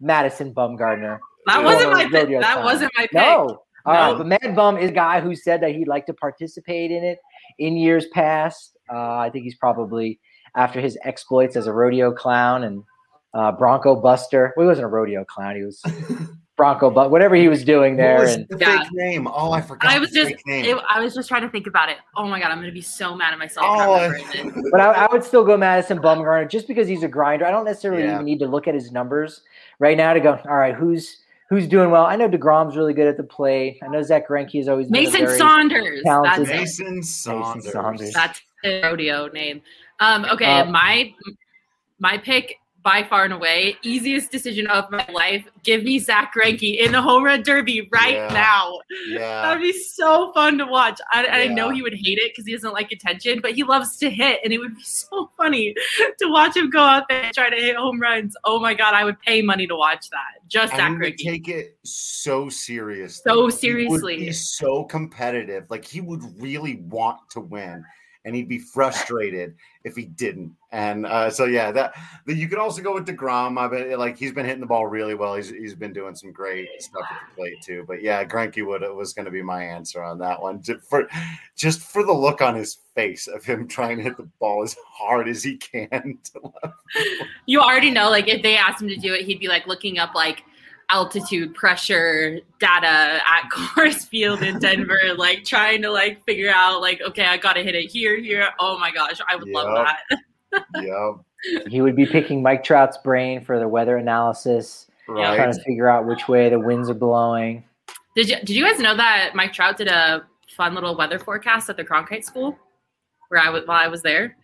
Madison 0.00 0.54
Bumgarner. 0.54 1.18
That 1.46 1.62
wasn't 1.62 1.92
my 1.92 2.04
pick. 2.04 2.28
That 2.28 2.54
time. 2.54 2.64
wasn't 2.64 2.92
my 2.96 3.02
pick. 3.02 3.12
No. 3.14 3.62
All 3.86 3.94
no. 3.94 4.00
right, 4.00 4.18
but 4.18 4.26
Mad 4.26 4.56
Bum 4.56 4.78
is 4.78 4.90
a 4.90 4.94
guy 4.94 5.20
who 5.20 5.34
said 5.34 5.60
that 5.62 5.72
he'd 5.72 5.88
like 5.88 6.06
to 6.06 6.14
participate 6.14 6.90
in 6.90 7.04
it 7.04 7.18
in 7.58 7.76
years 7.76 8.06
past. 8.08 8.76
Uh, 8.90 9.16
I 9.16 9.30
think 9.30 9.44
he's 9.44 9.56
probably 9.56 10.20
after 10.56 10.80
his 10.80 10.98
exploits 11.04 11.56
as 11.56 11.66
a 11.66 11.72
rodeo 11.72 12.12
clown 12.12 12.64
and 12.64 12.82
uh, 13.34 13.52
Bronco 13.52 13.96
Buster. 13.96 14.54
Well, 14.56 14.66
he 14.66 14.68
wasn't 14.68 14.86
a 14.86 14.88
rodeo 14.88 15.24
clown. 15.24 15.56
He 15.56 15.64
was 15.64 15.82
Bronco, 16.56 16.88
but 16.88 17.10
whatever 17.10 17.34
he 17.34 17.48
was 17.48 17.64
doing 17.64 17.96
there, 17.96 18.20
was 18.20 18.34
and 18.34 18.46
the 18.48 18.58
yeah. 18.58 18.82
fake 18.82 18.92
name. 18.92 19.26
Oh, 19.26 19.50
I 19.50 19.60
forgot. 19.60 19.90
I 19.90 19.98
was 19.98 20.10
just, 20.12 20.34
it, 20.46 20.78
I 20.88 21.00
was 21.00 21.12
just 21.12 21.28
trying 21.28 21.42
to 21.42 21.48
think 21.48 21.66
about 21.66 21.88
it. 21.88 21.96
Oh 22.16 22.28
my 22.28 22.38
god, 22.38 22.52
I'm 22.52 22.60
gonna 22.60 22.70
be 22.70 22.80
so 22.80 23.16
mad 23.16 23.32
at 23.32 23.38
myself. 23.40 23.66
Oh, 23.68 24.12
but 24.70 24.80
I, 24.80 25.06
I, 25.06 25.12
would 25.12 25.24
still 25.24 25.44
go 25.44 25.56
Madison 25.56 25.98
Bumgarner 25.98 26.48
just 26.48 26.68
because 26.68 26.86
he's 26.86 27.02
a 27.02 27.08
grinder. 27.08 27.44
I 27.44 27.50
don't 27.50 27.64
necessarily 27.64 28.04
yeah. 28.04 28.14
even 28.14 28.24
need 28.24 28.38
to 28.38 28.46
look 28.46 28.68
at 28.68 28.74
his 28.74 28.92
numbers 28.92 29.42
right 29.80 29.96
now 29.96 30.14
to 30.14 30.20
go. 30.20 30.38
All 30.48 30.56
right, 30.56 30.76
who's 30.76 31.23
who's 31.50 31.66
doing 31.66 31.90
well? 31.90 32.04
I 32.04 32.16
know 32.16 32.28
Degrom's 32.28 32.76
really 32.76 32.94
good 32.94 33.06
at 33.06 33.16
the 33.16 33.24
plate. 33.24 33.78
I 33.82 33.88
know 33.88 34.02
Zach 34.02 34.28
Greinke 34.28 34.60
is 34.60 34.68
always 34.68 34.90
Mason 34.90 35.28
Saunders. 35.36 36.02
That's 36.04 36.48
Mason 36.48 37.02
Saunders. 37.02 37.64
Mason 37.64 37.72
Saunders. 37.72 38.12
That's 38.12 38.40
his 38.62 38.82
rodeo 38.82 39.28
name. 39.28 39.62
Um, 40.00 40.24
okay, 40.24 40.60
uh, 40.60 40.64
my 40.66 41.14
my 41.98 42.18
pick 42.18 42.56
by 42.84 43.02
far 43.02 43.24
and 43.24 43.32
away. 43.32 43.76
Easiest 43.82 44.30
decision 44.30 44.66
of 44.68 44.88
my 44.90 45.04
life. 45.10 45.44
Give 45.64 45.82
me 45.82 45.98
Zach 45.98 46.34
Greinke 46.34 46.78
in 46.78 46.92
the 46.92 47.00
home 47.00 47.24
run 47.24 47.42
derby 47.42 47.88
right 47.90 48.14
Yeah. 48.14 48.28
now. 48.32 48.78
Yeah. 49.08 49.42
That'd 49.42 49.62
be 49.62 49.72
so 49.72 50.30
fun 50.34 50.58
to 50.58 50.66
watch. 50.66 51.00
I, 51.10 51.26
I 51.26 51.46
know 51.48 51.70
he 51.70 51.80
would 51.80 51.94
hate 51.94 52.18
it 52.18 52.32
because 52.32 52.44
he 52.46 52.52
doesn't 52.52 52.74
like 52.74 52.92
attention, 52.92 53.40
but 53.40 53.52
he 53.54 53.62
loves 53.64 53.96
to 53.96 54.10
hit, 54.10 54.40
and 54.44 54.52
it 54.52 54.58
would 54.58 54.76
be 54.76 54.82
so 54.84 55.30
funny 55.36 55.74
to 56.18 56.26
watch 56.30 56.56
him 56.56 56.68
go 56.68 56.80
out 56.80 57.08
there 57.08 57.22
and 57.24 57.34
try 57.34 57.48
to 57.48 57.56
hit 57.56 57.74
home 57.74 57.98
runs. 57.98 58.36
Oh 58.44 58.60
my 58.60 58.74
god, 58.74 58.92
I 58.94 59.04
would 59.04 59.18
pay 59.20 59.40
money 59.40 59.66
to 59.66 59.74
watch 59.76 60.10
that. 60.10 60.46
Just 60.46 60.74
and 60.74 61.02
he 61.02 61.10
Greinke. 61.12 61.16
take 61.24 61.48
it 61.48 61.78
so 61.84 62.50
seriously. 62.50 63.22
So 63.26 63.48
seriously. 63.48 64.16
be 64.18 64.32
so 64.32 64.84
competitive. 64.84 65.64
Like 65.70 65.86
he 65.86 66.02
would 66.02 66.22
really 66.40 66.76
want 66.76 67.18
to 67.30 67.40
win, 67.40 67.82
and 68.24 68.34
he'd 68.34 68.48
be 68.48 68.58
frustrated 68.58 69.54
if 69.84 69.94
he 69.94 70.06
didn't. 70.06 70.54
And 70.72 71.06
uh, 71.06 71.30
so 71.30 71.44
yeah, 71.44 71.70
that 71.72 71.94
the, 72.26 72.34
you 72.34 72.48
could 72.48 72.58
also 72.58 72.82
go 72.82 72.94
with 72.94 73.06
Degrom. 73.06 73.58
I 73.58 73.68
bet 73.68 73.98
like 73.98 74.18
he's 74.18 74.32
been 74.32 74.46
hitting 74.46 74.60
the 74.60 74.66
ball 74.66 74.86
really 74.86 75.14
well. 75.14 75.36
He's 75.36 75.50
he's 75.50 75.74
been 75.74 75.92
doing 75.92 76.14
some 76.14 76.32
great 76.32 76.68
stuff 76.80 77.04
at 77.10 77.20
the 77.28 77.34
plate 77.36 77.62
too. 77.62 77.84
But 77.86 78.02
yeah, 78.02 78.24
Greinke 78.24 78.66
would 78.66 78.82
was 78.94 79.12
going 79.12 79.26
to 79.26 79.30
be 79.30 79.42
my 79.42 79.62
answer 79.62 80.02
on 80.02 80.18
that 80.18 80.40
one. 80.40 80.62
Just 80.62 80.88
for 80.88 81.08
just 81.54 81.80
for 81.80 82.02
the 82.04 82.12
look 82.12 82.40
on 82.40 82.54
his 82.54 82.78
face 82.94 83.28
of 83.28 83.44
him 83.44 83.68
trying 83.68 83.98
to 83.98 84.02
hit 84.02 84.16
the 84.16 84.28
ball 84.40 84.62
as 84.62 84.76
hard 84.86 85.28
as 85.28 85.42
he 85.42 85.56
can. 85.56 86.18
You 87.46 87.60
already 87.60 87.90
know, 87.90 88.08
like 88.08 88.28
if 88.28 88.42
they 88.42 88.56
asked 88.56 88.80
him 88.80 88.88
to 88.88 88.96
do 88.96 89.12
it, 89.12 89.26
he'd 89.26 89.40
be 89.40 89.48
like 89.48 89.66
looking 89.66 89.98
up 89.98 90.14
like 90.14 90.44
altitude 90.90 91.54
pressure 91.54 92.40
data 92.58 93.20
at 93.26 93.48
Coors 93.52 94.06
Field 94.06 94.42
in 94.42 94.58
Denver, 94.58 94.98
like 95.16 95.44
trying 95.44 95.82
to 95.82 95.90
like 95.90 96.24
figure 96.24 96.50
out 96.50 96.80
like, 96.80 97.00
okay, 97.02 97.26
I 97.26 97.36
gotta 97.36 97.62
hit 97.62 97.74
it 97.74 97.90
here, 97.90 98.20
here. 98.20 98.48
Oh 98.58 98.78
my 98.78 98.90
gosh, 98.90 99.20
I 99.28 99.36
would 99.36 99.48
love 99.48 99.86
that. 99.86 100.64
yeah, 100.82 101.12
He 101.68 101.80
would 101.80 101.96
be 101.96 102.06
picking 102.06 102.42
Mike 102.42 102.64
Trout's 102.64 102.98
brain 102.98 103.44
for 103.44 103.58
the 103.58 103.68
weather 103.68 103.96
analysis, 103.96 104.86
right. 105.08 105.36
trying 105.36 105.52
to 105.52 105.62
figure 105.62 105.88
out 105.88 106.06
which 106.06 106.28
way 106.28 106.48
the 106.48 106.58
winds 106.58 106.88
are 106.88 106.94
blowing. 106.94 107.64
Did 108.14 108.28
you 108.28 108.36
did 108.36 108.50
you 108.50 108.64
guys 108.64 108.78
know 108.78 108.96
that 108.96 109.32
Mike 109.34 109.52
Trout 109.52 109.76
did 109.76 109.88
a 109.88 110.24
fun 110.56 110.74
little 110.74 110.96
weather 110.96 111.18
forecast 111.18 111.68
at 111.68 111.76
the 111.76 111.84
Cronkite 111.84 112.24
School, 112.24 112.56
where 113.28 113.40
I 113.40 113.50
was 113.50 113.64
while 113.66 113.82
I 113.82 113.88
was 113.88 114.02
there? 114.02 114.36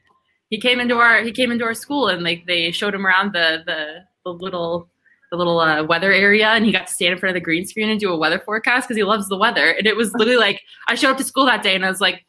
He 0.49 0.59
came 0.59 0.81
into 0.81 0.97
our 0.97 1.23
he 1.23 1.31
came 1.31 1.53
into 1.53 1.65
our 1.65 1.75
school 1.75 2.09
and 2.09 2.25
like 2.25 2.45
they 2.47 2.73
showed 2.73 2.95
him 2.95 3.07
around 3.07 3.33
the 3.33 3.63
the, 3.65 4.05
the 4.25 4.31
little 4.31 4.89
the 5.31 5.37
little 5.37 5.61
uh, 5.61 5.83
weather 5.85 6.13
area 6.13 6.49
and 6.49 6.65
he 6.65 6.73
got 6.73 6.87
to 6.89 6.93
stand 6.93 7.13
in 7.13 7.19
front 7.19 7.31
of 7.31 7.41
the 7.41 7.45
green 7.45 7.65
screen 7.65 7.89
and 7.89 8.01
do 8.01 8.13
a 8.13 8.17
weather 8.17 8.39
forecast 8.39 8.89
because 8.89 8.97
he 8.97 9.05
loves 9.05 9.29
the 9.29 9.37
weather 9.37 9.71
and 9.71 9.87
it 9.87 9.97
was 9.97 10.13
literally 10.15 10.39
like 10.39 10.61
I 10.89 10.95
showed 10.95 11.13
up 11.13 11.19
to 11.19 11.25
school 11.25 11.47
that 11.47 11.63
day 11.63 11.75
and 11.75 11.85
I 11.85 11.89
was 11.89 12.01
like 12.01 12.25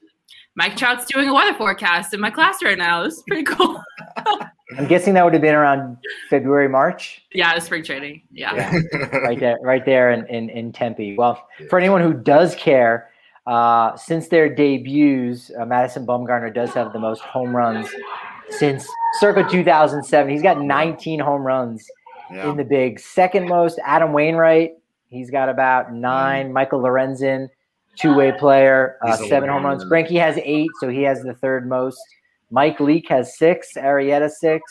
Mike 0.55 0.75
Trout's 0.75 1.05
doing 1.05 1.29
a 1.29 1.33
weather 1.33 1.53
forecast 1.53 2.13
in 2.13 2.19
my 2.19 2.29
class 2.29 2.61
right 2.61 2.77
now. 2.77 3.03
This 3.03 3.15
is 3.15 3.23
pretty 3.27 3.43
cool. 3.43 3.81
I'm 4.77 4.87
guessing 4.87 5.13
that 5.15 5.23
would 5.23 5.33
have 5.33 5.41
been 5.41 5.55
around 5.55 5.97
February, 6.29 6.69
March, 6.69 7.21
yeah, 7.33 7.55
it 7.55 7.63
spring 7.63 7.83
training. 7.83 8.21
Yeah. 8.31 8.55
Yeah. 8.55 9.19
right 9.19 9.39
there, 9.39 9.57
right 9.61 9.85
there 9.85 10.11
in, 10.11 10.25
in, 10.27 10.49
in 10.49 10.71
Tempe. 10.71 11.17
Well, 11.17 11.45
for 11.69 11.79
anyone 11.79 12.01
who 12.01 12.13
does 12.13 12.55
care, 12.55 13.09
uh, 13.47 13.95
since 13.97 14.27
their 14.27 14.53
debuts, 14.53 15.51
uh, 15.59 15.65
Madison 15.65 16.05
Bumgarner 16.05 16.53
does 16.53 16.71
have 16.71 16.93
the 16.93 16.99
most 16.99 17.21
home 17.21 17.55
runs 17.55 17.89
since 18.49 18.87
circa 19.19 19.47
2007. 19.49 20.31
He's 20.31 20.41
got 20.41 20.61
19 20.61 21.19
home 21.19 21.41
runs 21.41 21.89
yeah. 22.33 22.49
in 22.49 22.57
the 22.57 22.63
big. 22.63 22.99
Second 22.99 23.47
most, 23.47 23.79
Adam 23.85 24.13
Wainwright. 24.13 24.73
He's 25.07 25.29
got 25.29 25.49
about 25.49 25.93
nine. 25.93 26.53
Michael 26.53 26.81
Lorenzen, 26.81 27.49
two 27.97 28.15
way 28.15 28.31
player, 28.31 28.97
uh, 29.05 29.17
seven 29.17 29.49
home 29.49 29.65
runs. 29.65 29.83
Lorenzen. 29.83 30.07
Greinke 30.09 30.19
has 30.19 30.39
eight, 30.43 30.69
so 30.79 30.89
he 30.89 31.03
has 31.03 31.21
the 31.21 31.33
third 31.33 31.67
most. 31.67 31.99
Mike 32.49 32.79
Leake 32.79 33.09
has 33.09 33.37
six. 33.37 33.73
Arrieta 33.75 34.29
six. 34.29 34.63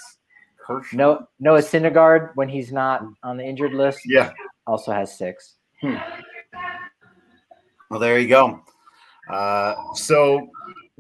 Kershaw. 0.67 0.97
No, 0.97 1.27
Noah 1.41 1.61
Syndergaard, 1.63 2.31
when 2.35 2.49
he's 2.49 2.73
not 2.73 3.03
on 3.23 3.37
the 3.37 3.45
injured 3.45 3.73
list, 3.73 4.01
Yeah. 4.07 4.31
also 4.67 4.93
has 4.93 5.17
six. 5.17 5.57
Well, 7.91 7.99
there 7.99 8.19
you 8.19 8.29
go. 8.29 8.61
Uh, 9.29 9.75
so 9.95 10.49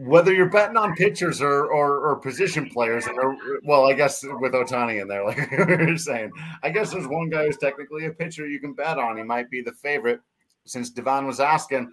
whether 0.06 0.32
you're 0.32 0.48
betting 0.48 0.78
on 0.78 0.94
pitchers 0.94 1.42
or, 1.42 1.66
or, 1.66 1.98
or 1.98 2.16
position 2.16 2.70
players, 2.70 3.06
or 3.06 3.36
well, 3.62 3.84
I 3.84 3.92
guess 3.92 4.22
with 4.22 4.52
Ohtani 4.52 5.02
in 5.02 5.08
there, 5.08 5.24
like 5.26 5.50
were 5.50 5.96
saying, 5.96 6.32
I 6.62 6.70
guess 6.70 6.92
there's 6.92 7.06
one 7.06 7.28
guy 7.28 7.46
who's 7.46 7.58
technically 7.58 8.06
a 8.06 8.10
pitcher 8.10 8.46
you 8.46 8.60
can 8.60 8.72
bet 8.72 8.98
on. 8.98 9.18
He 9.18 9.22
might 9.22 9.50
be 9.50 9.60
the 9.60 9.72
favorite. 9.72 10.20
Since 10.64 10.90
Devon 10.90 11.26
was 11.26 11.40
asking, 11.40 11.92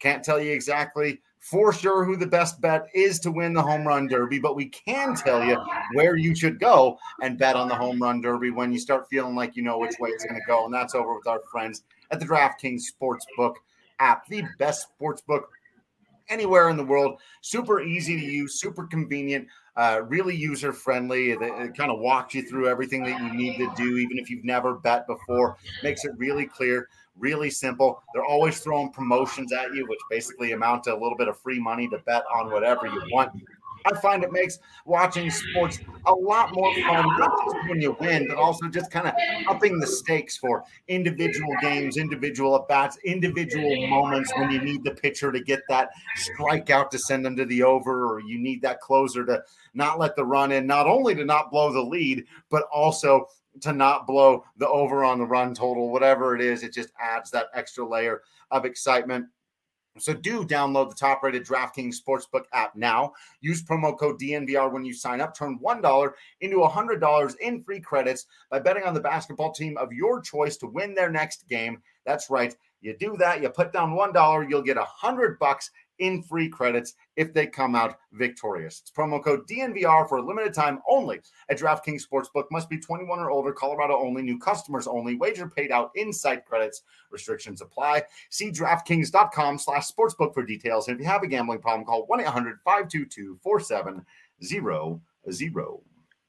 can't 0.00 0.22
tell 0.22 0.40
you 0.40 0.52
exactly 0.52 1.20
for 1.38 1.72
sure 1.72 2.04
who 2.04 2.16
the 2.16 2.26
best 2.26 2.60
bet 2.60 2.88
is 2.92 3.20
to 3.20 3.30
win 3.30 3.52
the 3.52 3.62
home 3.62 3.86
run 3.86 4.08
derby, 4.08 4.38
but 4.38 4.56
we 4.56 4.66
can 4.66 5.14
tell 5.14 5.44
you 5.44 5.56
where 5.92 6.16
you 6.16 6.34
should 6.34 6.58
go 6.58 6.98
and 7.22 7.38
bet 7.38 7.56
on 7.56 7.68
the 7.68 7.74
home 7.74 8.02
run 8.02 8.20
derby 8.20 8.50
when 8.50 8.72
you 8.72 8.78
start 8.78 9.08
feeling 9.08 9.36
like 9.36 9.54
you 9.54 9.62
know 9.62 9.78
which 9.78 9.94
way 10.00 10.10
it's 10.10 10.24
going 10.24 10.40
to 10.40 10.46
go. 10.46 10.64
And 10.64 10.74
that's 10.74 10.94
over 10.94 11.14
with 11.14 11.26
our 11.26 11.40
friends 11.52 11.84
at 12.10 12.20
the 12.20 12.26
DraftKings 12.26 12.82
Sportsbook 13.00 13.54
app, 13.98 14.26
the 14.26 14.44
best 14.58 14.88
sportsbook 15.00 15.42
anywhere 16.28 16.68
in 16.68 16.76
the 16.76 16.84
world. 16.84 17.20
Super 17.40 17.80
easy 17.80 18.18
to 18.18 18.26
use, 18.26 18.60
super 18.60 18.86
convenient, 18.86 19.48
uh, 19.76 20.02
really 20.06 20.34
user 20.34 20.72
friendly. 20.72 21.30
It, 21.30 21.42
it 21.42 21.76
kind 21.76 21.90
of 21.90 22.00
walks 22.00 22.34
you 22.34 22.42
through 22.42 22.68
everything 22.68 23.02
that 23.04 23.20
you 23.20 23.32
need 23.32 23.58
to 23.58 23.70
do, 23.76 23.96
even 23.96 24.18
if 24.18 24.30
you've 24.30 24.44
never 24.44 24.74
bet 24.74 25.06
before. 25.06 25.56
Makes 25.82 26.04
it 26.04 26.12
really 26.16 26.46
clear, 26.46 26.88
really 27.18 27.50
simple. 27.50 28.02
They're 28.14 28.24
always 28.24 28.60
throwing 28.60 28.90
promotions 28.92 29.52
at 29.52 29.74
you, 29.74 29.86
which 29.86 30.00
basically 30.10 30.52
amount 30.52 30.84
to 30.84 30.94
a 30.94 30.98
little 30.98 31.16
bit 31.16 31.28
of 31.28 31.38
free 31.38 31.60
money 31.60 31.88
to 31.88 31.98
bet 31.98 32.24
on 32.34 32.50
whatever 32.50 32.86
you 32.86 33.02
want. 33.10 33.32
I 33.86 33.94
find 33.94 34.24
it 34.24 34.32
makes 34.32 34.58
watching 34.84 35.30
sports 35.30 35.78
a 36.06 36.12
lot 36.12 36.52
more 36.54 36.74
fun, 36.82 37.06
when 37.68 37.80
you 37.80 37.96
win, 38.00 38.26
but 38.28 38.36
also 38.36 38.68
just 38.68 38.90
kind 38.90 39.06
of 39.06 39.14
upping 39.48 39.78
the 39.78 39.86
stakes 39.86 40.36
for 40.36 40.64
individual 40.88 41.54
games, 41.60 41.96
individual 41.96 42.56
at 42.56 42.68
bats, 42.68 42.98
individual 43.04 43.86
moments 43.86 44.32
when 44.36 44.50
you 44.50 44.60
need 44.60 44.82
the 44.84 44.90
pitcher 44.90 45.30
to 45.30 45.40
get 45.40 45.60
that 45.68 45.90
strikeout 46.18 46.90
to 46.90 46.98
send 46.98 47.24
them 47.24 47.36
to 47.36 47.44
the 47.44 47.62
over, 47.62 48.12
or 48.12 48.20
you 48.20 48.38
need 48.38 48.60
that 48.62 48.80
closer 48.80 49.24
to 49.24 49.42
not 49.74 49.98
let 49.98 50.16
the 50.16 50.24
run 50.24 50.52
in, 50.52 50.66
not 50.66 50.86
only 50.86 51.14
to 51.14 51.24
not 51.24 51.50
blow 51.50 51.72
the 51.72 51.80
lead, 51.80 52.24
but 52.50 52.64
also 52.72 53.26
to 53.60 53.72
not 53.72 54.06
blow 54.06 54.44
the 54.58 54.68
over 54.68 55.04
on 55.04 55.18
the 55.18 55.24
run 55.24 55.54
total, 55.54 55.90
whatever 55.90 56.34
it 56.34 56.42
is. 56.42 56.62
It 56.62 56.74
just 56.74 56.90
adds 57.00 57.30
that 57.30 57.46
extra 57.54 57.86
layer 57.88 58.22
of 58.50 58.64
excitement. 58.64 59.26
So 59.98 60.14
do 60.14 60.44
download 60.44 60.90
the 60.90 60.94
top-rated 60.94 61.46
DraftKings 61.46 61.96
Sportsbook 62.00 62.44
app 62.52 62.76
now. 62.76 63.12
Use 63.40 63.62
promo 63.62 63.98
code 63.98 64.20
DNVR 64.20 64.72
when 64.72 64.84
you 64.84 64.92
sign 64.92 65.20
up. 65.20 65.36
Turn 65.36 65.58
$1 65.58 66.12
into 66.40 66.56
$100 66.58 67.36
in 67.38 67.62
free 67.62 67.80
credits 67.80 68.26
by 68.50 68.58
betting 68.58 68.84
on 68.84 68.94
the 68.94 69.00
basketball 69.00 69.52
team 69.52 69.76
of 69.78 69.92
your 69.92 70.20
choice 70.20 70.56
to 70.58 70.66
win 70.66 70.94
their 70.94 71.10
next 71.10 71.48
game. 71.48 71.82
That's 72.04 72.30
right. 72.30 72.54
You 72.82 72.96
do 72.96 73.16
that, 73.16 73.42
you 73.42 73.48
put 73.48 73.72
down 73.72 73.96
$1, 73.96 74.50
you'll 74.50 74.62
get 74.62 74.76
100 74.76 75.38
bucks 75.38 75.70
in 75.98 76.22
free 76.22 76.48
credits 76.48 76.94
if 77.16 77.32
they 77.32 77.46
come 77.46 77.74
out 77.74 77.98
victorious. 78.12 78.80
It's 78.80 78.90
promo 78.90 79.22
code 79.22 79.46
DNVR 79.48 80.08
for 80.08 80.18
a 80.18 80.22
limited 80.22 80.54
time 80.54 80.80
only 80.88 81.20
at 81.48 81.58
DraftKings 81.58 82.02
Sportsbook. 82.06 82.44
Must 82.50 82.68
be 82.68 82.78
21 82.78 83.18
or 83.18 83.30
older, 83.30 83.52
Colorado 83.52 83.98
only, 83.98 84.22
new 84.22 84.38
customers 84.38 84.86
only. 84.86 85.16
Wager 85.16 85.48
paid 85.48 85.72
out 85.72 85.90
in 85.94 86.12
site 86.12 86.44
credits. 86.44 86.82
Restrictions 87.10 87.60
apply. 87.60 88.02
See 88.30 88.50
DraftKings.com 88.50 89.58
slash 89.58 89.90
sportsbook 89.90 90.34
for 90.34 90.44
details. 90.44 90.88
And 90.88 90.96
if 90.96 91.00
you 91.00 91.10
have 91.10 91.22
a 91.22 91.26
gambling 91.26 91.60
problem, 91.60 91.86
call 91.86 92.06
1 92.06 92.20
800 92.20 92.58
522 92.64 93.38
4700. 93.42 95.80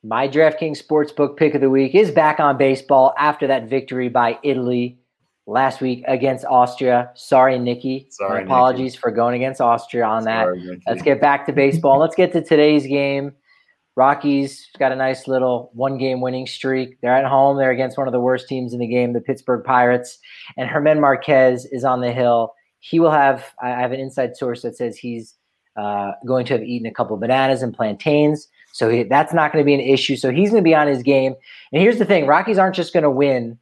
My 0.03 0.27
DraftKings 0.27 0.82
Sportsbook 0.82 1.38
pick 1.38 1.56
of 1.56 1.62
the 1.62 1.69
week 1.69 1.95
is 1.95 2.12
back 2.12 2.39
on 2.39 2.58
baseball 2.58 3.13
after 3.17 3.47
that 3.47 3.67
victory 3.67 4.10
by 4.10 4.38
Italy 4.43 4.99
last 5.47 5.81
week 5.81 6.03
against 6.07 6.45
Austria. 6.45 7.10
Sorry, 7.15 7.57
Nikki. 7.57 8.07
Sorry, 8.12 8.39
My 8.39 8.45
apologies 8.45 8.95
for 8.95 9.10
going 9.10 9.36
against 9.36 9.60
Austria 9.60 10.05
on 10.05 10.25
that. 10.25 10.47
Nikki. 10.53 10.81
Let's 10.86 11.01
get 11.01 11.19
back 11.19 11.45
to 11.47 11.53
baseball. 11.53 11.99
Let's 11.99 12.15
get 12.15 12.31
to 12.33 12.43
today's 12.43 12.86
game. 12.86 13.33
Rockies 13.95 14.69
got 14.77 14.91
a 14.91 14.95
nice 14.95 15.27
little 15.27 15.71
one 15.73 15.97
game 15.97 16.21
winning 16.21 16.45
streak. 16.45 17.01
They're 17.01 17.15
at 17.15 17.25
home. 17.25 17.57
They're 17.57 17.71
against 17.71 17.97
one 17.97 18.07
of 18.07 18.12
the 18.12 18.19
worst 18.19 18.47
teams 18.47 18.71
in 18.71 18.79
the 18.79 18.86
game, 18.86 19.13
the 19.13 19.21
Pittsburgh 19.21 19.63
Pirates. 19.63 20.19
And 20.55 20.69
German 20.69 21.01
Marquez 21.01 21.65
is 21.65 21.83
on 21.83 22.01
the 22.01 22.12
hill. 22.12 22.53
He 22.79 22.99
will 22.99 23.10
have, 23.10 23.53
I 23.60 23.69
have 23.69 23.91
an 23.91 23.99
inside 23.99 24.38
source 24.38 24.62
that 24.62 24.77
says 24.77 24.97
he's 24.97 25.33
uh, 25.77 26.12
going 26.27 26.45
to 26.45 26.53
have 26.53 26.62
eaten 26.62 26.86
a 26.86 26.93
couple 26.93 27.15
of 27.15 27.21
bananas 27.21 27.63
and 27.63 27.73
plantains. 27.73 28.47
So 28.71 28.89
he, 28.89 29.01
that's 29.03 29.33
not 29.33 29.51
going 29.51 29.63
to 29.63 29.65
be 29.65 29.73
an 29.73 29.79
issue. 29.79 30.15
So 30.15 30.29
he's 30.29 30.51
going 30.51 30.63
to 30.63 30.67
be 30.67 30.75
on 30.75 30.88
his 30.88 31.01
game. 31.01 31.33
And 31.71 31.81
here's 31.81 31.97
the 31.97 32.05
thing 32.05 32.27
Rockies 32.27 32.60
aren't 32.60 32.75
just 32.75 32.93
going 32.93 33.03
to 33.03 33.10
win 33.10 33.57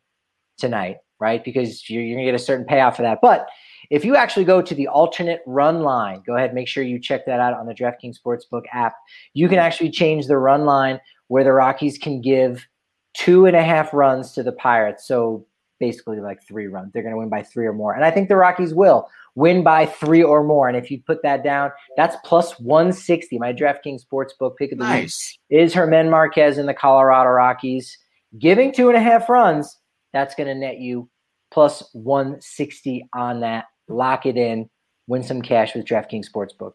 tonight, 0.58 0.98
right? 1.26 1.44
Because 1.44 1.90
you're, 1.90 2.04
you're 2.04 2.18
going 2.18 2.26
to 2.28 2.32
get 2.32 2.40
a 2.40 2.44
certain 2.44 2.68
payoff 2.68 2.98
for 2.98 3.02
that. 3.02 3.18
But 3.20 3.48
if 3.90 4.06
you 4.06 4.16
actually 4.16 4.46
go 4.46 4.62
to 4.62 4.76
the 4.76 4.88
alternate 4.88 5.42
run 5.48 5.82
line, 5.82 6.22
go 6.24 6.36
ahead, 6.36 6.54
make 6.54 6.68
sure 6.68 6.84
you 6.84 7.00
check 7.00 7.26
that 7.26 7.40
out 7.40 7.56
on 7.56 7.66
the 7.66 7.74
DraftKings 7.74 8.18
Sportsbook 8.24 8.66
app. 8.72 8.94
You 9.34 9.50
can 9.50 9.58
actually 9.58 9.90
change 9.90 10.28
the 10.28 10.38
run 10.38 10.66
line 10.66 11.00
where 11.30 11.44
the 11.44 11.52
Rockies 11.52 11.98
can 11.98 12.22
give 12.22 12.68
two 13.16 13.48
and 13.48 13.56
a 13.56 13.64
half 13.64 13.92
runs 13.92 14.34
to 14.34 14.44
the 14.44 14.52
Pirates. 14.52 15.08
So 15.08 15.48
basically, 15.80 16.20
like 16.20 16.46
three 16.48 16.68
runs. 16.68 16.94
They're 16.94 17.02
going 17.02 17.16
to 17.16 17.18
win 17.18 17.30
by 17.30 17.42
three 17.42 17.66
or 17.66 17.74
more. 17.74 17.96
And 17.96 18.06
I 18.06 18.12
think 18.12 18.30
the 18.30 18.36
Rockies 18.36 18.76
will 18.76 19.10
win 19.34 19.64
by 19.64 19.88
three 19.88 20.22
or 20.22 20.44
more. 20.44 20.68
And 20.68 20.78
if 20.78 20.92
you 20.92 21.02
put 21.02 21.24
that 21.24 21.44
down, 21.44 21.72
that's 21.98 22.16
plus 22.24 22.60
160. 22.60 23.40
My 23.40 23.52
DraftKings 23.52 24.02
Sportsbook 24.06 24.58
pick 24.58 24.72
of 24.72 24.78
the 24.78 24.86
week 24.86 25.12
is 25.50 25.74
German 25.74 26.12
Marquez 26.12 26.60
in 26.60 26.68
the 26.68 26.74
Colorado 26.76 27.32
Rockies. 27.32 27.98
giving 28.38 28.72
two 28.72 28.90
and 28.90 28.98
a 28.98 29.02
half 29.02 29.28
runs, 29.28 29.80
that's 30.14 30.36
going 30.36 30.48
to 30.48 30.56
net 30.56 30.80
you 30.80 31.10
plus 31.56 31.90
160 31.94 33.08
on 33.14 33.40
that. 33.40 33.66
Lock 33.88 34.26
it 34.26 34.36
in, 34.36 34.70
win 35.08 35.24
some 35.24 35.42
cash 35.42 35.74
with 35.74 35.86
DraftKings 35.86 36.26
Sportsbook. 36.30 36.74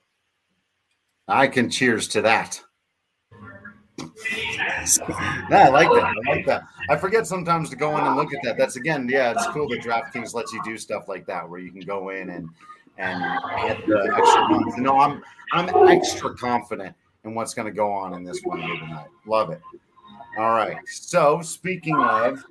I 1.28 1.48
can 1.48 1.68
cheers 1.68 2.08
to 2.08 2.22
that. 2.22 2.58
yeah, 3.98 4.06
I 5.50 5.68
like 5.68 5.90
that. 5.90 6.14
I 6.26 6.34
like 6.34 6.46
that. 6.46 6.62
I 6.88 6.96
forget 6.96 7.26
sometimes 7.26 7.68
to 7.68 7.76
go 7.76 7.98
in 7.98 8.04
and 8.04 8.16
look 8.16 8.32
at 8.32 8.40
that. 8.42 8.56
That's 8.56 8.76
again, 8.76 9.06
yeah, 9.06 9.32
it's 9.32 9.46
cool 9.48 9.68
that 9.68 9.82
DraftKings 9.82 10.32
lets 10.32 10.50
you 10.54 10.62
do 10.64 10.78
stuff 10.78 11.08
like 11.08 11.26
that 11.26 11.46
where 11.46 11.60
you 11.60 11.70
can 11.70 11.82
go 11.82 12.08
in 12.08 12.30
and 12.30 12.48
and 12.96 13.22
get 13.68 13.86
the 13.86 14.14
extra 14.16 14.50
ones. 14.50 14.74
You 14.78 14.82
know, 14.82 14.98
I'm 14.98 15.22
I'm 15.52 15.68
extra 15.90 16.34
confident 16.36 16.96
in 17.24 17.34
what's 17.34 17.52
going 17.52 17.66
to 17.66 17.72
go 17.72 17.92
on 17.92 18.14
in 18.14 18.24
this 18.24 18.40
one 18.44 18.60
tonight. 18.60 19.08
Love 19.26 19.50
it. 19.50 19.60
All 20.38 20.50
right. 20.50 20.76
So 20.86 21.42
speaking 21.42 21.96
of 21.96 22.44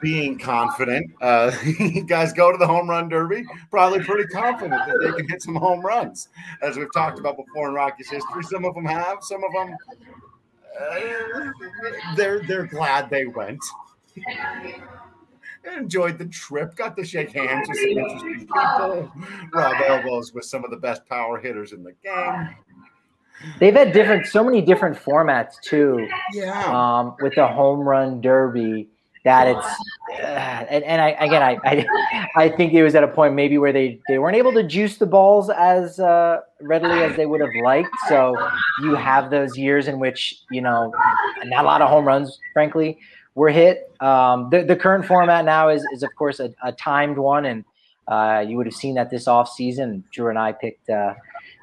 being 0.00 0.38
confident, 0.38 1.10
uh, 1.20 1.50
you 1.78 2.04
guys 2.04 2.32
go 2.32 2.52
to 2.52 2.58
the 2.58 2.66
home 2.66 2.88
run 2.88 3.08
derby, 3.08 3.44
probably 3.70 4.00
pretty 4.00 4.28
confident 4.28 4.80
that 4.86 4.98
they 5.02 5.12
can 5.12 5.28
hit 5.28 5.42
some 5.42 5.56
home 5.56 5.80
runs, 5.80 6.28
as 6.62 6.76
we've 6.76 6.92
talked 6.92 7.18
about 7.18 7.36
before 7.36 7.68
in 7.68 7.74
Rockies 7.74 8.10
history. 8.10 8.42
Some 8.44 8.64
of 8.64 8.74
them 8.74 8.84
have, 8.84 9.18
some 9.22 9.42
of 9.42 9.52
them 9.52 9.76
uh, 10.80 11.50
they're 12.16 12.40
they're 12.40 12.66
glad 12.66 13.10
they 13.10 13.26
went. 13.26 13.60
Enjoyed 15.76 16.18
the 16.18 16.26
trip, 16.26 16.76
got 16.76 16.96
to 16.96 17.04
shake 17.04 17.32
hands 17.32 17.68
with 17.68 17.78
some 17.78 17.88
interesting 17.88 18.38
people, 18.40 19.12
rub 19.52 19.74
elbows 19.86 20.34
with 20.34 20.44
some 20.44 20.62
of 20.62 20.70
the 20.70 20.76
best 20.76 21.06
power 21.08 21.38
hitters 21.38 21.72
in 21.72 21.82
the 21.82 21.92
game. 22.02 22.54
They've 23.58 23.74
had 23.74 23.92
different, 23.92 24.26
so 24.26 24.42
many 24.42 24.60
different 24.60 24.96
formats 24.96 25.60
too. 25.62 26.08
Yeah. 26.32 26.64
Um, 26.66 27.16
with 27.20 27.34
the 27.34 27.46
home 27.46 27.80
run 27.80 28.20
derby, 28.20 28.88
that 29.24 29.48
it's, 29.48 29.66
uh, 30.20 30.66
and, 30.68 30.84
and 30.84 31.00
I 31.00 31.10
again, 31.10 31.42
I, 31.42 31.58
I, 31.64 32.26
I 32.36 32.48
think 32.50 32.74
it 32.74 32.82
was 32.82 32.94
at 32.94 33.02
a 33.02 33.08
point 33.08 33.34
maybe 33.34 33.56
where 33.56 33.72
they 33.72 33.98
they 34.06 34.18
weren't 34.18 34.36
able 34.36 34.52
to 34.52 34.62
juice 34.62 34.98
the 34.98 35.06
balls 35.06 35.48
as 35.48 35.98
uh, 35.98 36.40
readily 36.60 37.02
as 37.02 37.16
they 37.16 37.24
would 37.24 37.40
have 37.40 37.50
liked. 37.62 37.88
So 38.08 38.36
you 38.82 38.94
have 38.94 39.30
those 39.30 39.56
years 39.56 39.88
in 39.88 39.98
which 39.98 40.42
you 40.50 40.60
know 40.60 40.92
not 41.44 41.64
a 41.64 41.66
lot 41.66 41.80
of 41.80 41.88
home 41.88 42.06
runs, 42.06 42.38
frankly, 42.52 42.98
were 43.34 43.48
hit. 43.48 43.90
Um, 44.00 44.50
the 44.50 44.62
the 44.62 44.76
current 44.76 45.06
format 45.06 45.46
now 45.46 45.70
is 45.70 45.82
is 45.94 46.02
of 46.02 46.14
course 46.16 46.38
a, 46.38 46.52
a 46.62 46.72
timed 46.72 47.16
one, 47.16 47.46
and 47.46 47.64
uh, 48.08 48.44
you 48.46 48.58
would 48.58 48.66
have 48.66 48.74
seen 48.74 48.94
that 48.96 49.10
this 49.10 49.26
off 49.26 49.48
season. 49.48 50.04
Drew 50.12 50.28
and 50.28 50.38
I 50.38 50.52
picked. 50.52 50.90
Uh, 50.90 51.14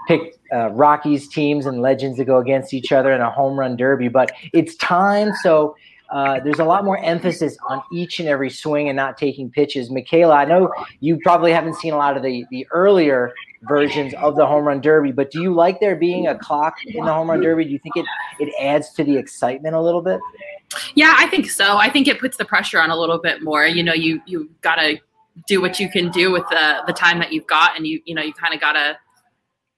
picked 0.08 0.40
uh, 0.54 0.70
Rockies 0.72 1.28
teams 1.28 1.66
and 1.66 1.82
legends 1.82 2.18
to 2.18 2.26
go 2.26 2.38
against 2.38 2.74
each 2.74 2.92
other 2.92 3.12
in 3.12 3.22
a 3.22 3.30
home 3.30 3.58
run 3.58 3.76
derby, 3.76 4.08
but 4.08 4.32
it's 4.54 4.76
time. 4.76 5.32
So 5.44 5.76
uh, 6.12 6.42
there's 6.42 6.60
a 6.60 6.66
lot 6.66 6.84
more 6.84 6.98
emphasis 7.04 7.58
on 7.70 7.82
each 7.92 8.20
and 8.20 8.28
every 8.28 8.50
swing 8.50 8.90
and 8.90 8.96
not 8.98 9.18
taking 9.18 9.50
pitches. 9.50 9.90
Michaela, 9.90 10.36
I 10.36 10.46
know 10.46 10.74
you 11.00 11.18
probably 11.24 11.54
haven't 11.54 11.76
seen 11.76 11.94
a 11.94 11.98
lot 11.98 12.18
of 12.18 12.24
the, 12.24 12.46
the 12.52 12.68
earlier 12.72 13.34
versions 13.64 14.14
of 14.16 14.36
the 14.36 14.46
home 14.46 14.66
run 14.66 14.82
derby, 14.82 15.14
but 15.14 15.32
do 15.32 15.42
you 15.42 15.54
like 15.54 15.80
there 15.80 15.96
being 15.96 16.28
a 16.28 16.38
clock 16.38 16.76
in 16.86 17.06
the 17.06 17.14
home 17.14 17.30
run 17.30 17.40
derby? 17.40 17.64
Do 17.64 17.72
you 17.72 17.80
think 17.80 17.96
it, 17.96 18.06
it 18.40 18.54
adds 18.60 18.92
to 18.94 19.06
the 19.06 19.18
excitement 19.18 19.74
a 19.74 19.82
little 19.82 20.02
bit? 20.02 20.20
Yeah, 20.96 21.16
I 21.18 21.28
think 21.28 21.50
so. 21.50 21.78
I 21.78 21.90
think 21.90 22.08
it 22.08 22.20
puts 22.20 22.38
the 22.38 22.46
pressure 22.46 22.80
on 22.80 22.90
a 22.90 22.98
little 22.98 23.20
bit 23.20 23.42
more. 23.42 23.66
You 23.66 23.84
know, 23.84 23.94
you 23.94 24.22
you 24.26 24.50
gotta 24.62 25.00
do 25.48 25.62
what 25.62 25.80
you 25.80 25.90
can 25.90 26.10
do 26.12 26.32
with 26.32 26.44
the 26.50 26.82
the 26.88 26.94
time 26.94 27.20
that 27.20 27.34
you've 27.34 27.48
got, 27.48 27.76
and 27.76 27.86
you 27.86 28.02
you 28.06 28.16
know 28.16 28.22
you 28.22 28.34
kind 28.34 28.54
of 28.54 28.62
gotta 28.62 28.98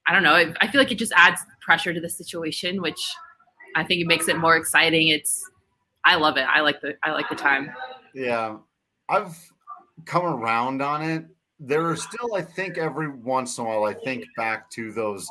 I 0.08 0.14
don't 0.14 0.24
know. 0.24 0.54
I 0.60 0.68
feel 0.68 0.80
like 0.80 0.91
it 0.91 0.97
just 0.97 1.14
adds 1.16 1.41
pressure 1.62 1.93
to 1.93 2.01
the 2.01 2.10
situation, 2.10 2.82
which 2.82 2.99
I 3.76 3.84
think 3.84 4.01
it 4.01 4.08
makes 4.08 4.28
it 4.28 4.38
more 4.38 4.56
exciting. 4.56 5.08
It's 5.10 5.49
I 6.06 6.16
love 6.16 6.38
it. 6.38 6.43
I 6.43 6.62
like 6.62 6.82
the 6.82 6.95
I 7.04 7.12
like 7.12 7.30
the 7.30 7.36
time. 7.36 7.72
Yeah, 8.14 8.58
I've 9.10 9.38
come 10.06 10.26
around 10.26 10.82
on 10.82 11.01
it. 11.01 11.26
There 11.60 11.88
are 11.88 11.95
still, 11.95 12.36
I 12.36 12.41
think, 12.41 12.78
every 12.78 13.10
once 13.10 13.58
in 13.58 13.64
a 13.64 13.68
while, 13.68 13.86
I 13.86 13.93
think 13.93 14.26
back 14.36 14.70
to 14.72 14.91
those 14.91 15.28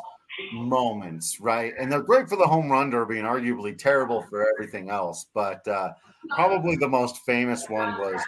moments, 0.53 1.41
right? 1.41 1.75
And 1.79 1.93
they're 1.93 2.01
great 2.03 2.29
for 2.29 2.37
the 2.37 2.47
home 2.47 2.71
run 2.71 2.91
derby 2.91 3.19
and 3.19 3.29
arguably 3.29 3.77
terrible 3.77 4.23
for 4.23 4.47
everything 4.55 4.89
else. 4.89 5.27
But 5.35 5.67
uh, 5.69 5.93
probably 6.31 6.77
the 6.77 6.89
most 6.89 7.19
famous 7.27 7.69
one 7.69 7.99
was 7.99 8.21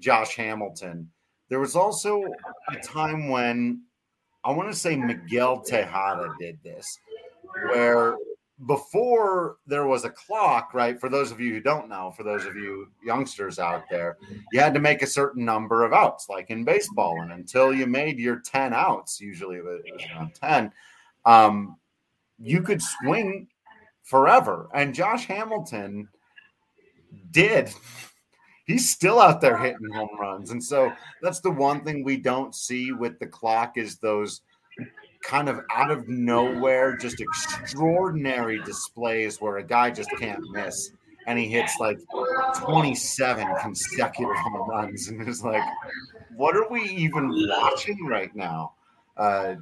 Josh 0.00 0.34
Hamilton. 0.34 1.08
There 1.48 1.60
was 1.60 1.76
also 1.76 2.22
a 2.70 2.76
time 2.78 3.28
when 3.28 3.82
I 4.44 4.52
want 4.52 4.70
to 4.70 4.78
say 4.78 4.96
Miguel 4.96 5.60
Tejada 5.60 6.34
did 6.38 6.58
this, 6.62 6.98
where 7.70 8.16
before 8.66 9.56
there 9.66 9.86
was 9.86 10.04
a 10.04 10.10
clock, 10.10 10.72
right? 10.74 11.00
For 11.00 11.08
those 11.08 11.30
of 11.30 11.40
you 11.40 11.52
who 11.54 11.60
don't 11.60 11.88
know, 11.88 12.12
for 12.16 12.22
those 12.22 12.44
of 12.44 12.54
you 12.54 12.88
youngsters 13.04 13.58
out 13.58 13.84
there, 13.90 14.16
you 14.52 14.60
had 14.60 14.74
to 14.74 14.80
make 14.80 15.02
a 15.02 15.06
certain 15.06 15.44
number 15.44 15.84
of 15.84 15.92
outs, 15.92 16.28
like 16.28 16.50
in 16.50 16.64
baseball. 16.64 17.20
And 17.22 17.32
until 17.32 17.74
you 17.74 17.86
made 17.86 18.18
your 18.18 18.40
10 18.40 18.72
outs, 18.72 19.20
usually 19.20 19.56
it 19.56 19.64
was 19.64 19.82
around 20.14 20.34
10, 20.34 20.72
um, 21.24 21.76
you 22.38 22.62
could 22.62 22.82
swing 22.82 23.48
forever. 24.02 24.68
And 24.74 24.94
Josh 24.94 25.26
Hamilton 25.26 26.08
did 27.30 27.72
he's 28.66 28.90
still 28.90 29.20
out 29.20 29.40
there 29.40 29.56
hitting 29.56 29.90
home 29.90 30.16
runs. 30.18 30.50
And 30.50 30.62
so 30.62 30.92
that's 31.20 31.40
the 31.40 31.50
one 31.50 31.84
thing 31.84 32.04
we 32.04 32.16
don't 32.16 32.54
see 32.54 32.92
with 32.92 33.18
the 33.18 33.26
clock 33.26 33.76
is 33.76 33.98
those 33.98 34.42
kind 35.22 35.48
of 35.48 35.60
out 35.74 35.90
of 35.90 36.08
nowhere, 36.08 36.96
just 36.96 37.20
extraordinary 37.20 38.62
displays 38.62 39.40
where 39.40 39.58
a 39.58 39.64
guy 39.64 39.90
just 39.90 40.10
can't 40.18 40.40
miss. 40.52 40.92
And 41.26 41.38
he 41.38 41.46
hits 41.46 41.76
like 41.78 41.98
27 42.56 43.46
consecutive 43.60 44.36
home 44.36 44.68
runs. 44.68 45.08
And 45.08 45.26
it's 45.26 45.42
like, 45.42 45.62
what 46.34 46.56
are 46.56 46.68
we 46.68 46.82
even 46.82 47.30
watching 47.48 48.06
right 48.06 48.34
now? 48.34 48.72
Uh, 49.16 49.54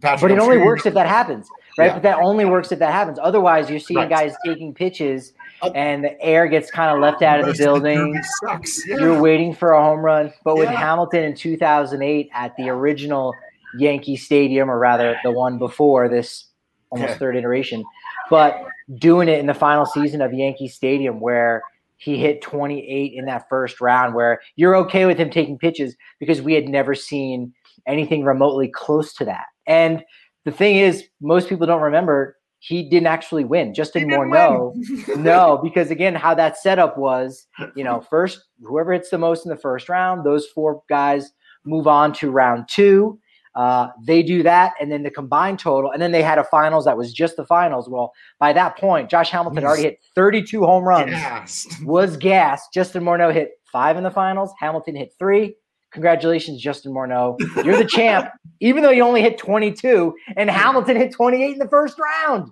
Patrick, 0.00 0.20
but 0.20 0.30
it 0.32 0.34
I'm 0.34 0.42
only 0.42 0.56
sure 0.56 0.66
works 0.66 0.86
if 0.86 0.94
that 0.94 1.06
happens, 1.06 1.48
right? 1.78 1.86
Yeah. 1.86 1.92
But 1.94 2.02
that 2.02 2.18
only 2.18 2.44
works 2.44 2.72
if 2.72 2.78
that 2.78 2.92
happens. 2.92 3.18
Otherwise, 3.20 3.70
you're 3.70 3.78
seeing 3.78 3.98
right. 3.98 4.08
guys 4.08 4.34
taking 4.44 4.74
pitches 4.74 5.32
and 5.74 6.04
the 6.04 6.20
air 6.20 6.46
gets 6.46 6.70
kind 6.70 6.94
of 6.94 7.00
left 7.00 7.22
out 7.22 7.40
of 7.40 7.46
the 7.46 7.54
building. 7.54 8.20
Yeah. 8.42 8.58
You're 8.86 9.20
waiting 9.20 9.54
for 9.54 9.72
a 9.72 9.82
home 9.82 10.00
run. 10.00 10.32
But 10.44 10.56
with 10.56 10.70
yeah. 10.70 10.78
Hamilton 10.78 11.24
in 11.24 11.34
2008 11.34 12.30
at 12.32 12.56
the 12.56 12.68
original 12.68 13.34
Yankee 13.78 14.16
Stadium, 14.16 14.70
or 14.70 14.78
rather 14.78 15.16
the 15.24 15.30
one 15.30 15.58
before 15.58 16.08
this 16.08 16.46
almost 16.90 17.18
third 17.18 17.36
iteration, 17.36 17.84
but 18.30 18.64
doing 18.96 19.28
it 19.28 19.40
in 19.40 19.46
the 19.46 19.54
final 19.54 19.86
season 19.86 20.20
of 20.20 20.32
Yankee 20.32 20.68
Stadium 20.68 21.18
where 21.18 21.62
he 21.96 22.18
hit 22.18 22.42
28 22.42 23.12
in 23.14 23.24
that 23.24 23.48
first 23.48 23.80
round, 23.80 24.14
where 24.14 24.40
you're 24.56 24.76
okay 24.76 25.06
with 25.06 25.18
him 25.18 25.30
taking 25.30 25.58
pitches 25.58 25.96
because 26.20 26.42
we 26.42 26.52
had 26.52 26.68
never 26.68 26.94
seen 26.94 27.52
anything 27.86 28.24
remotely 28.24 28.68
close 28.68 29.14
to 29.14 29.24
that. 29.24 29.46
And 29.66 30.04
the 30.44 30.52
thing 30.52 30.76
is, 30.76 31.04
most 31.20 31.48
people 31.48 31.66
don't 31.66 31.82
remember 31.82 32.36
he 32.64 32.88
didn't 32.88 33.08
actually 33.08 33.44
win. 33.44 33.74
Justin 33.74 34.08
Morneau, 34.08 34.72
no, 35.18 35.60
because 35.62 35.90
again, 35.90 36.14
how 36.14 36.34
that 36.34 36.56
setup 36.56 36.96
was, 36.96 37.46
you 37.76 37.84
know, 37.84 38.00
first 38.00 38.40
whoever 38.62 38.94
hits 38.94 39.10
the 39.10 39.18
most 39.18 39.44
in 39.44 39.50
the 39.50 39.56
first 39.56 39.90
round, 39.90 40.24
those 40.24 40.46
four 40.46 40.82
guys 40.88 41.30
move 41.66 41.86
on 41.86 42.14
to 42.14 42.30
round 42.30 42.66
two. 42.70 43.18
Uh, 43.54 43.88
they 44.06 44.22
do 44.22 44.42
that, 44.42 44.72
and 44.80 44.90
then 44.90 45.02
the 45.02 45.10
combined 45.10 45.58
total, 45.58 45.90
and 45.90 46.00
then 46.00 46.10
they 46.10 46.22
had 46.22 46.38
a 46.38 46.44
finals 46.44 46.86
that 46.86 46.96
was 46.96 47.12
just 47.12 47.36
the 47.36 47.44
finals. 47.44 47.88
Well, 47.88 48.12
by 48.40 48.52
that 48.54 48.78
point, 48.78 49.10
Josh 49.10 49.30
Hamilton 49.30 49.62
already 49.62 49.82
hit 49.82 49.98
32 50.14 50.64
home 50.64 50.84
runs, 50.84 51.10
gassed. 51.10 51.84
was 51.84 52.16
gassed. 52.16 52.72
Justin 52.72 53.04
Morneau 53.04 53.32
hit 53.32 53.50
five 53.70 53.96
in 53.96 54.02
the 54.02 54.10
finals. 54.10 54.52
Hamilton 54.58 54.96
hit 54.96 55.12
three. 55.18 55.54
Congratulations, 55.94 56.60
Justin 56.60 56.92
Morneau. 56.92 57.38
You're 57.64 57.78
the 57.78 57.84
champ, 57.84 58.28
even 58.60 58.82
though 58.82 58.90
you 58.90 59.04
only 59.04 59.22
hit 59.22 59.38
22 59.38 60.12
and 60.36 60.50
Hamilton 60.50 60.96
hit 60.96 61.12
28 61.12 61.52
in 61.52 61.58
the 61.60 61.68
first 61.68 61.96
round. 61.98 62.50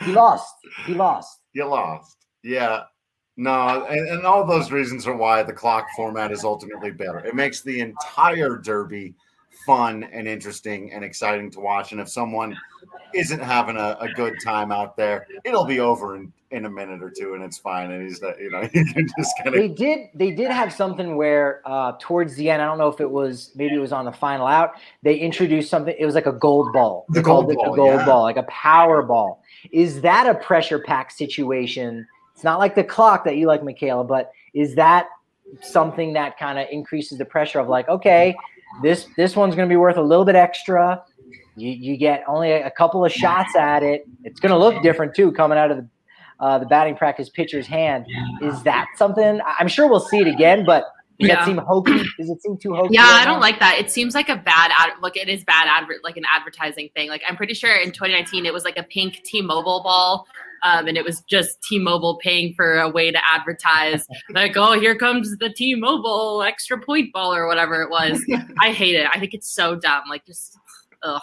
He 0.00 0.12
lost. 0.12 0.52
He 0.84 0.92
lost. 0.92 1.38
You 1.52 1.66
lost. 1.66 2.16
Yeah. 2.42 2.82
No, 3.36 3.86
and, 3.88 4.08
and 4.08 4.26
all 4.26 4.44
those 4.44 4.72
reasons 4.72 5.06
are 5.06 5.16
why 5.16 5.44
the 5.44 5.52
clock 5.52 5.86
format 5.94 6.32
is 6.32 6.42
ultimately 6.42 6.90
better. 6.90 7.20
It 7.20 7.36
makes 7.36 7.62
the 7.62 7.78
entire 7.78 8.56
derby 8.56 9.14
fun 9.66 10.04
and 10.04 10.26
interesting 10.26 10.92
and 10.92 11.04
exciting 11.04 11.50
to 11.52 11.60
watch. 11.60 11.92
And 11.92 12.00
if 12.00 12.08
someone 12.08 12.56
isn't 13.14 13.40
having 13.40 13.76
a, 13.76 13.96
a 14.00 14.08
good 14.12 14.34
time 14.44 14.72
out 14.72 14.96
there, 14.96 15.26
it'll 15.44 15.64
be 15.64 15.80
over 15.80 16.16
in, 16.16 16.32
in 16.50 16.64
a 16.64 16.70
minute 16.70 17.02
or 17.02 17.10
two, 17.10 17.34
and 17.34 17.42
it's 17.42 17.58
fine. 17.58 17.90
And 17.90 18.02
he's, 18.02 18.20
you 18.38 18.50
know, 18.50 18.62
you 18.72 18.84
can 18.84 19.08
just 19.18 19.34
kind 19.38 19.48
of. 19.48 19.54
They 19.54 19.68
did. 19.68 20.08
They 20.14 20.30
did 20.30 20.50
have 20.50 20.72
something 20.72 21.16
where 21.16 21.62
uh, 21.64 21.92
towards 21.98 22.34
the 22.36 22.50
end, 22.50 22.62
I 22.62 22.66
don't 22.66 22.78
know 22.78 22.88
if 22.88 23.00
it 23.00 23.10
was 23.10 23.52
maybe 23.54 23.74
it 23.74 23.80
was 23.80 23.92
on 23.92 24.04
the 24.04 24.12
final 24.12 24.46
out. 24.46 24.72
They 25.02 25.16
introduced 25.16 25.70
something. 25.70 25.94
It 25.98 26.06
was 26.06 26.14
like 26.14 26.26
a 26.26 26.32
gold 26.32 26.72
ball. 26.72 27.06
The 27.10 27.22
gold 27.22 27.46
ball, 27.46 27.72
a 27.72 27.76
gold 27.76 28.00
yeah. 28.00 28.06
ball, 28.06 28.22
like 28.22 28.36
a 28.36 28.44
power 28.44 29.02
ball. 29.02 29.42
Is 29.70 30.00
that 30.02 30.26
a 30.26 30.34
pressure 30.34 30.78
pack 30.78 31.10
situation? 31.10 32.06
It's 32.34 32.44
not 32.44 32.58
like 32.58 32.74
the 32.74 32.84
clock 32.84 33.24
that 33.24 33.36
you 33.36 33.46
like, 33.46 33.64
Michaela, 33.64 34.04
but 34.04 34.30
is 34.54 34.76
that 34.76 35.08
something 35.60 36.12
that 36.12 36.38
kind 36.38 36.58
of 36.58 36.66
increases 36.70 37.18
the 37.18 37.24
pressure 37.24 37.58
of 37.58 37.68
like, 37.68 37.88
okay, 37.88 38.34
this 38.82 39.06
this 39.16 39.36
one's 39.36 39.54
going 39.54 39.68
to 39.68 39.72
be 39.72 39.76
worth 39.76 39.96
a 39.96 40.02
little 40.02 40.24
bit 40.24 40.34
extra. 40.36 41.02
You, 41.56 41.70
you 41.70 41.96
get 41.96 42.22
only 42.28 42.52
a 42.52 42.70
couple 42.70 43.04
of 43.04 43.10
shots 43.12 43.56
at 43.56 43.82
it. 43.82 44.06
It's 44.22 44.38
going 44.38 44.52
to 44.52 44.58
look 44.58 44.80
different 44.82 45.14
too, 45.14 45.32
coming 45.32 45.58
out 45.58 45.70
of 45.72 45.78
the 45.78 45.88
uh, 46.40 46.58
the 46.58 46.66
batting 46.66 46.94
practice 46.96 47.28
pitcher's 47.28 47.66
hand. 47.66 48.06
Is 48.42 48.62
that 48.62 48.86
something? 48.96 49.40
I'm 49.58 49.66
sure 49.66 49.88
we'll 49.88 49.98
see 49.98 50.18
it 50.18 50.28
again, 50.28 50.64
but 50.64 50.84
does 51.18 51.28
Yeah. 51.28 51.34
that 51.34 51.46
seem 51.46 51.56
hokey? 51.56 51.98
Does 52.16 52.30
it 52.30 52.40
seem 52.42 52.56
too 52.58 52.74
hokey? 52.74 52.94
Yeah, 52.94 53.02
right 53.02 53.22
I 53.22 53.24
don't 53.24 53.34
now? 53.34 53.40
like 53.40 53.58
that. 53.58 53.76
It 53.80 53.90
seems 53.90 54.14
like 54.14 54.28
a 54.28 54.36
bad 54.36 54.70
ad. 54.78 54.90
Look, 55.02 55.16
it 55.16 55.28
is 55.28 55.42
bad 55.42 55.66
advert, 55.68 56.04
like 56.04 56.16
an 56.16 56.22
advertising 56.32 56.90
thing. 56.94 57.08
Like 57.08 57.22
I'm 57.28 57.36
pretty 57.36 57.54
sure 57.54 57.74
in 57.74 57.90
2019 57.90 58.46
it 58.46 58.52
was 58.52 58.62
like 58.64 58.76
a 58.78 58.84
pink 58.84 59.22
T-Mobile 59.24 59.82
ball, 59.82 60.28
um, 60.62 60.86
and 60.86 60.96
it 60.96 61.04
was 61.04 61.22
just 61.22 61.62
T-Mobile 61.62 62.18
paying 62.22 62.54
for 62.54 62.78
a 62.78 62.88
way 62.88 63.10
to 63.10 63.18
advertise. 63.32 64.06
like, 64.30 64.56
oh, 64.56 64.78
here 64.78 64.96
comes 64.96 65.36
the 65.38 65.50
T-Mobile 65.50 66.42
extra 66.42 66.80
point 66.80 67.12
ball 67.12 67.34
or 67.34 67.46
whatever 67.46 67.82
it 67.82 67.90
was. 67.90 68.24
I 68.60 68.72
hate 68.72 68.94
it. 68.94 69.06
I 69.12 69.18
think 69.18 69.34
it's 69.34 69.50
so 69.50 69.76
dumb. 69.76 70.02
Like, 70.08 70.24
just 70.26 70.58
ugh, 71.02 71.22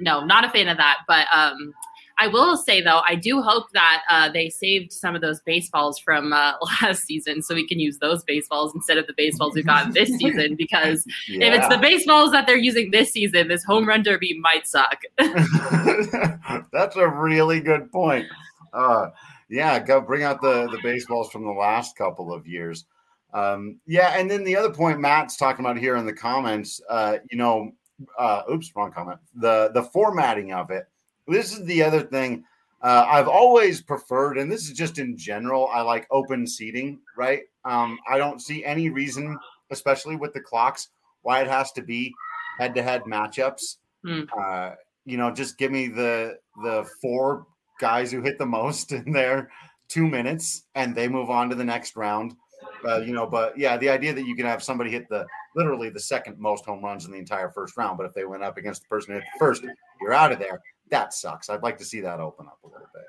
no, 0.00 0.24
not 0.24 0.44
a 0.44 0.50
fan 0.50 0.68
of 0.68 0.76
that. 0.76 0.98
But 1.06 1.26
um, 1.32 1.72
I 2.18 2.28
will 2.28 2.56
say 2.56 2.80
though, 2.80 3.02
I 3.06 3.16
do 3.16 3.42
hope 3.42 3.66
that 3.72 4.02
uh, 4.08 4.30
they 4.30 4.48
saved 4.48 4.92
some 4.92 5.14
of 5.14 5.20
those 5.20 5.40
baseballs 5.40 5.98
from 5.98 6.32
uh, 6.32 6.52
last 6.82 7.04
season, 7.04 7.42
so 7.42 7.54
we 7.54 7.66
can 7.66 7.80
use 7.80 7.98
those 7.98 8.22
baseballs 8.24 8.74
instead 8.74 8.98
of 8.98 9.06
the 9.06 9.14
baseballs 9.16 9.54
we 9.54 9.62
got 9.62 9.92
this 9.92 10.10
season. 10.16 10.54
Because 10.56 11.04
if 11.28 11.54
it's 11.54 11.68
the 11.68 11.78
baseballs 11.78 12.30
that 12.32 12.46
they're 12.46 12.56
using 12.56 12.90
this 12.90 13.12
season, 13.12 13.48
this 13.48 13.64
home 13.64 13.86
run 13.88 14.02
derby 14.02 14.38
might 14.40 14.66
suck. 14.66 15.02
That's 16.72 16.96
a 16.96 17.08
really 17.08 17.60
good 17.60 17.90
point. 17.90 18.26
Uh, 18.74 19.10
yeah, 19.48 19.78
go 19.78 20.00
bring 20.00 20.22
out 20.22 20.40
the 20.40 20.68
the 20.70 20.80
baseballs 20.82 21.30
from 21.30 21.44
the 21.44 21.52
last 21.52 21.96
couple 21.96 22.32
of 22.32 22.46
years. 22.46 22.86
Um, 23.32 23.80
yeah, 23.86 24.18
and 24.18 24.30
then 24.30 24.44
the 24.44 24.56
other 24.56 24.70
point 24.70 25.00
Matt's 25.00 25.36
talking 25.36 25.64
about 25.64 25.78
here 25.78 25.96
in 25.96 26.06
the 26.06 26.12
comments, 26.12 26.80
uh, 26.88 27.18
you 27.30 27.38
know, 27.38 27.72
uh, 28.18 28.42
oops, 28.50 28.70
wrong 28.74 28.92
comment. 28.92 29.18
The 29.34 29.70
the 29.74 29.82
formatting 29.82 30.52
of 30.52 30.70
it. 30.70 30.86
This 31.26 31.52
is 31.52 31.64
the 31.64 31.82
other 31.82 32.02
thing 32.02 32.44
uh, 32.84 33.06
I've 33.08 33.28
always 33.28 33.80
preferred, 33.80 34.36
and 34.36 34.52
this 34.52 34.68
is 34.68 34.76
just 34.76 34.98
in 34.98 35.16
general. 35.16 35.68
I 35.72 35.80
like 35.80 36.06
open 36.10 36.46
seating, 36.46 37.00
right? 37.16 37.40
Um, 37.64 37.98
I 38.06 38.18
don't 38.18 38.42
see 38.42 38.62
any 38.62 38.90
reason, 38.90 39.38
especially 39.70 40.16
with 40.16 40.34
the 40.34 40.40
clocks, 40.40 40.88
why 41.22 41.40
it 41.40 41.46
has 41.46 41.72
to 41.72 41.82
be 41.82 42.12
head 42.58 42.74
to 42.74 42.82
head 42.82 43.04
matchups. 43.04 43.76
Hmm. 44.04 44.24
Uh, 44.38 44.72
you 45.06 45.16
know, 45.16 45.30
just 45.30 45.56
give 45.56 45.72
me 45.72 45.88
the 45.88 46.38
the 46.62 46.86
four 47.00 47.46
guys 47.84 48.10
who 48.10 48.22
hit 48.22 48.38
the 48.38 48.46
most 48.46 48.92
in 48.98 49.12
their 49.12 49.50
two 49.88 50.08
minutes, 50.08 50.62
and 50.74 50.94
they 50.96 51.06
move 51.06 51.28
on 51.28 51.50
to 51.50 51.54
the 51.54 51.64
next 51.64 51.96
round. 51.96 52.34
Uh, 52.88 52.98
you 52.98 53.12
know, 53.12 53.26
but 53.26 53.56
yeah, 53.58 53.76
the 53.76 53.90
idea 53.90 54.12
that 54.14 54.26
you 54.26 54.34
can 54.34 54.46
have 54.46 54.62
somebody 54.62 54.90
hit 54.90 55.06
the 55.10 55.26
literally 55.54 55.90
the 55.90 56.00
second 56.00 56.38
most 56.38 56.64
home 56.64 56.82
runs 56.82 57.04
in 57.04 57.12
the 57.12 57.18
entire 57.18 57.50
first 57.50 57.76
round, 57.76 57.98
but 57.98 58.06
if 58.06 58.14
they 58.14 58.24
went 58.24 58.42
up 58.42 58.56
against 58.56 58.82
the 58.82 58.88
person 58.88 59.12
who 59.12 59.18
hit 59.18 59.28
the 59.34 59.38
first, 59.38 59.62
you're 60.00 60.14
out 60.14 60.32
of 60.32 60.38
there. 60.38 60.60
That 60.90 61.12
sucks. 61.12 61.50
I'd 61.50 61.62
like 61.62 61.76
to 61.78 61.84
see 61.84 62.00
that 62.00 62.20
open 62.20 62.46
up 62.46 62.58
a 62.64 62.66
little 62.66 62.88
bit. 62.94 63.04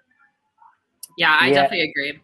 Yeah, 1.18 1.38
I 1.40 1.48
Yeah. 1.48 1.54
definitely 1.54 1.90
agree. 1.90 2.22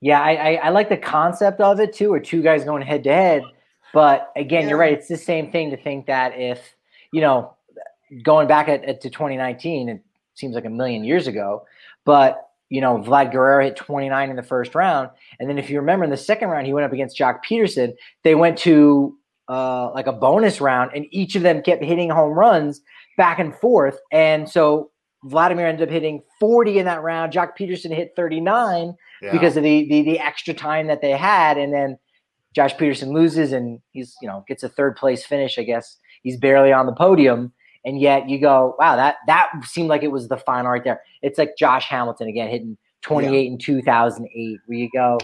Yeah, 0.00 0.20
I, 0.20 0.32
I, 0.32 0.52
I 0.66 0.68
like 0.70 0.88
the 0.88 0.96
concept 0.96 1.60
of 1.60 1.80
it 1.80 1.92
too, 1.94 2.12
or 2.12 2.20
two 2.20 2.42
guys 2.42 2.64
going 2.64 2.82
head 2.82 3.04
to 3.04 3.12
head. 3.12 3.42
But 3.92 4.30
again, 4.36 4.68
you're 4.68 4.78
right. 4.78 4.92
It's 4.92 5.08
the 5.08 5.16
same 5.16 5.50
thing 5.50 5.70
to 5.70 5.76
think 5.76 6.06
that 6.06 6.32
if 6.36 6.76
you 7.12 7.20
know, 7.20 7.54
going 8.22 8.46
back 8.46 8.68
at, 8.68 8.84
at 8.84 9.00
to 9.02 9.10
2019, 9.10 9.88
it 9.88 10.02
seems 10.36 10.54
like 10.54 10.64
a 10.64 10.70
million 10.70 11.04
years 11.04 11.26
ago. 11.26 11.64
But 12.04 12.42
you 12.68 12.80
know, 12.80 12.98
Vlad 12.98 13.30
Guerrero 13.30 13.62
hit 13.62 13.76
29 13.76 14.30
in 14.30 14.34
the 14.36 14.42
first 14.42 14.74
round, 14.74 15.10
and 15.38 15.48
then 15.48 15.58
if 15.58 15.70
you 15.70 15.78
remember 15.78 16.04
in 16.04 16.10
the 16.10 16.16
second 16.16 16.48
round, 16.48 16.66
he 16.66 16.72
went 16.72 16.84
up 16.84 16.92
against 16.92 17.16
Joc 17.18 17.38
Pederson. 17.48 17.92
They 18.24 18.34
went 18.34 18.58
to 18.58 19.16
uh, 19.48 19.92
like 19.92 20.06
a 20.08 20.12
bonus 20.12 20.60
round, 20.60 20.90
and 20.94 21.06
each 21.10 21.36
of 21.36 21.42
them 21.42 21.62
kept 21.62 21.84
hitting 21.84 22.10
home 22.10 22.32
runs 22.32 22.80
back 23.16 23.38
and 23.38 23.54
forth. 23.54 23.98
And 24.10 24.48
so 24.48 24.90
Vladimir 25.24 25.66
ended 25.68 25.88
up 25.88 25.92
hitting 25.92 26.22
40 26.40 26.78
in 26.80 26.84
that 26.86 27.02
round. 27.02 27.32
Joc 27.32 27.56
Pederson 27.56 27.94
hit 27.94 28.12
39 28.16 28.94
Yeah. 29.22 29.30
because 29.32 29.56
of 29.56 29.62
the, 29.62 29.88
the 29.88 30.02
the 30.02 30.18
extra 30.18 30.52
time 30.52 30.88
that 30.88 31.00
they 31.02 31.12
had, 31.12 31.58
and 31.58 31.72
then 31.72 31.98
Josh 32.52 32.76
Peterson 32.76 33.12
loses, 33.12 33.52
and 33.52 33.78
he's 33.92 34.16
you 34.20 34.26
know 34.26 34.44
gets 34.48 34.64
a 34.64 34.68
third 34.68 34.96
place 34.96 35.24
finish. 35.24 35.56
I 35.56 35.62
guess 35.62 35.96
he's 36.24 36.36
barely 36.36 36.72
on 36.72 36.86
the 36.86 36.92
podium, 36.94 37.52
and 37.86 38.00
yet 38.00 38.28
you 38.28 38.38
go, 38.38 38.74
wow, 38.78 38.96
that 38.96 39.16
that 39.28 39.50
seemed 39.64 39.88
like 39.88 40.02
it 40.02 40.10
was 40.10 40.28
the 40.28 40.36
final 40.36 40.72
right 40.72 40.84
there. 40.84 41.00
It's 41.22 41.38
like 41.38 41.56
Josh 41.56 41.86
Hamilton 41.86 42.28
again 42.28 42.50
hitting 42.50 42.76
28 43.02 43.46
in 43.46 43.58
2008, 43.58 44.58
where 44.66 44.78
you 44.78 44.90
go. 44.92 45.18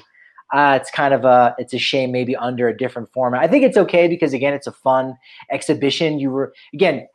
Uh, 0.54 0.78
it's 0.80 0.90
kind 0.90 1.12
of 1.12 1.24
a 1.24 1.54
it's 1.58 1.74
a 1.74 1.78
shame 1.78 2.12
maybe 2.12 2.36
under 2.36 2.68
a 2.68 2.76
different 2.76 3.10
format. 3.12 3.42
I 3.42 3.48
think 3.48 3.64
it's 3.64 3.76
okay 3.76 4.06
because 4.06 4.32
again 4.32 4.54
it's 4.54 4.66
a 4.66 4.72
fun 4.72 5.16
exhibition. 5.50 6.18
You 6.18 6.30
were 6.30 6.54
again 6.72 7.08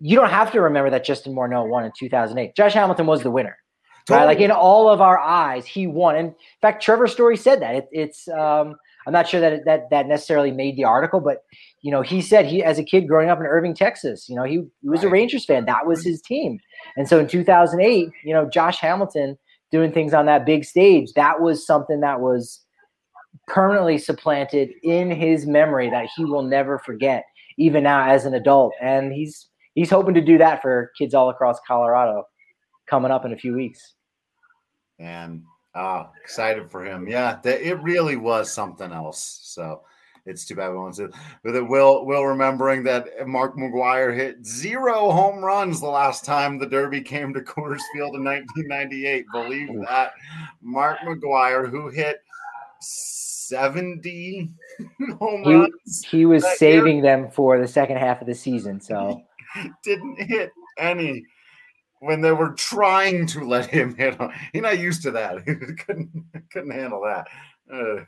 you 0.00 0.16
don't 0.16 0.30
have 0.30 0.50
to 0.52 0.60
remember 0.60 0.90
that 0.90 1.04
Justin 1.04 1.34
Morneau 1.34 1.68
won 1.68 1.84
in 1.84 1.92
2008. 1.96 2.56
Josh 2.56 2.72
Hamilton 2.72 3.06
was 3.06 3.22
the 3.22 3.30
winner. 3.30 3.56
Right? 4.10 4.24
Like 4.24 4.40
in 4.40 4.50
all 4.50 4.88
of 4.88 5.00
our 5.00 5.18
eyes, 5.18 5.64
he 5.64 5.86
won. 5.86 6.16
And 6.16 6.28
in 6.28 6.34
fact, 6.60 6.82
Trevor 6.82 7.06
Story 7.06 7.36
said 7.36 7.62
that. 7.62 7.74
It, 7.76 7.88
it's 7.92 8.26
um, 8.26 8.74
I'm 9.06 9.12
not 9.12 9.28
sure 9.28 9.40
that 9.40 9.64
that 9.64 9.90
that 9.90 10.06
necessarily 10.06 10.50
made 10.50 10.76
the 10.76 10.84
article, 10.84 11.20
but 11.20 11.44
you 11.80 11.90
know, 11.90 12.02
he 12.02 12.20
said 12.20 12.46
he 12.46 12.62
as 12.62 12.78
a 12.78 12.84
kid 12.84 13.08
growing 13.08 13.30
up 13.30 13.38
in 13.38 13.46
Irving, 13.46 13.74
Texas, 13.74 14.28
you 14.28 14.36
know, 14.36 14.44
he, 14.44 14.62
he 14.80 14.88
was 14.88 15.02
a 15.02 15.08
Rangers 15.08 15.44
fan. 15.44 15.64
That 15.64 15.86
was 15.86 16.04
his 16.04 16.22
team. 16.22 16.58
And 16.96 17.08
so 17.08 17.18
in 17.18 17.26
2008, 17.26 18.10
you 18.24 18.32
know, 18.32 18.48
Josh 18.48 18.78
Hamilton 18.78 19.36
doing 19.70 19.92
things 19.92 20.14
on 20.14 20.26
that 20.26 20.46
big 20.46 20.64
stage, 20.64 21.12
that 21.14 21.40
was 21.40 21.66
something 21.66 22.00
that 22.00 22.20
was 22.20 22.60
permanently 23.48 23.98
supplanted 23.98 24.70
in 24.82 25.10
his 25.10 25.46
memory 25.46 25.90
that 25.90 26.08
he 26.16 26.24
will 26.24 26.42
never 26.42 26.78
forget, 26.78 27.24
even 27.58 27.82
now 27.82 28.08
as 28.08 28.24
an 28.24 28.34
adult. 28.34 28.72
And 28.80 29.12
he's 29.12 29.48
he's 29.74 29.90
hoping 29.90 30.14
to 30.14 30.20
do 30.20 30.38
that 30.38 30.62
for 30.62 30.92
kids 30.96 31.14
all 31.14 31.30
across 31.30 31.58
Colorado 31.66 32.24
coming 32.88 33.10
up 33.10 33.24
in 33.24 33.32
a 33.32 33.36
few 33.36 33.54
weeks. 33.54 33.94
and 34.98 35.42
uh, 35.74 36.04
excited 36.22 36.70
for 36.70 36.84
him. 36.84 37.08
Yeah, 37.08 37.38
that, 37.42 37.60
it 37.66 37.80
really 37.82 38.16
was 38.16 38.52
something 38.52 38.92
else. 38.92 39.40
So 39.42 39.82
it's 40.26 40.44
too 40.44 40.54
bad 40.54 40.70
we 40.70 40.76
won't 40.76 40.96
see 40.96 41.04
it. 41.04 41.14
But 41.42 41.54
it 41.56 41.66
will, 41.66 42.04
will 42.06 42.24
remembering 42.26 42.82
that 42.84 43.26
Mark 43.26 43.56
McGwire 43.56 44.14
hit 44.14 44.44
zero 44.46 45.10
home 45.10 45.44
runs 45.44 45.80
the 45.80 45.86
last 45.88 46.24
time 46.24 46.58
the 46.58 46.66
Derby 46.66 47.00
came 47.00 47.32
to 47.34 47.40
Coors 47.40 47.80
Field 47.92 48.14
in 48.14 48.22
1998. 48.24 49.24
Believe 49.32 49.68
that. 49.88 50.12
Mark 50.60 50.98
McGwire, 51.00 51.68
who 51.68 51.88
hit 51.88 52.20
70 52.80 54.50
home 55.18 55.42
He- 55.44 55.54
runs, 55.54 56.04
He 56.08 56.26
was 56.26 56.42
That 56.42 56.48
year- 56.50 56.56
saving 56.56 57.02
them 57.02 57.30
for 57.30 57.58
the 57.58 57.68
second 57.68 57.96
half 57.98 58.20
of 58.20 58.26
the 58.26 58.34
season. 58.34 58.80
So 58.80 59.22
didn't 59.82 60.20
hit 60.22 60.50
any 60.78 61.24
when 62.02 62.20
they 62.20 62.32
were 62.32 62.52
trying 62.54 63.26
to 63.26 63.44
let 63.46 63.66
him 63.66 63.94
hit. 63.94 64.18
He's 64.52 64.62
not 64.62 64.78
used 64.78 65.02
to 65.02 65.12
that. 65.12 65.36
He 65.46 65.54
couldn't 65.54 66.10
couldn't 66.50 66.72
handle 66.72 67.00
that. 67.02 67.28
Uh, 67.72 68.04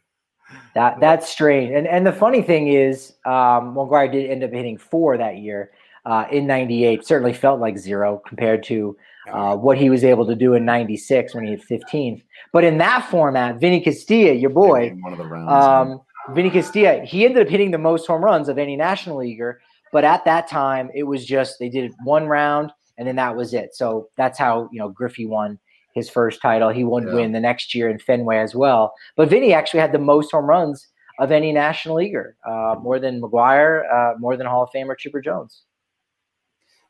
that 0.75 0.99
that's 1.01 1.29
strange. 1.29 1.73
And 1.73 1.87
and 1.87 2.05
the 2.05 2.13
funny 2.13 2.43
thing 2.43 2.69
is, 2.69 3.13
um, 3.25 3.75
McGwire 3.75 4.11
did 4.11 4.31
end 4.31 4.43
up 4.43 4.51
hitting 4.51 4.79
four 4.79 5.17
that 5.17 5.39
year 5.39 5.71
uh, 6.05 6.25
in 6.31 6.47
'98. 6.47 7.07
Certainly 7.07 7.35
felt 7.35 7.61
like 7.61 7.79
zero 7.79 8.21
compared 8.27 8.65
to 8.65 8.97
uh, 9.33 9.57
what 9.57 9.79
he 9.79 9.91
was 9.91 10.03
able 10.03 10.27
to 10.27 10.35
do 10.35 10.55
in 10.55 10.65
'96 10.65 11.35
when 11.35 11.45
he 11.45 11.51
hit 11.51 11.63
15. 11.63 12.21
But 12.53 12.65
in 12.65 12.79
that 12.79 13.09
format, 13.09 13.61
Vinny 13.61 13.81
Castilla, 13.81 14.35
your 14.35 14.51
boy, 14.51 14.91
one 15.01 15.13
of 15.13 15.19
the 15.19 15.25
rounds. 15.25 15.53
Um, 15.53 16.01
Vinny 16.35 16.51
Castilla, 16.51 17.05
he 17.05 17.25
ended 17.25 17.47
up 17.47 17.51
hitting 17.51 17.71
the 17.71 17.79
most 17.79 18.07
home 18.07 18.25
runs 18.25 18.49
of 18.49 18.59
any 18.59 18.77
national 18.77 19.19
leaguer. 19.19 19.61
But 19.93 20.03
at 20.03 20.25
that 20.25 20.49
time, 20.49 20.91
it 20.95 21.05
was 21.05 21.25
just 21.25 21.61
they 21.61 21.69
did 21.69 21.93
one 22.03 22.27
round 22.27 22.73
and 22.99 23.07
then 23.07 23.17
that 23.17 23.37
was 23.37 23.55
it. 23.55 23.75
So 23.75 24.09
that's 24.17 24.39
how 24.39 24.69
you 24.73 24.79
know 24.79 24.89
Griffey 24.89 25.27
won 25.27 25.59
his 25.95 26.11
first 26.11 26.41
title. 26.43 26.71
He 26.71 26.85
would 26.85 27.05
Yeah. 27.05 27.15
win 27.15 27.33
the 27.33 27.41
next 27.41 27.75
year 27.75 27.89
in 27.89 27.99
Fenway 27.99 28.39
as 28.39 28.55
well. 28.55 28.95
But 29.17 29.29
Vinny 29.29 29.53
actually 29.55 29.81
had 29.81 29.93
the 29.93 29.99
most 29.99 30.33
home 30.33 30.47
runs 30.47 30.89
of 31.21 31.31
any 31.31 31.53
national 31.53 31.97
leaguer, 31.97 32.37
uh, 32.45 32.75
more 32.81 32.99
than 32.99 33.21
McGwire, 33.21 33.85
uh, 33.93 34.19
more 34.19 34.37
than 34.37 34.47
Hall 34.49 34.65
of 34.65 34.71
Famer 34.75 34.99
Chipper 34.99 35.21
Jones. 35.21 35.63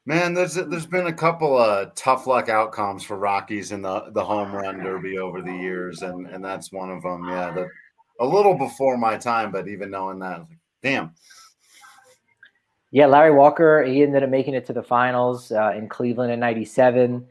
Man, 0.07 0.35
there's 0.35 0.55
there's 0.55 0.87
been 0.87 1.07
a 1.07 1.13
couple 1.13 1.57
of 1.57 1.95
tough 1.95 2.27
luck 2.27 2.49
outcomes 2.51 3.03
for 3.03 3.17
Rockies 3.17 3.73
in 3.73 3.81
the 3.83 4.11
the 4.11 4.25
home 4.25 4.55
run 4.55 4.79
derby 4.79 5.19
over 5.19 5.41
the 5.41 5.53
years, 5.53 6.03
and 6.03 6.27
and 6.27 6.45
that's 6.45 6.71
one 6.73 6.91
of 6.91 7.03
them. 7.03 7.27
Yeah, 7.29 7.51
the, 7.53 7.69
a 8.21 8.27
little 8.27 8.55
before 8.57 8.99
my 8.99 9.17
time, 9.17 9.51
but 9.51 9.67
even 9.67 9.91
knowing 9.91 10.19
that, 10.19 10.37
I 10.37 10.39
was 10.41 10.49
like, 10.49 10.59
damn. 10.83 11.15
Yeah, 12.95 13.07
Larry 13.07 13.33
Walker, 13.33 13.83
he 13.83 14.05
ended 14.05 14.23
up 14.23 14.31
making 14.31 14.55
it 14.55 14.65
to 14.67 14.73
the 14.73 14.83
finals 14.85 15.51
uh, 15.51 15.73
in 15.77 15.89
Cleveland 15.89 16.31
in 16.33 16.39
97. 16.39 17.27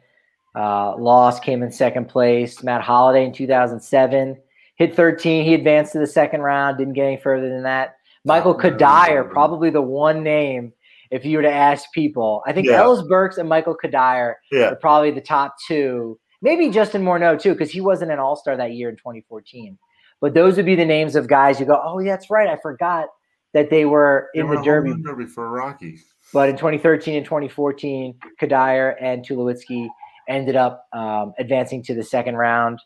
Uh, 0.53 0.97
lost, 0.97 1.41
came 1.41 1.63
in 1.63 1.71
second 1.71 2.09
place. 2.09 2.61
Matt 2.63 2.81
Holliday 2.81 3.25
in 3.25 3.31
2007 3.31 4.37
hit 4.75 4.93
13. 4.93 5.45
He 5.45 5.53
advanced 5.53 5.93
to 5.93 5.99
the 5.99 6.05
second 6.05 6.41
round, 6.41 6.77
didn't 6.77 6.95
get 6.95 7.05
any 7.05 7.15
further 7.15 7.47
than 7.47 7.63
that. 7.63 7.95
Michael 8.25 8.53
Cuddyer, 8.53 9.29
probably 9.31 9.69
the 9.69 9.81
one 9.81 10.21
name, 10.21 10.73
if 11.11 11.23
you 11.23 11.37
were 11.37 11.43
to 11.43 11.53
ask 11.53 11.89
people. 11.93 12.43
I 12.45 12.51
think 12.51 12.67
Yeah. 12.67 12.81
Ellis 12.81 13.07
Burks 13.07 13.37
and 13.37 13.47
Michael 13.47 13.77
Cuddyer 13.81 14.33
Yeah, 14.51 14.71
are 14.71 14.75
probably 14.75 15.11
the 15.11 15.21
top 15.21 15.55
two. 15.65 16.19
Maybe 16.41 16.71
Justin 16.71 17.05
Morneau, 17.05 17.39
too, 17.41 17.53
because 17.53 17.71
he 17.71 17.79
wasn't 17.79 18.11
an 18.11 18.19
all 18.19 18.35
star 18.35 18.57
that 18.57 18.73
year 18.73 18.89
in 18.89 18.97
2014. 18.97 19.77
But 20.19 20.33
those 20.33 20.57
would 20.57 20.65
be 20.65 20.75
the 20.75 20.83
names 20.83 21.15
of 21.15 21.27
guys 21.29 21.57
you 21.57 21.65
go, 21.65 21.81
oh, 21.81 21.99
yeah, 21.99 22.17
that's 22.17 22.29
right. 22.29 22.49
I 22.49 22.57
forgot 22.57 23.07
that 23.53 23.69
they 23.69 23.85
were 23.85 24.29
in 24.33 24.49
the 24.49 24.61
Derby. 24.61 24.93
derby 25.01 25.25
for 25.25 25.49
Rocky. 25.49 25.99
But 26.33 26.49
in 26.49 26.57
2013 26.57 27.15
and 27.15 27.25
2014, 27.25 28.15
Cuddyer 28.41 28.95
and 28.99 29.25
Tulowitzki 29.25 29.87
ended 30.27 30.55
up 30.55 30.87
um, 30.93 31.33
advancing 31.37 31.83
to 31.83 31.93
the 31.93 32.03
second 32.03 32.35
round. 32.35 32.79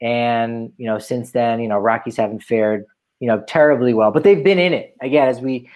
And 0.00 0.72
you 0.78 0.86
know, 0.86 0.98
since 0.98 1.32
then, 1.32 1.60
you 1.60 1.68
know, 1.68 1.78
Rockies 1.78 2.16
haven't 2.16 2.42
fared 2.42 2.86
you 3.20 3.26
know 3.28 3.42
terribly 3.46 3.92
well, 3.94 4.10
but 4.10 4.24
they've 4.24 4.42
been 4.42 4.58
in 4.58 4.72
it 4.72 4.96
again 5.00 5.28
as 5.28 5.40
we 5.40 5.68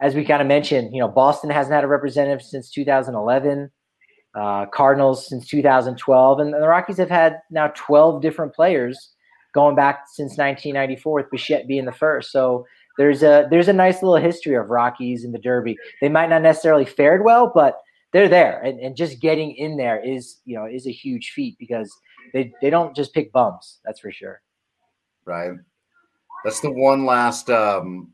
as 0.00 0.14
we 0.14 0.24
kind 0.24 0.42
of 0.42 0.48
mentioned. 0.48 0.92
You 0.92 1.00
know, 1.00 1.08
Boston 1.08 1.50
hasn't 1.50 1.74
had 1.74 1.84
a 1.84 1.88
representative 1.88 2.42
since 2.42 2.70
2011. 2.70 3.70
Uh, 4.32 4.64
Cardinals 4.66 5.28
since 5.28 5.48
2012, 5.48 6.38
and 6.38 6.54
the 6.54 6.68
Rockies 6.68 6.98
have 6.98 7.10
had 7.10 7.40
now 7.50 7.72
12 7.74 8.22
different 8.22 8.54
players 8.54 9.10
going 9.52 9.74
back 9.74 10.04
since 10.06 10.38
1994, 10.38 11.14
with 11.14 11.30
Bichette 11.32 11.66
being 11.66 11.84
the 11.84 11.90
first. 11.90 12.30
So 12.30 12.64
there's 13.00 13.22
a 13.22 13.48
there's 13.50 13.68
a 13.68 13.72
nice 13.72 14.02
little 14.02 14.22
history 14.22 14.56
of 14.56 14.68
Rockies 14.68 15.24
in 15.24 15.32
the 15.32 15.38
Derby. 15.38 15.74
They 16.02 16.10
might 16.10 16.28
not 16.28 16.42
necessarily 16.42 16.84
fared 16.84 17.24
well, 17.24 17.50
but 17.54 17.80
they're 18.12 18.28
there, 18.28 18.60
and, 18.60 18.78
and 18.78 18.94
just 18.94 19.22
getting 19.22 19.52
in 19.52 19.78
there 19.78 20.04
is 20.04 20.40
you 20.44 20.54
know 20.54 20.66
is 20.66 20.86
a 20.86 20.92
huge 20.92 21.30
feat 21.30 21.56
because 21.58 21.90
they 22.34 22.52
they 22.60 22.68
don't 22.68 22.94
just 22.94 23.14
pick 23.14 23.32
bums. 23.32 23.78
That's 23.86 24.00
for 24.00 24.12
sure. 24.12 24.42
Right. 25.24 25.52
That's 26.44 26.60
the 26.60 26.72
one 26.72 27.06
last 27.06 27.48
um, 27.48 28.12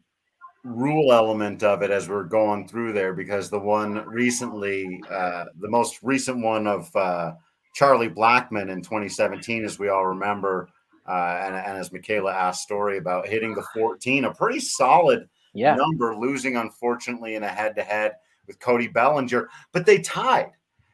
rule 0.62 1.12
element 1.12 1.64
of 1.64 1.82
it 1.82 1.90
as 1.90 2.08
we're 2.08 2.22
going 2.22 2.68
through 2.68 2.92
there 2.92 3.12
because 3.12 3.50
the 3.50 3.58
one 3.58 4.06
recently, 4.06 5.02
uh, 5.10 5.46
the 5.58 5.68
most 5.68 5.98
recent 6.04 6.38
one 6.38 6.68
of 6.68 6.94
uh, 6.94 7.32
Charlie 7.74 8.08
Blackmon 8.08 8.70
in 8.70 8.82
2017, 8.82 9.64
as 9.64 9.80
we 9.80 9.88
all 9.88 10.06
remember, 10.06 10.68
uh, 11.08 11.42
and, 11.44 11.54
and, 11.54 11.78
as 11.78 11.92
Michaela 11.92 12.32
asked, 12.32 12.62
story 12.62 12.98
about 12.98 13.28
hitting 13.28 13.54
the 13.54 13.64
14, 13.74 14.24
a 14.24 14.34
pretty 14.34 14.60
solid 14.60 15.28
yeah. 15.54 15.74
number, 15.74 16.16
losing 16.16 16.56
unfortunately 16.56 17.34
in 17.34 17.42
a 17.42 17.48
head-to-head 17.48 18.12
with 18.46 18.58
Cody 18.58 18.88
Bellinger, 18.88 19.48
but 19.72 19.86
they 19.86 19.98
tied. 19.98 20.50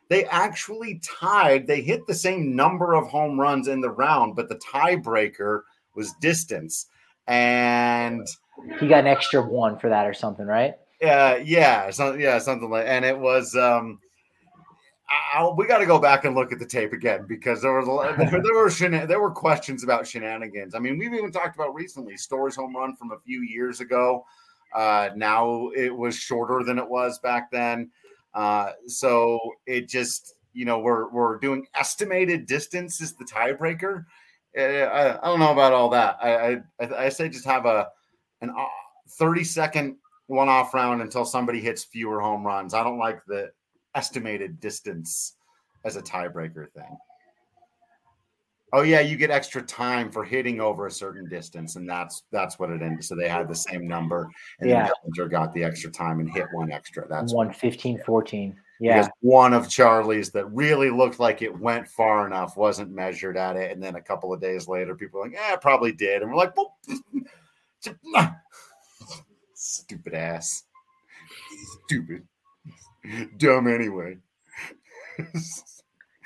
They 0.08 0.24
actually 0.26 1.00
tied. 1.02 1.66
They 1.66 1.80
hit 1.80 2.06
the 2.06 2.14
same 2.14 2.54
number 2.54 2.94
of 2.94 3.08
home 3.08 3.40
runs 3.40 3.68
in 3.68 3.80
the 3.80 3.90
round, 3.90 4.36
but 4.36 4.48
the 4.48 4.56
tiebreaker 4.56 5.62
was 5.94 6.12
distance. 6.20 6.86
And 7.26 8.26
he 8.78 8.88
got 8.88 9.00
an 9.00 9.06
extra 9.06 9.40
one 9.40 9.78
for 9.78 9.88
that 9.88 10.06
or 10.06 10.12
something, 10.12 10.46
right? 10.46 10.74
Yeah, 11.00 11.36
yeah, 11.36 11.90
so, 11.90 12.14
yeah, 12.14 12.38
something 12.38 12.68
like. 12.70 12.86
And 12.86 13.04
it 13.04 13.18
was. 13.18 13.56
um 13.56 13.98
I, 15.34 15.48
we 15.56 15.66
got 15.66 15.78
to 15.78 15.86
go 15.86 15.98
back 15.98 16.24
and 16.24 16.34
look 16.34 16.52
at 16.52 16.58
the 16.58 16.66
tape 16.66 16.92
again 16.92 17.26
because 17.26 17.62
there 17.62 17.84
there, 17.84 18.54
were 18.54 18.68
shena- 18.68 19.06
there 19.06 19.20
were 19.20 19.30
questions 19.30 19.84
about 19.84 20.06
shenanigans. 20.06 20.74
I 20.74 20.78
mean, 20.78 20.98
we've 20.98 21.12
even 21.12 21.32
talked 21.32 21.54
about 21.56 21.74
recently 21.74 22.16
Story's 22.16 22.56
home 22.56 22.76
run 22.76 22.96
from 22.96 23.12
a 23.12 23.18
few 23.18 23.42
years 23.42 23.80
ago. 23.80 24.24
Uh, 24.74 25.10
now 25.14 25.70
it 25.76 25.94
was 25.94 26.16
shorter 26.16 26.64
than 26.64 26.78
it 26.78 26.88
was 26.88 27.18
back 27.18 27.50
then. 27.50 27.90
Uh, 28.34 28.72
so 28.86 29.38
it 29.66 29.88
just 29.88 30.34
you 30.54 30.64
know 30.64 30.78
we're 30.78 31.10
we're 31.10 31.38
doing 31.38 31.66
estimated 31.74 32.46
distance 32.46 33.00
is 33.00 33.14
the 33.14 33.24
tiebreaker. 33.24 34.04
Eh, 34.54 34.84
I, 34.84 35.18
I 35.18 35.26
don't 35.26 35.40
know 35.40 35.52
about 35.52 35.72
all 35.72 35.90
that. 35.90 36.18
I, 36.22 36.60
I 36.80 37.04
I 37.04 37.08
say 37.10 37.28
just 37.28 37.44
have 37.44 37.66
a 37.66 37.88
an 38.40 38.50
uh, 38.50 38.64
30 39.18 39.44
second 39.44 39.96
one 40.26 40.48
off 40.48 40.72
round 40.72 41.02
until 41.02 41.24
somebody 41.24 41.60
hits 41.60 41.84
fewer 41.84 42.20
home 42.20 42.46
runs. 42.46 42.74
I 42.74 42.82
don't 42.82 42.98
like 42.98 43.24
the 43.26 43.50
estimated 43.94 44.60
distance 44.60 45.36
as 45.84 45.96
a 45.96 46.02
tiebreaker 46.02 46.70
thing. 46.70 46.96
Oh 48.74 48.82
yeah, 48.82 49.00
you 49.00 49.16
get 49.16 49.30
extra 49.30 49.60
time 49.60 50.10
for 50.10 50.24
hitting 50.24 50.58
over 50.58 50.86
a 50.86 50.90
certain 50.90 51.28
distance, 51.28 51.76
and 51.76 51.86
that's 51.86 52.22
that's 52.30 52.58
what 52.58 52.70
it 52.70 52.80
ended. 52.80 53.04
So 53.04 53.14
they 53.14 53.28
had 53.28 53.46
the 53.46 53.54
same 53.54 53.86
number, 53.86 54.30
and 54.60 54.70
yeah. 54.70 54.88
Bellinger 55.04 55.28
got 55.28 55.52
the 55.52 55.62
extra 55.62 55.90
time 55.90 56.20
and 56.20 56.30
hit 56.30 56.46
one 56.52 56.72
extra. 56.72 57.06
That's 57.06 57.34
one 57.34 57.52
15, 57.52 58.02
14. 58.06 58.56
Yeah. 58.82 58.98
Because 58.98 59.12
one 59.20 59.52
of 59.52 59.68
Charlie's 59.68 60.30
that 60.30 60.46
really 60.46 60.90
looked 60.90 61.20
like 61.20 61.40
it 61.40 61.56
went 61.56 61.86
far 61.86 62.26
enough 62.26 62.56
wasn't 62.56 62.90
measured 62.90 63.36
at 63.36 63.54
it. 63.54 63.70
And 63.70 63.80
then 63.80 63.94
a 63.94 64.00
couple 64.00 64.32
of 64.32 64.40
days 64.40 64.66
later, 64.66 64.96
people 64.96 65.20
were 65.20 65.26
like, 65.26 65.34
yeah, 65.34 65.52
it 65.52 65.60
probably 65.60 65.92
did. 65.92 66.20
And 66.20 66.32
we're 66.32 66.36
like, 66.36 66.52
stupid 69.54 70.14
ass. 70.14 70.64
Stupid. 71.84 72.26
Dumb 73.36 73.66
anyway. 73.66 74.18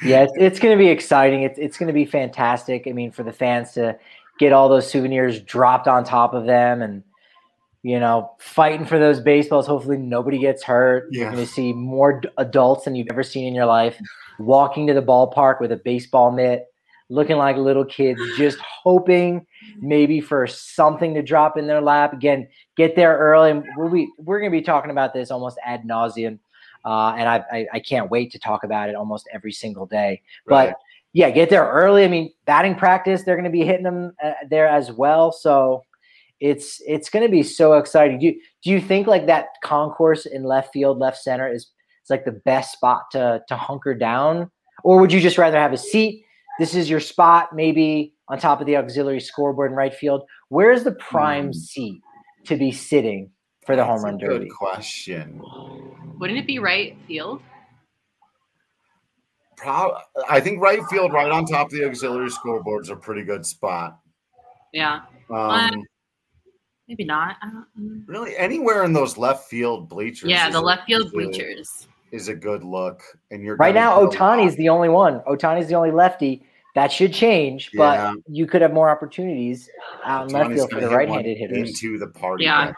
yeah, 0.02 0.22
it's, 0.22 0.32
it's 0.38 0.58
going 0.58 0.76
to 0.76 0.82
be 0.82 0.88
exciting. 0.88 1.42
It's, 1.42 1.58
it's 1.58 1.78
going 1.78 1.88
to 1.88 1.92
be 1.92 2.04
fantastic. 2.04 2.86
I 2.86 2.92
mean, 2.92 3.12
for 3.12 3.22
the 3.22 3.32
fans 3.32 3.72
to 3.72 3.98
get 4.38 4.52
all 4.52 4.68
those 4.68 4.90
souvenirs 4.90 5.40
dropped 5.40 5.88
on 5.88 6.04
top 6.04 6.34
of 6.34 6.46
them 6.46 6.82
and, 6.82 7.02
you 7.82 7.98
know, 7.98 8.32
fighting 8.38 8.84
for 8.84 8.98
those 8.98 9.20
baseballs. 9.20 9.66
Hopefully, 9.66 9.96
nobody 9.96 10.38
gets 10.38 10.62
hurt. 10.62 11.08
Yeah. 11.10 11.22
You're 11.22 11.32
going 11.32 11.46
to 11.46 11.52
see 11.52 11.72
more 11.72 12.22
adults 12.36 12.84
than 12.84 12.94
you've 12.94 13.08
ever 13.10 13.22
seen 13.22 13.46
in 13.46 13.54
your 13.54 13.66
life 13.66 13.98
walking 14.38 14.86
to 14.86 14.94
the 14.94 15.02
ballpark 15.02 15.60
with 15.60 15.72
a 15.72 15.76
baseball 15.76 16.30
mitt, 16.30 16.66
looking 17.08 17.36
like 17.36 17.56
little 17.56 17.84
kids, 17.84 18.20
just 18.36 18.58
hoping 18.58 19.46
maybe 19.78 20.20
for 20.20 20.46
something 20.46 21.14
to 21.14 21.22
drop 21.22 21.56
in 21.56 21.66
their 21.66 21.80
lap. 21.80 22.12
Again, 22.12 22.48
get 22.76 22.96
there 22.96 23.16
early. 23.16 23.62
We'll 23.76 23.90
be, 23.90 24.08
we're 24.18 24.40
going 24.40 24.50
to 24.50 24.58
be 24.58 24.62
talking 24.62 24.90
about 24.90 25.14
this 25.14 25.30
almost 25.30 25.58
ad 25.64 25.84
nauseum. 25.84 26.38
Uh, 26.86 27.16
and 27.18 27.28
I, 27.28 27.44
I, 27.50 27.66
I, 27.74 27.80
can't 27.80 28.08
wait 28.12 28.30
to 28.30 28.38
talk 28.38 28.62
about 28.62 28.88
it 28.88 28.94
almost 28.94 29.28
every 29.34 29.50
single 29.50 29.86
day. 29.86 30.22
Right. 30.46 30.68
But 30.68 30.76
yeah, 31.12 31.30
get 31.30 31.50
there 31.50 31.68
early. 31.68 32.04
I 32.04 32.08
mean, 32.08 32.32
batting 32.44 32.76
practice, 32.76 33.24
they're 33.24 33.34
going 33.34 33.44
to 33.44 33.50
be 33.50 33.64
hitting 33.64 33.82
them 33.82 34.12
uh, 34.22 34.34
there 34.48 34.68
as 34.68 34.92
well. 34.92 35.32
So 35.32 35.82
it's 36.38 36.80
it's 36.86 37.10
going 37.10 37.24
to 37.24 37.30
be 37.30 37.42
so 37.42 37.72
exciting. 37.72 38.20
Do 38.20 38.26
you, 38.26 38.40
do 38.62 38.70
you 38.70 38.80
think 38.80 39.08
like 39.08 39.26
that 39.26 39.48
concourse 39.64 40.26
in 40.26 40.44
left 40.44 40.72
field, 40.72 40.98
left 40.98 41.18
center 41.18 41.50
is 41.52 41.72
it's 42.02 42.10
like 42.10 42.24
the 42.24 42.40
best 42.44 42.72
spot 42.72 43.10
to 43.12 43.42
to 43.48 43.56
hunker 43.56 43.94
down, 43.94 44.48
or 44.84 45.00
would 45.00 45.12
you 45.12 45.20
just 45.20 45.38
rather 45.38 45.58
have 45.58 45.72
a 45.72 45.78
seat? 45.78 46.24
This 46.60 46.74
is 46.74 46.88
your 46.88 47.00
spot, 47.00 47.54
maybe 47.54 48.14
on 48.28 48.38
top 48.38 48.60
of 48.60 48.66
the 48.66 48.76
auxiliary 48.76 49.20
scoreboard 49.20 49.72
in 49.72 49.76
right 49.76 49.94
field. 49.94 50.22
Where 50.50 50.70
is 50.70 50.84
the 50.84 50.92
prime 50.92 51.50
mm. 51.50 51.54
seat 51.54 52.00
to 52.44 52.56
be 52.56 52.70
sitting 52.70 53.30
for 53.66 53.74
the 53.74 53.82
That's 53.82 53.88
home 53.88 54.04
run 54.04 54.18
derby? 54.18 54.46
Good 54.46 54.54
question. 54.54 55.42
Wouldn't 56.18 56.38
it 56.38 56.46
be 56.46 56.58
right 56.58 56.96
field? 57.06 57.42
Pro- 59.56 59.96
I 60.28 60.40
think 60.40 60.62
right 60.62 60.80
field, 60.88 61.12
right 61.12 61.30
on 61.30 61.44
top 61.46 61.66
of 61.66 61.72
the 61.72 61.84
auxiliary 61.84 62.30
scoreboard, 62.30 62.84
is 62.84 62.90
a 62.90 62.96
pretty 62.96 63.22
good 63.22 63.44
spot. 63.44 63.98
Yeah. 64.72 65.00
Um, 65.30 65.82
maybe 66.88 67.04
not. 67.04 67.36
Really, 68.06 68.36
anywhere 68.36 68.84
in 68.84 68.92
those 68.92 69.16
left 69.16 69.48
field 69.48 69.88
bleachers. 69.88 70.30
Yeah, 70.30 70.50
the 70.50 70.60
left 70.60 70.86
field 70.86 71.10
bleachers 71.12 71.88
is 72.12 72.28
a 72.28 72.34
good 72.34 72.62
look. 72.62 73.02
And 73.30 73.42
you're 73.42 73.56
right 73.56 73.74
now. 73.74 73.98
Ohtani's 73.98 74.56
the 74.56 74.68
only 74.68 74.88
one. 74.88 75.20
Ohtani's 75.20 75.68
the 75.68 75.74
only 75.74 75.90
lefty. 75.90 76.44
That 76.74 76.92
should 76.92 77.14
change, 77.14 77.70
but 77.74 78.14
you 78.28 78.46
could 78.46 78.60
have 78.60 78.74
more 78.74 78.90
opportunities 78.90 79.70
out 80.04 80.28
in 80.28 80.34
left 80.34 80.52
field 80.52 80.70
for 80.70 80.80
the 80.80 80.90
right-handed 80.90 81.38
hitters. 81.38 81.68
Into 81.68 81.98
the 81.98 82.08
party. 82.08 82.44
Yeah. 82.44 82.74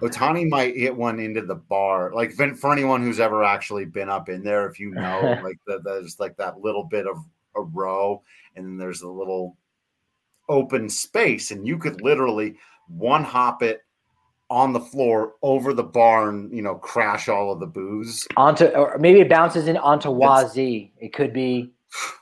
Ohtani 0.00 0.48
might 0.48 0.76
hit 0.76 0.94
one 0.94 1.18
into 1.18 1.42
the 1.42 1.54
bar. 1.54 2.12
Like 2.14 2.32
for 2.32 2.72
anyone 2.72 3.02
who's 3.02 3.20
ever 3.20 3.44
actually 3.44 3.84
been 3.84 4.08
up 4.08 4.28
in 4.28 4.42
there, 4.42 4.68
if 4.68 4.78
you 4.78 4.90
know, 4.90 5.38
like 5.44 5.58
the, 5.66 5.80
there's 5.84 6.18
like 6.20 6.36
that 6.36 6.60
little 6.60 6.84
bit 6.84 7.06
of 7.06 7.18
a 7.56 7.62
row, 7.62 8.22
and 8.56 8.64
then 8.64 8.76
there's 8.76 9.02
a 9.02 9.08
little 9.08 9.56
open 10.48 10.88
space, 10.88 11.50
and 11.50 11.66
you 11.66 11.78
could 11.78 12.00
literally 12.00 12.56
one 12.88 13.24
hop 13.24 13.62
it 13.62 13.82
on 14.50 14.72
the 14.72 14.80
floor 14.80 15.34
over 15.42 15.74
the 15.74 15.82
barn, 15.82 16.50
you 16.52 16.62
know, 16.62 16.74
crash 16.74 17.28
all 17.28 17.52
of 17.52 17.60
the 17.60 17.66
booze. 17.66 18.26
Onto 18.36 18.66
or 18.66 18.98
maybe 18.98 19.20
it 19.20 19.28
bounces 19.28 19.68
in 19.68 19.76
onto 19.76 20.08
Wazee. 20.08 20.90
It 20.98 21.12
could 21.12 21.32
be 21.32 21.72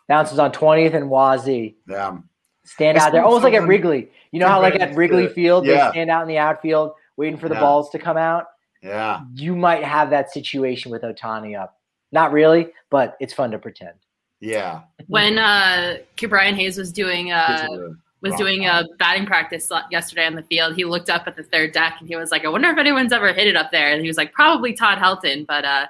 bounces 0.08 0.38
on 0.38 0.52
20th 0.52 0.94
and 0.94 1.06
Wazee. 1.06 1.76
Yeah. 1.88 2.18
Stand 2.64 2.98
out 2.98 3.12
there. 3.12 3.24
Almost 3.24 3.44
like 3.44 3.54
at 3.54 3.68
Wrigley. 3.68 4.08
You 4.32 4.40
know 4.40 4.48
how 4.48 4.60
like 4.60 4.80
at 4.80 4.96
Wrigley 4.96 5.28
Field 5.28 5.64
yeah. 5.66 5.86
they 5.86 5.90
stand 5.92 6.10
out 6.10 6.22
in 6.22 6.28
the 6.28 6.38
outfield 6.38 6.92
waiting 7.16 7.38
for 7.38 7.48
the 7.48 7.54
yeah. 7.54 7.60
balls 7.60 7.90
to 7.90 7.98
come 7.98 8.16
out? 8.16 8.46
Yeah. 8.82 9.22
You 9.34 9.56
might 9.56 9.82
have 9.84 10.10
that 10.10 10.32
situation 10.32 10.90
with 10.90 11.02
Ohtani 11.02 11.60
up. 11.60 11.78
Not 12.12 12.32
really, 12.32 12.68
but 12.90 13.16
it's 13.20 13.32
fun 13.32 13.50
to 13.50 13.58
pretend. 13.58 13.94
Yeah. 14.40 14.82
When 15.08 15.38
uh 15.38 15.98
Brian 16.28 16.54
Hayes 16.54 16.78
was 16.78 16.92
doing 16.92 17.32
uh 17.32 17.66
was 18.22 18.34
doing 18.36 18.66
a 18.66 18.84
batting 18.98 19.26
practice 19.26 19.70
yesterday 19.90 20.26
on 20.26 20.34
the 20.34 20.42
field. 20.42 20.74
He 20.74 20.84
looked 20.84 21.10
up 21.10 21.26
at 21.26 21.36
the 21.36 21.42
third 21.42 21.72
deck 21.72 21.96
and 22.00 22.08
he 22.08 22.16
was 22.16 22.30
like, 22.30 22.44
"I 22.44 22.48
wonder 22.48 22.68
if 22.70 22.78
anyone's 22.78 23.12
ever 23.12 23.32
hit 23.32 23.46
it 23.46 23.56
up 23.56 23.70
there." 23.70 23.92
And 23.92 24.00
he 24.00 24.08
was 24.08 24.16
like, 24.16 24.32
"Probably 24.32 24.72
Todd 24.72 24.98
Helton," 24.98 25.46
but 25.46 25.64
uh, 25.64 25.86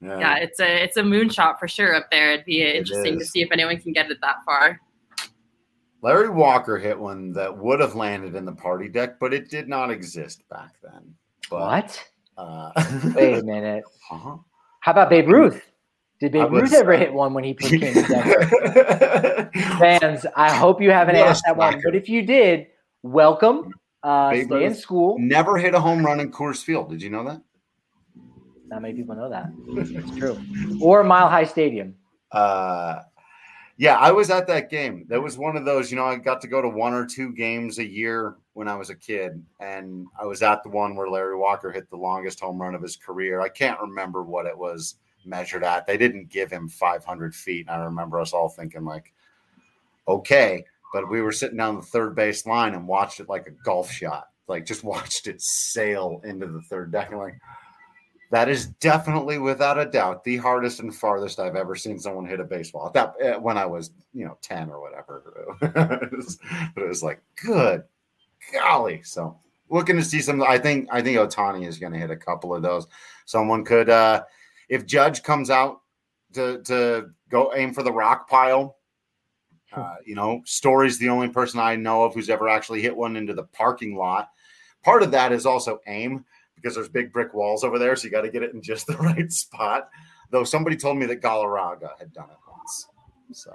yeah. 0.00 0.18
yeah 0.18 0.36
it's 0.36 0.60
a 0.60 0.84
it's 0.84 0.96
a 0.96 1.02
moonshot 1.02 1.58
for 1.58 1.68
sure 1.68 1.94
up 1.94 2.10
there. 2.10 2.32
It'd 2.32 2.44
be 2.44 2.62
interesting 2.62 3.18
to 3.18 3.24
see 3.24 3.42
if 3.42 3.50
anyone 3.50 3.78
can 3.80 3.92
get 3.92 4.10
it 4.10 4.18
that 4.20 4.44
far. 4.44 4.80
Larry 6.04 6.28
Walker 6.28 6.76
hit 6.76 6.98
one 6.98 7.32
that 7.32 7.56
would 7.56 7.80
have 7.80 7.94
landed 7.94 8.34
in 8.34 8.44
the 8.44 8.52
party 8.52 8.90
deck, 8.90 9.18
but 9.18 9.32
it 9.32 9.48
did 9.48 9.70
not 9.70 9.90
exist 9.90 10.46
back 10.50 10.74
then. 10.82 11.14
But, 11.48 11.60
what? 11.60 12.04
Uh, 12.36 12.72
Wait 13.14 13.38
a 13.38 13.42
minute. 13.42 13.84
Uh-huh. 14.10 14.36
How 14.80 14.92
about 14.92 15.08
Babe 15.08 15.30
Ruth? 15.30 15.62
Did 16.20 16.32
Babe 16.32 16.52
Ruth 16.52 16.74
ever 16.74 16.92
hit 16.94 17.10
one 17.10 17.32
when 17.32 17.42
he 17.42 17.54
came 17.54 17.80
to 17.80 19.50
Fans, 19.78 20.26
I 20.36 20.54
hope 20.54 20.82
you 20.82 20.90
haven't 20.90 21.16
asked 21.16 21.44
that 21.46 21.56
one. 21.56 21.80
But 21.82 21.94
if 21.94 22.06
you 22.06 22.20
did, 22.20 22.66
welcome. 23.02 23.72
Uh, 24.02 24.28
stay 24.32 24.44
Ruth 24.44 24.62
in 24.62 24.74
school. 24.74 25.16
Never 25.18 25.56
hit 25.56 25.74
a 25.74 25.80
home 25.80 26.04
run 26.04 26.20
in 26.20 26.30
Coors 26.30 26.62
Field. 26.62 26.90
Did 26.90 27.00
you 27.00 27.08
know 27.08 27.24
that? 27.24 27.40
Not 28.66 28.82
many 28.82 28.92
people 28.92 29.16
know 29.16 29.30
that. 29.30 29.46
It's 29.68 30.18
true. 30.18 30.38
Or 30.82 31.02
Mile 31.02 31.30
High 31.30 31.44
Stadium. 31.44 31.94
Uh, 32.30 33.00
yeah, 33.76 33.96
I 33.96 34.12
was 34.12 34.30
at 34.30 34.46
that 34.46 34.70
game. 34.70 35.04
That 35.08 35.22
was 35.22 35.36
one 35.36 35.56
of 35.56 35.64
those, 35.64 35.90
you 35.90 35.96
know, 35.96 36.04
I 36.04 36.16
got 36.16 36.40
to 36.42 36.48
go 36.48 36.62
to 36.62 36.68
one 36.68 36.94
or 36.94 37.04
two 37.04 37.32
games 37.32 37.78
a 37.78 37.86
year 37.86 38.36
when 38.52 38.68
I 38.68 38.76
was 38.76 38.90
a 38.90 38.94
kid. 38.94 39.42
And 39.58 40.06
I 40.20 40.26
was 40.26 40.42
at 40.42 40.62
the 40.62 40.68
one 40.70 40.94
where 40.94 41.08
Larry 41.08 41.36
Walker 41.36 41.72
hit 41.72 41.90
the 41.90 41.96
longest 41.96 42.40
home 42.40 42.60
run 42.60 42.76
of 42.76 42.82
his 42.82 42.96
career. 42.96 43.40
I 43.40 43.48
can't 43.48 43.80
remember 43.80 44.22
what 44.22 44.46
it 44.46 44.56
was 44.56 44.96
measured 45.24 45.64
at. 45.64 45.86
They 45.86 45.96
didn't 45.96 46.28
give 46.28 46.52
him 46.52 46.68
500 46.68 47.34
feet. 47.34 47.68
I 47.68 47.76
remember 47.78 48.20
us 48.20 48.32
all 48.32 48.48
thinking, 48.48 48.84
like, 48.84 49.12
okay. 50.06 50.64
But 50.92 51.10
we 51.10 51.20
were 51.20 51.32
sitting 51.32 51.56
down 51.56 51.74
the 51.74 51.82
third 51.82 52.14
base 52.14 52.46
line 52.46 52.74
and 52.74 52.86
watched 52.86 53.18
it 53.18 53.28
like 53.28 53.48
a 53.48 53.64
golf 53.64 53.90
shot, 53.90 54.28
like 54.46 54.66
just 54.66 54.84
watched 54.84 55.26
it 55.26 55.40
sail 55.40 56.20
into 56.22 56.46
the 56.46 56.62
third 56.62 56.92
deck. 56.92 57.10
And 57.10 57.18
like, 57.18 57.38
that 58.34 58.48
is 58.48 58.66
definitely, 58.66 59.38
without 59.38 59.78
a 59.78 59.86
doubt, 59.86 60.24
the 60.24 60.36
hardest 60.38 60.80
and 60.80 60.92
farthest 60.92 61.38
I've 61.38 61.54
ever 61.54 61.76
seen 61.76 62.00
someone 62.00 62.26
hit 62.26 62.40
a 62.40 62.44
baseball. 62.44 62.90
That 62.90 63.14
eh, 63.20 63.36
when 63.36 63.56
I 63.56 63.64
was, 63.64 63.92
you 64.12 64.24
know, 64.24 64.36
ten 64.42 64.70
or 64.70 64.80
whatever. 64.80 65.56
it 65.62 66.12
was, 66.12 66.40
but 66.74 66.82
it 66.82 66.88
was 66.88 67.04
like, 67.04 67.22
good 67.40 67.84
golly. 68.52 69.02
So 69.04 69.38
looking 69.70 69.94
to 69.96 70.02
see 70.02 70.20
some. 70.20 70.42
I 70.42 70.58
think 70.58 70.88
I 70.90 71.00
think 71.00 71.16
Ohtani 71.16 71.64
is 71.64 71.78
going 71.78 71.92
to 71.92 71.98
hit 71.98 72.10
a 72.10 72.16
couple 72.16 72.52
of 72.52 72.60
those. 72.60 72.88
Someone 73.24 73.64
could, 73.64 73.88
uh 73.88 74.24
if 74.68 74.84
Judge 74.84 75.22
comes 75.22 75.48
out 75.48 75.82
to 76.32 76.60
to 76.64 77.10
go 77.28 77.52
aim 77.54 77.72
for 77.72 77.84
the 77.84 77.92
rock 77.92 78.28
pile. 78.28 78.78
Uh, 79.72 79.94
you 80.04 80.16
know, 80.16 80.42
Story's 80.44 80.98
the 80.98 81.08
only 81.08 81.28
person 81.28 81.60
I 81.60 81.76
know 81.76 82.02
of 82.02 82.14
who's 82.14 82.30
ever 82.30 82.48
actually 82.48 82.82
hit 82.82 82.96
one 82.96 83.16
into 83.16 83.32
the 83.32 83.44
parking 83.44 83.96
lot. 83.96 84.30
Part 84.82 85.04
of 85.04 85.12
that 85.12 85.30
is 85.30 85.46
also 85.46 85.80
aim 85.86 86.24
because 86.54 86.74
there's 86.74 86.88
big 86.88 87.12
brick 87.12 87.34
walls 87.34 87.64
over 87.64 87.78
there, 87.78 87.96
so 87.96 88.04
you 88.04 88.10
got 88.10 88.22
to 88.22 88.30
get 88.30 88.42
it 88.42 88.54
in 88.54 88.62
just 88.62 88.86
the 88.88 88.96
right 88.96 89.30
spot. 89.32 89.88
Though 90.30 90.44
somebody 90.44 90.76
told 90.76 90.96
me 90.96 91.06
that 91.06 91.20
Galarraga 91.20 91.90
had 91.98 92.12
done 92.12 92.30
it 92.30 92.36
once, 92.50 92.88
so 93.32 93.52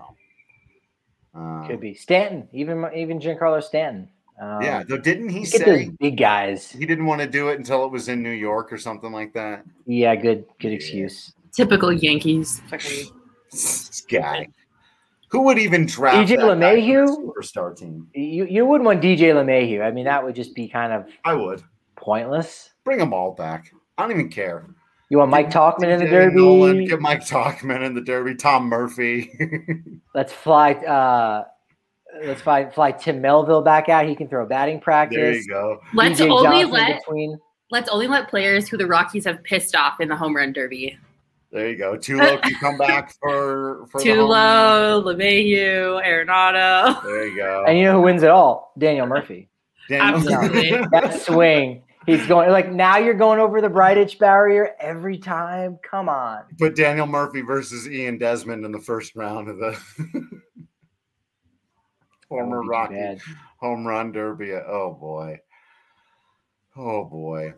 um, 1.34 1.68
could 1.68 1.80
be 1.80 1.94
Stanton, 1.94 2.48
even 2.54 2.86
even 2.96 3.20
Giancarlo 3.20 3.62
Stanton. 3.62 4.10
Um, 4.42 4.62
yeah, 4.62 4.84
though 4.84 4.98
didn't 4.98 5.30
he 5.30 5.44
say 5.44 5.90
big 6.00 6.18
guys? 6.18 6.72
He 6.72 6.86
didn't 6.86 7.06
want 7.06 7.20
to 7.22 7.28
do 7.28 7.50
it 7.50 7.58
until 7.58 7.84
it 7.84 7.92
was 7.92 8.08
in 8.08 8.24
New 8.24 8.32
York 8.32 8.72
or 8.72 8.78
something 8.78 9.12
like 9.12 9.34
that. 9.34 9.66
Yeah, 9.86 10.16
good 10.16 10.46
good 10.60 10.72
excuse. 10.72 11.34
Typical 11.52 11.92
Yankees. 11.92 12.62
this 13.52 14.02
guy. 14.10 14.48
Who 15.30 15.42
would 15.42 15.60
even 15.60 15.86
draft 15.86 16.30
DJ 16.30 16.38
LeMahieu 16.38 17.08
superstar 17.08 17.78
team? 17.78 18.08
You 18.14 18.46
you 18.46 18.66
wouldn't 18.66 18.86
want 18.86 19.02
DJ 19.02 19.34
LeMahieu. 19.34 19.86
I 19.86 19.92
mean, 19.92 20.06
that 20.06 20.24
would 20.24 20.36
just 20.36 20.56
be 20.56 20.68
kind 20.68 20.94
of 20.94 21.08
I 21.26 21.34
would 21.34 21.62
pointless. 22.02 22.72
Bring 22.84 23.00
them 23.00 23.14
all 23.14 23.34
back. 23.34 23.72
I 23.98 24.04
don't 24.04 24.12
even 24.12 24.30
care. 24.30 24.66
You 25.10 25.18
want 25.18 25.32
Mike 25.32 25.50
Tauchman 25.50 25.92
in 25.92 26.00
the 26.00 26.06
Derby? 26.06 26.36
Nolan, 26.36 26.86
get 26.86 27.02
Mike 27.02 27.22
Tauchman 27.22 27.84
in 27.84 27.96
the 27.96 28.02
Derby. 28.02 28.36
Tom 28.36 28.68
Murphy. 28.68 29.32
let's 30.16 30.32
fly. 30.32 30.74
Uh, 30.74 31.46
let's 32.24 32.42
fly, 32.42 32.70
fly 32.70 32.92
Tim 32.92 33.20
Melville 33.20 33.64
back 33.64 33.90
out. 33.90 34.06
He 34.06 34.16
can 34.16 34.28
throw 34.28 34.46
batting 34.46 34.80
practice. 34.80 35.18
There 35.18 35.34
you 35.34 35.48
go. 35.48 35.80
Let's 35.96 36.20
DJ 36.20 36.30
only 36.30 36.62
Johnson 36.62 36.72
let 36.72 37.00
between. 37.00 37.40
let's 37.72 37.90
only 37.90 38.08
let 38.08 38.30
players 38.30 38.70
who 38.70 38.78
the 38.78 38.86
Rockies 38.86 39.26
have 39.26 39.44
pissed 39.44 39.76
off 39.76 40.00
in 40.00 40.10
the 40.10 40.16
home 40.16 40.36
run 40.36 40.54
derby. 40.54 40.96
There 41.52 41.68
you 41.68 41.78
go. 41.78 41.98
Tulo 41.98 42.40
can 42.44 42.54
come 42.56 42.78
back 42.78 43.12
for 43.22 43.88
for 43.88 44.00
Tulo, 44.00 45.04
LeMahieu, 45.04 46.06
Arenado. 46.06 47.04
There 47.04 47.28
you 47.28 47.36
go. 47.36 47.66
And 47.68 47.80
you 47.80 47.86
know 47.86 47.94
who 47.94 48.02
wins 48.02 48.22
it 48.22 48.30
all? 48.30 48.74
Daniel 48.78 49.08
Murphy. 49.08 49.50
Daniel 49.90 50.18
Absolutely. 50.18 50.70
that 50.92 51.20
swing 51.24 51.82
He's 52.10 52.26
going 52.28 52.50
like 52.50 52.72
now 52.72 52.98
you're 52.98 53.14
going 53.14 53.40
over 53.40 53.62
the 53.62 53.70
bright 53.70 53.98
itch 53.98 54.18
barrier 54.18 54.76
every 54.80 55.18
time. 55.18 55.78
Come 55.84 56.10
on. 56.10 56.44
Put 56.58 56.76
Daniel 56.76 57.06
Murphy 57.06 57.42
versus 57.42 57.88
Ian 57.88 58.18
Desmond 58.18 58.66
in 58.66 58.72
the 58.72 58.80
first 58.80 59.16
round 59.16 59.48
of 59.48 59.58
the 59.58 59.78
former 62.28 62.64
Rocky 62.64 62.96
bad. 62.96 63.20
home 63.60 63.86
run 63.86 64.12
derby. 64.12 64.54
Oh 64.54 64.98
boy. 65.00 65.40
Oh 66.76 67.06
boy. 67.06 67.54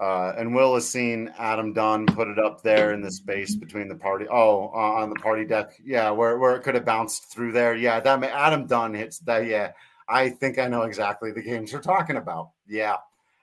Uh, 0.00 0.32
and 0.38 0.54
Will 0.54 0.74
has 0.74 0.88
seen 0.88 1.32
Adam 1.38 1.72
Dunn 1.72 2.06
put 2.06 2.28
it 2.28 2.38
up 2.38 2.62
there 2.62 2.92
in 2.92 3.00
the 3.00 3.10
space 3.10 3.56
between 3.56 3.88
the 3.88 3.96
party. 3.96 4.26
Oh, 4.30 4.70
uh, 4.72 5.00
on 5.02 5.10
the 5.10 5.16
party 5.16 5.44
deck. 5.44 5.70
Yeah, 5.84 6.10
where, 6.10 6.38
where 6.38 6.54
it 6.54 6.62
could 6.62 6.76
have 6.76 6.84
bounced 6.84 7.32
through 7.32 7.50
there. 7.50 7.74
Yeah, 7.74 7.98
that 7.98 8.22
Adam 8.22 8.66
Dunn 8.68 8.94
hits 8.94 9.18
that. 9.20 9.46
Yeah, 9.46 9.72
I 10.08 10.28
think 10.28 10.58
I 10.60 10.68
know 10.68 10.82
exactly 10.82 11.32
the 11.32 11.42
games 11.42 11.72
you're 11.72 11.80
talking 11.80 12.14
about. 12.16 12.50
Yeah, 12.68 12.98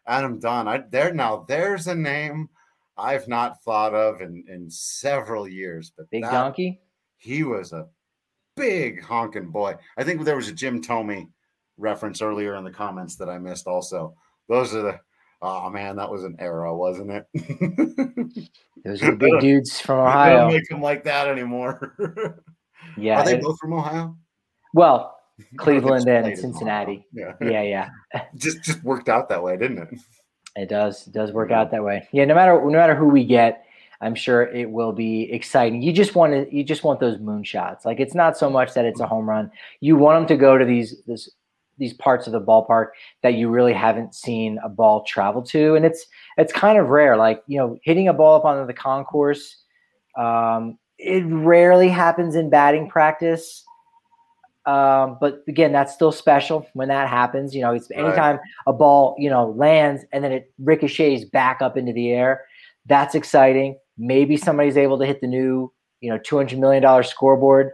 Adam 0.07 0.39
Dunn. 0.39 0.67
I 0.67 0.83
there 0.89 1.13
now. 1.13 1.45
There's 1.47 1.87
a 1.87 1.95
name 1.95 2.49
I've 2.97 3.27
not 3.27 3.61
thought 3.63 3.93
of 3.93 4.21
in 4.21 4.43
in 4.47 4.69
several 4.69 5.47
years. 5.47 5.91
But 5.95 6.09
Big 6.09 6.23
that, 6.23 6.31
Donkey. 6.31 6.81
He 7.17 7.43
was 7.43 7.73
a 7.73 7.87
big 8.55 9.01
honking 9.01 9.49
boy. 9.51 9.75
I 9.97 10.03
think 10.03 10.23
there 10.23 10.35
was 10.35 10.47
a 10.47 10.53
Jim 10.53 10.81
Thome 10.81 11.29
reference 11.77 12.21
earlier 12.21 12.55
in 12.55 12.63
the 12.63 12.71
comments 12.71 13.15
that 13.17 13.29
I 13.29 13.37
missed. 13.37 13.67
Also, 13.67 14.15
those 14.47 14.73
are 14.73 14.81
the. 14.81 14.99
Oh 15.41 15.69
man, 15.69 15.97
that 15.97 16.09
was 16.09 16.23
an 16.23 16.37
era, 16.39 16.75
wasn't 16.75 17.11
it? 17.11 18.49
Those 18.85 19.03
are 19.03 19.15
big 19.15 19.39
dudes 19.41 19.79
from 19.79 19.99
Ohio. 19.99 20.37
Don't 20.37 20.53
make 20.53 20.69
them 20.69 20.81
like 20.81 21.03
that 21.03 21.27
anymore. 21.27 21.93
yeah, 22.97 23.19
are 23.19 23.25
they 23.25 23.37
both 23.37 23.59
from 23.59 23.73
Ohio? 23.73 24.15
Well, 24.73 25.17
Cleveland 25.57 26.07
and 26.07 26.37
Cincinnati. 26.37 27.05
Yeah. 27.11 27.33
yeah, 27.41 27.61
yeah. 27.61 27.89
just 28.35 28.63
just 28.63 28.83
worked 28.83 29.09
out 29.09 29.29
that 29.29 29.43
way, 29.43 29.57
didn't 29.57 29.79
it? 29.79 29.99
It 30.55 30.69
does. 30.69 31.07
It 31.07 31.13
does 31.13 31.31
work 31.31 31.51
out 31.51 31.71
that 31.71 31.83
way. 31.83 32.07
Yeah, 32.11 32.25
no 32.25 32.35
matter 32.35 32.53
no 32.53 32.77
matter 32.77 32.95
who 32.95 33.07
we 33.07 33.25
get, 33.25 33.65
I'm 34.01 34.15
sure 34.15 34.43
it 34.43 34.69
will 34.69 34.93
be 34.93 35.31
exciting. 35.31 35.81
You 35.81 35.91
just 35.91 36.15
want 36.15 36.33
to 36.33 36.55
you 36.55 36.63
just 36.63 36.83
want 36.83 36.99
those 36.99 37.17
moonshots. 37.17 37.85
Like 37.85 37.99
it's 37.99 38.15
not 38.15 38.37
so 38.37 38.49
much 38.49 38.73
that 38.73 38.85
it's 38.85 38.99
a 38.99 39.07
home 39.07 39.27
run. 39.27 39.51
You 39.81 39.97
want 39.97 40.21
them 40.21 40.37
to 40.37 40.41
go 40.41 40.57
to 40.57 40.63
these 40.63 41.01
this 41.05 41.29
these 41.77 41.93
parts 41.93 42.25
of 42.25 42.31
the 42.31 42.41
ballpark 42.41 42.89
that 43.21 43.33
you 43.33 43.49
really 43.49 43.73
haven't 43.73 44.15
seen 44.15 44.59
a 44.63 44.69
ball 44.69 45.03
travel 45.03 45.41
to, 45.41 45.75
and 45.75 45.85
it's 45.85 46.05
it's 46.37 46.53
kind 46.53 46.77
of 46.77 46.87
rare. 46.87 47.17
Like 47.17 47.43
you 47.47 47.57
know, 47.57 47.77
hitting 47.83 48.07
a 48.07 48.13
ball 48.13 48.35
up 48.35 48.45
onto 48.45 48.65
the 48.65 48.73
concourse. 48.73 49.63
Um, 50.17 50.77
it 50.97 51.25
rarely 51.27 51.89
happens 51.89 52.35
in 52.35 52.49
batting 52.49 52.89
practice. 52.89 53.64
Um, 54.65 55.17
but 55.21 55.43
again, 55.47 55.71
that's 55.71 55.93
still 55.93 56.11
special 56.11 56.67
when 56.73 56.87
that 56.87 57.07
happens. 57.07 57.53
You 57.53 57.61
know, 57.61 57.73
it's 57.73 57.91
anytime 57.91 58.37
right. 58.37 58.45
a 58.67 58.73
ball, 58.73 59.15
you 59.19 59.29
know, 59.29 59.49
lands 59.51 60.03
and 60.11 60.23
then 60.23 60.31
it 60.31 60.51
ricochets 60.59 61.23
back 61.25 61.61
up 61.61 61.77
into 61.77 61.93
the 61.93 62.11
air. 62.11 62.45
That's 62.87 63.15
exciting. 63.15 63.77
Maybe 63.97 64.37
somebody's 64.37 64.77
able 64.77 64.97
to 64.99 65.05
hit 65.05 65.21
the 65.21 65.27
new, 65.27 65.71
you 66.01 66.09
know, 66.09 66.17
$200 66.19 66.57
million 66.57 67.03
scoreboard. 67.03 67.71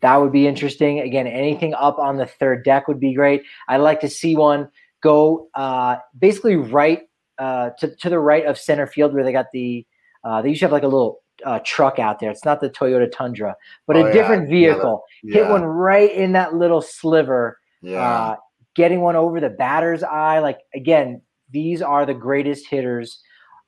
That 0.00 0.16
would 0.16 0.32
be 0.32 0.46
interesting. 0.46 1.00
Again, 1.00 1.26
anything 1.26 1.74
up 1.74 1.98
on 1.98 2.16
the 2.16 2.26
third 2.26 2.64
deck 2.64 2.88
would 2.88 2.98
be 2.98 3.14
great. 3.14 3.42
I'd 3.68 3.76
like 3.78 4.00
to 4.00 4.08
see 4.08 4.34
one 4.34 4.68
go 5.02 5.48
uh, 5.54 5.96
basically 6.18 6.56
right 6.56 7.02
uh, 7.38 7.70
to, 7.78 7.94
to 7.96 8.08
the 8.08 8.18
right 8.18 8.46
of 8.46 8.58
center 8.58 8.86
field 8.86 9.14
where 9.14 9.22
they 9.22 9.32
got 9.32 9.46
the, 9.52 9.86
uh, 10.24 10.42
they 10.42 10.48
usually 10.48 10.66
have 10.66 10.72
like 10.72 10.82
a 10.82 10.88
little 10.88 11.20
uh, 11.44 11.60
truck 11.64 11.98
out 11.98 12.20
there. 12.20 12.30
It's 12.30 12.44
not 12.44 12.60
the 12.60 12.70
Toyota 12.70 13.10
Tundra, 13.10 13.56
but 13.86 13.96
oh, 13.96 14.04
a 14.04 14.06
yeah. 14.06 14.12
different 14.12 14.48
vehicle. 14.48 15.02
Yeah. 15.22 15.34
Hit 15.34 15.50
one 15.50 15.62
right 15.62 16.12
in 16.12 16.32
that 16.32 16.54
little 16.54 16.82
sliver. 16.82 17.58
Yeah. 17.80 18.00
Uh, 18.00 18.36
getting 18.74 19.00
one 19.00 19.16
over 19.16 19.40
the 19.40 19.50
batter's 19.50 20.02
eye. 20.02 20.38
Like 20.38 20.60
again, 20.74 21.22
these 21.50 21.82
are 21.82 22.06
the 22.06 22.14
greatest 22.14 22.66
hitters 22.68 23.20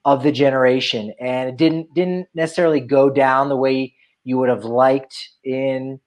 of 0.05 0.23
the 0.23 0.33
generation, 0.33 1.13
and 1.21 1.49
it 1.49 1.57
didn't 1.57 1.93
didn't 1.95 2.29
necessarily 2.35 2.81
go 2.81 3.11
down 3.11 3.49
the 3.49 3.57
way 3.57 3.95
you 4.25 4.39
would 4.39 4.49
have 4.49 4.65
liked 4.65 5.31
in 5.45 6.01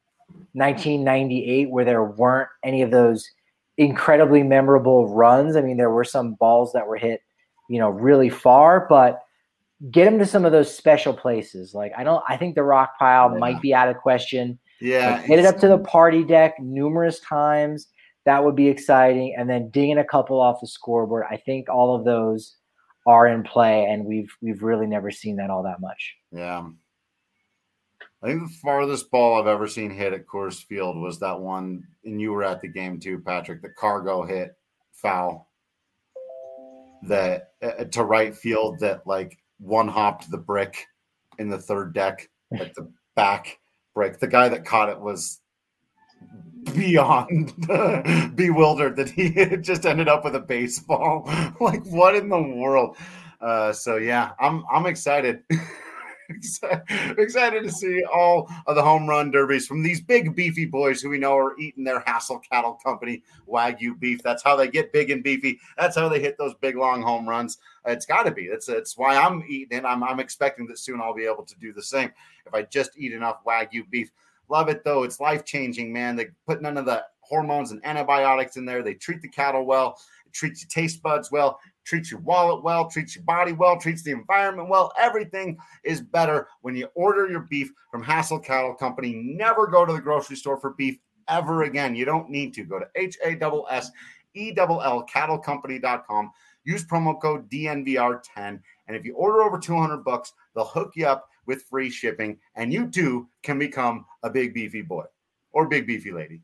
1998, 0.53 1.69
where 1.69 1.85
there 1.85 2.03
weren't 2.03 2.49
any 2.63 2.81
of 2.81 2.91
those 2.91 3.29
incredibly 3.77 4.43
memorable 4.43 5.07
runs. 5.13 5.55
I 5.55 5.61
mean, 5.61 5.77
there 5.77 5.91
were 5.91 6.03
some 6.03 6.33
balls 6.33 6.73
that 6.73 6.87
were 6.87 6.97
hit, 6.97 7.21
you 7.69 7.79
know, 7.79 7.89
really 7.89 8.29
far, 8.29 8.87
but 8.89 9.21
get 9.91 10.07
him 10.07 10.19
to 10.19 10.25
some 10.25 10.45
of 10.45 10.51
those 10.51 10.75
special 10.75 11.13
places. 11.13 11.73
Like 11.73 11.91
I 11.97 12.03
don't, 12.03 12.23
I 12.27 12.37
think 12.37 12.55
the 12.55 12.63
rock 12.63 12.97
pile 12.99 13.31
yeah. 13.31 13.39
might 13.39 13.61
be 13.61 13.73
out 13.73 13.89
of 13.89 13.97
question. 13.97 14.59
Yeah, 14.79 15.25
get 15.25 15.39
it 15.39 15.45
up 15.45 15.57
to 15.59 15.67
the 15.67 15.79
party 15.79 16.23
deck 16.23 16.55
numerous 16.59 17.19
times. 17.19 17.87
That 18.25 18.43
would 18.43 18.55
be 18.55 18.67
exciting, 18.67 19.35
and 19.37 19.49
then 19.49 19.69
dinging 19.69 19.97
a 19.97 20.03
couple 20.03 20.39
off 20.39 20.59
the 20.61 20.67
scoreboard. 20.67 21.25
I 21.29 21.37
think 21.37 21.69
all 21.69 21.95
of 21.95 22.05
those 22.05 22.57
are 23.05 23.27
in 23.27 23.43
play, 23.43 23.85
and 23.85 24.05
we've 24.05 24.31
we've 24.41 24.61
really 24.61 24.85
never 24.85 25.09
seen 25.11 25.37
that 25.37 25.49
all 25.49 25.63
that 25.63 25.79
much. 25.79 26.15
Yeah. 26.31 26.67
I 28.21 28.27
think 28.27 28.41
the 28.41 28.57
farthest 28.63 29.11
ball 29.11 29.39
I've 29.39 29.47
ever 29.47 29.67
seen 29.67 29.91
hit 29.91 30.11
at 30.11 30.25
Coors 30.25 30.63
Field 30.63 30.97
was 30.97 31.19
that 31.19 31.39
one, 31.39 31.83
and 32.03 32.19
you 32.19 32.33
were 32.33 32.43
at 32.43 32.61
the 32.61 32.67
game 32.67 32.99
too, 32.99 33.19
Patrick. 33.19 33.61
The 33.61 33.69
CarGo 33.69 34.27
hit 34.27 34.55
foul 34.91 35.49
that 37.03 37.51
uh, 37.61 37.83
to 37.85 38.03
right 38.03 38.35
field 38.35 38.79
that 38.79 39.05
like 39.05 39.37
one 39.59 39.87
hopped 39.87 40.29
the 40.29 40.37
brick 40.37 40.85
in 41.39 41.49
the 41.49 41.57
third 41.57 41.93
deck, 41.93 42.29
like 42.51 42.73
the 42.73 42.91
back 43.15 43.59
brick. 43.93 44.19
The 44.19 44.27
guy 44.27 44.49
that 44.49 44.65
caught 44.65 44.89
it 44.89 44.99
was 44.99 45.39
beyond 46.75 47.53
bewildered 48.35 48.95
that 48.97 49.09
he 49.09 49.57
just 49.61 49.85
ended 49.85 50.07
up 50.07 50.23
with 50.23 50.35
a 50.35 50.39
baseball. 50.39 51.23
like 51.59 51.85
what 51.85 52.15
in 52.15 52.29
the 52.29 52.41
world? 52.41 52.97
Uh, 53.39 53.71
so 53.71 53.97
yeah, 53.97 54.31
I'm 54.39 54.63
I'm 54.71 54.85
excited. 54.85 55.43
excited 57.17 57.63
to 57.63 57.71
see 57.71 58.03
all 58.03 58.49
of 58.65 58.75
the 58.75 58.81
home 58.81 59.07
run 59.07 59.31
derbies 59.31 59.67
from 59.67 59.83
these 59.83 60.01
big 60.01 60.35
beefy 60.35 60.65
boys 60.65 61.01
who 61.01 61.09
we 61.09 61.17
know 61.17 61.37
are 61.37 61.57
eating 61.57 61.83
their 61.83 62.01
Hassell 62.01 62.41
Cattle 62.43 62.79
Company 62.83 63.23
Wagyu 63.47 63.97
beef. 63.99 64.21
That's 64.23 64.43
how 64.43 64.55
they 64.55 64.67
get 64.67 64.93
big 64.93 65.09
and 65.09 65.23
beefy. 65.23 65.59
That's 65.77 65.95
how 65.95 66.09
they 66.09 66.19
hit 66.19 66.37
those 66.37 66.53
big 66.55 66.75
long 66.75 67.01
home 67.01 67.27
runs. 67.27 67.57
It's 67.85 68.05
got 68.05 68.23
to 68.23 68.31
be. 68.31 68.47
That's 68.47 68.69
it's 68.69 68.97
why 68.97 69.15
I'm 69.15 69.43
eating 69.47 69.77
it. 69.77 69.85
I'm 69.85 70.03
I'm 70.03 70.19
expecting 70.19 70.67
that 70.67 70.79
soon 70.79 71.01
I'll 71.01 71.13
be 71.13 71.25
able 71.25 71.43
to 71.43 71.55
do 71.59 71.71
the 71.73 71.83
same 71.83 72.11
if 72.45 72.53
I 72.53 72.63
just 72.63 72.91
eat 72.97 73.13
enough 73.13 73.43
Wagyu 73.45 73.89
beef. 73.89 74.11
Love 74.49 74.69
it 74.69 74.83
though. 74.83 75.03
It's 75.03 75.19
life 75.19 75.45
changing, 75.45 75.91
man. 75.91 76.15
They 76.15 76.27
put 76.45 76.61
none 76.61 76.77
of 76.77 76.85
the 76.85 77.03
hormones 77.21 77.71
and 77.71 77.85
antibiotics 77.85 78.55
in 78.57 78.65
there. 78.65 78.81
They 78.81 78.93
treat 78.93 79.21
the 79.21 79.27
cattle 79.27 79.65
well. 79.65 79.99
Treats 80.33 80.61
your 80.61 80.69
taste 80.69 81.01
buds 81.01 81.31
well 81.31 81.59
treats 81.87 82.11
your 82.11 82.19
wallet 82.19 82.63
well, 82.63 82.89
treats 82.89 83.15
your 83.15 83.23
body 83.23 83.53
well, 83.53 83.79
treats 83.79 84.03
the 84.03 84.11
environment 84.11 84.69
well. 84.69 84.91
Everything 84.99 85.57
is 85.83 86.01
better 86.01 86.47
when 86.61 86.75
you 86.75 86.87
order 86.95 87.29
your 87.29 87.47
beef 87.49 87.71
from 87.89 88.03
Hassell 88.03 88.43
Cattle 88.43 88.73
Company. 88.73 89.13
Never 89.15 89.67
go 89.67 89.85
to 89.85 89.93
the 89.93 90.01
grocery 90.01 90.35
store 90.35 90.59
for 90.59 90.71
beef 90.71 90.99
ever 91.29 91.63
again. 91.63 91.95
You 91.95 92.05
don't 92.05 92.29
need 92.29 92.53
to. 92.55 92.65
Go 92.65 92.79
to 92.79 92.87
H 92.95 93.17
A 93.25 93.37
S 93.41 93.53
S 93.71 93.91
E 94.35 94.53
L 94.57 94.81
L 94.81 95.05
cattlecompany.com. 95.05 96.31
Use 96.65 96.85
promo 96.85 97.19
code 97.19 97.49
DNVR10. 97.49 98.59
And 98.87 98.97
if 98.97 99.05
you 99.05 99.15
order 99.15 99.41
over 99.41 99.57
200 99.57 100.03
bucks, 100.03 100.33
they'll 100.53 100.65
hook 100.65 100.91
you 100.95 101.07
up 101.07 101.29
with 101.45 101.63
free 101.63 101.89
shipping. 101.89 102.37
And 102.55 102.73
you 102.73 102.89
too 102.89 103.29
can 103.43 103.57
become 103.57 104.05
a 104.23 104.29
big 104.29 104.53
beefy 104.53 104.81
boy 104.81 105.05
or 105.53 105.67
big 105.67 105.87
beefy 105.87 106.11
lady 106.11 106.41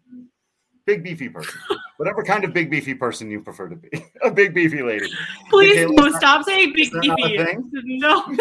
big 0.86 1.04
beefy 1.04 1.30
person, 1.30 1.60
whatever 1.98 2.24
kind 2.24 2.44
of 2.44 2.54
big 2.54 2.70
beefy 2.70 2.94
person 2.94 3.30
you 3.30 3.42
prefer 3.42 3.70
to 3.70 3.76
be, 3.76 3.90
a 4.24 4.32
big 4.32 4.54
beefy 4.54 4.82
lady. 4.82 5.10
Please 5.50 5.86
okay, 5.86 5.94
no, 5.94 6.10
stop 6.18 6.46
saying 6.46 6.74
big 6.76 6.92
beefy. 7.02 7.38
No. 7.86 8.38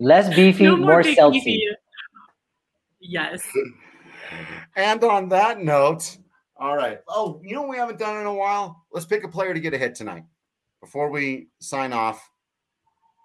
Less 0.00 0.34
beefy, 0.34 0.64
no 0.64 0.76
more, 0.76 0.86
more 0.86 1.02
seltzy. 1.02 1.60
Yes. 3.00 3.42
And 4.76 5.04
on 5.04 5.28
that 5.28 5.60
note, 5.60 6.16
all 6.56 6.76
right. 6.76 7.00
Oh, 7.08 7.40
you 7.44 7.54
know 7.54 7.62
what 7.62 7.70
we 7.70 7.76
haven't 7.76 7.98
done 7.98 8.20
in 8.20 8.26
a 8.26 8.34
while? 8.34 8.84
Let's 8.92 9.06
pick 9.06 9.24
a 9.24 9.28
player 9.28 9.54
to 9.54 9.60
get 9.60 9.74
a 9.74 9.78
hit 9.78 9.94
tonight. 9.94 10.24
Before 10.80 11.10
we 11.10 11.48
sign 11.60 11.92
off, 11.92 12.30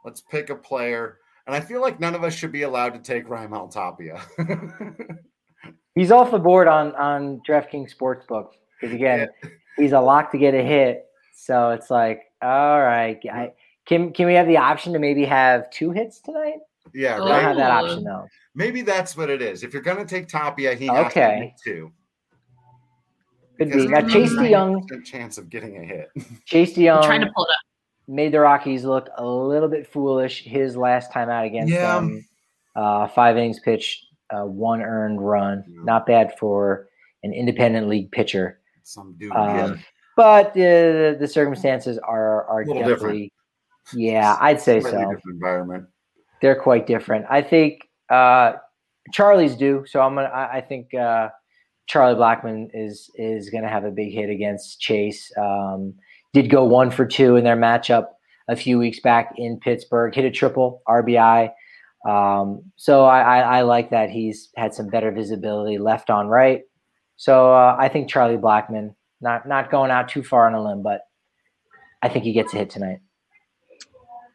let's 0.06 0.22
pick 0.22 0.50
a 0.50 0.56
player. 0.56 1.18
And 1.48 1.56
I 1.56 1.60
feel 1.60 1.82
like 1.82 2.00
none 2.00 2.16
of 2.16 2.24
us 2.24 2.34
should 2.34 2.52
be 2.52 2.64
allowed 2.64 2.94
to 2.94 3.00
take 3.00 3.28
Raimel 3.28 3.72
Tapia. 3.72 4.22
he's 5.96 6.12
off 6.12 6.32
the 6.32 6.40
board 6.40 6.68
on 6.68 6.96
on 6.96 7.42
DraftKings 7.48 7.96
Sportsbook 7.96 8.50
because 8.80 8.94
again, 8.94 9.30
yeah. 9.44 9.50
he's 9.78 9.92
a 9.92 10.00
lock 10.00 10.32
to 10.32 10.38
get 10.38 10.54
a 10.54 10.64
hit. 10.64 11.06
So 11.34 11.72
it's 11.72 11.90
like, 11.90 12.24
all 12.42 12.80
right, 12.82 13.20
I, 13.32 13.54
can 13.86 14.14
can 14.14 14.28
we 14.28 14.34
have 14.36 14.48
the 14.48 14.58
option 14.58 14.94
to 14.94 15.00
maybe 15.00 15.26
have 15.26 15.70
two 15.72 15.92
hits 15.92 16.20
tonight? 16.22 16.60
Yeah, 16.94 17.18
right. 17.18 17.28
don't 17.28 17.42
have 17.44 17.58
that 17.58 17.72
option 17.72 18.04
though. 18.04 18.28
Maybe 18.56 18.82
that's 18.82 19.16
what 19.16 19.30
it 19.30 19.42
is. 19.42 19.64
If 19.64 19.74
you're 19.74 19.82
going 19.82 19.98
to 19.98 20.06
take 20.06 20.28
Tapia, 20.28 20.76
he 20.76 20.88
has 20.88 21.08
okay. 21.08 21.54
to 21.58 21.72
two. 21.72 21.92
Could 23.58 23.72
be 23.72 23.88
now. 23.88 24.08
Chase 24.08 24.34
De 24.34 24.50
Jong 24.50 24.88
chance 25.04 25.38
of 25.38 25.50
getting 25.50 25.78
a 25.78 25.86
hit. 25.86 26.10
Chase 26.46 26.74
De 26.74 26.86
Jong 26.86 27.04
trying 27.04 27.22
to 27.22 27.32
pull 27.36 27.46
it 27.46 27.50
up. 27.50 27.58
Made 28.08 28.32
the 28.32 28.40
Rockies 28.40 28.86
look 28.86 29.08
a 29.18 29.26
little 29.26 29.70
bit 29.70 29.86
foolish 29.86 30.44
his 30.44 30.76
last 30.76 31.12
time 31.12 31.30
out 31.30 31.46
against 31.46 31.74
yeah. 31.74 31.96
them. 31.96 32.26
Uh, 32.76 33.08
five 33.08 33.38
innings 33.38 33.60
pitched, 33.60 34.06
uh, 34.32 34.46
one 34.46 34.82
earned 34.82 35.22
run. 35.22 35.64
Yeah. 35.68 35.82
Not 35.84 36.06
bad 36.06 36.38
for 36.40 36.88
an 37.24 37.34
independent 37.34 37.88
league 37.88 38.12
pitcher. 38.12 38.60
Some 38.84 39.16
dude, 39.20 39.32
um, 39.34 39.56
yeah. 39.56 39.76
But 40.16 40.50
uh, 40.52 41.16
the 41.20 41.30
circumstances 41.32 41.98
are 42.00 42.46
are 42.46 42.64
definitely, 42.64 42.88
different. 42.94 43.32
yeah, 43.94 44.38
I'd 44.42 44.60
say 44.60 44.82
so. 44.82 45.16
environment. 45.28 45.86
They're 46.42 46.60
quite 46.60 46.88
different. 46.88 47.26
I 47.30 47.42
think 47.42 47.88
uh, 48.10 48.54
Charlie's 49.14 49.56
due, 49.56 49.86
So 49.88 50.02
I'm 50.02 50.16
gonna. 50.16 50.28
I, 50.28 50.58
I 50.58 50.62
think 50.62 50.94
uh, 50.94 51.30
Charlie 51.88 52.16
Blackmon 52.16 52.70
is 52.74 53.10
is 53.16 53.50
gonna 53.50 53.70
have 53.70 53.86
a 53.86 53.92
big 53.92 54.12
hit 54.12 54.30
against 54.30 54.80
Chase. 54.80 55.32
Um, 55.38 55.94
did 56.34 56.50
go 56.50 56.64
one 56.64 56.92
for 56.92 57.06
two 57.06 57.36
in 57.36 57.44
their 57.44 57.58
matchup 57.58 58.08
a 58.48 58.56
few 58.56 58.78
weeks 58.78 59.00
back 59.00 59.34
in 59.38 59.60
Pittsburgh. 59.60 60.14
Hit 60.14 60.26
a 60.26 60.32
triple 60.32 60.82
RBI. 60.88 61.52
Um, 62.08 62.72
so 62.78 63.04
I, 63.06 63.20
I, 63.20 63.40
I, 63.58 63.62
like 63.64 63.90
that 63.90 64.10
he's 64.10 64.50
had 64.56 64.74
some 64.74 64.88
better 64.88 65.12
visibility 65.12 65.78
left 65.78 66.10
on 66.10 66.28
right. 66.28 66.62
So 67.18 67.52
uh, 67.54 67.76
I 67.78 67.90
think 67.90 68.10
Charlie 68.10 68.38
Blackmon, 68.38 68.96
not 69.20 69.46
not 69.46 69.70
going 69.70 69.92
out 69.92 70.08
too 70.08 70.24
far 70.24 70.48
on 70.48 70.54
a 70.54 70.64
limb, 70.64 70.82
but 70.82 71.02
I 72.02 72.08
think 72.08 72.24
he 72.24 72.32
gets 72.32 72.54
a 72.54 72.58
hit 72.58 72.70
tonight. 72.70 73.00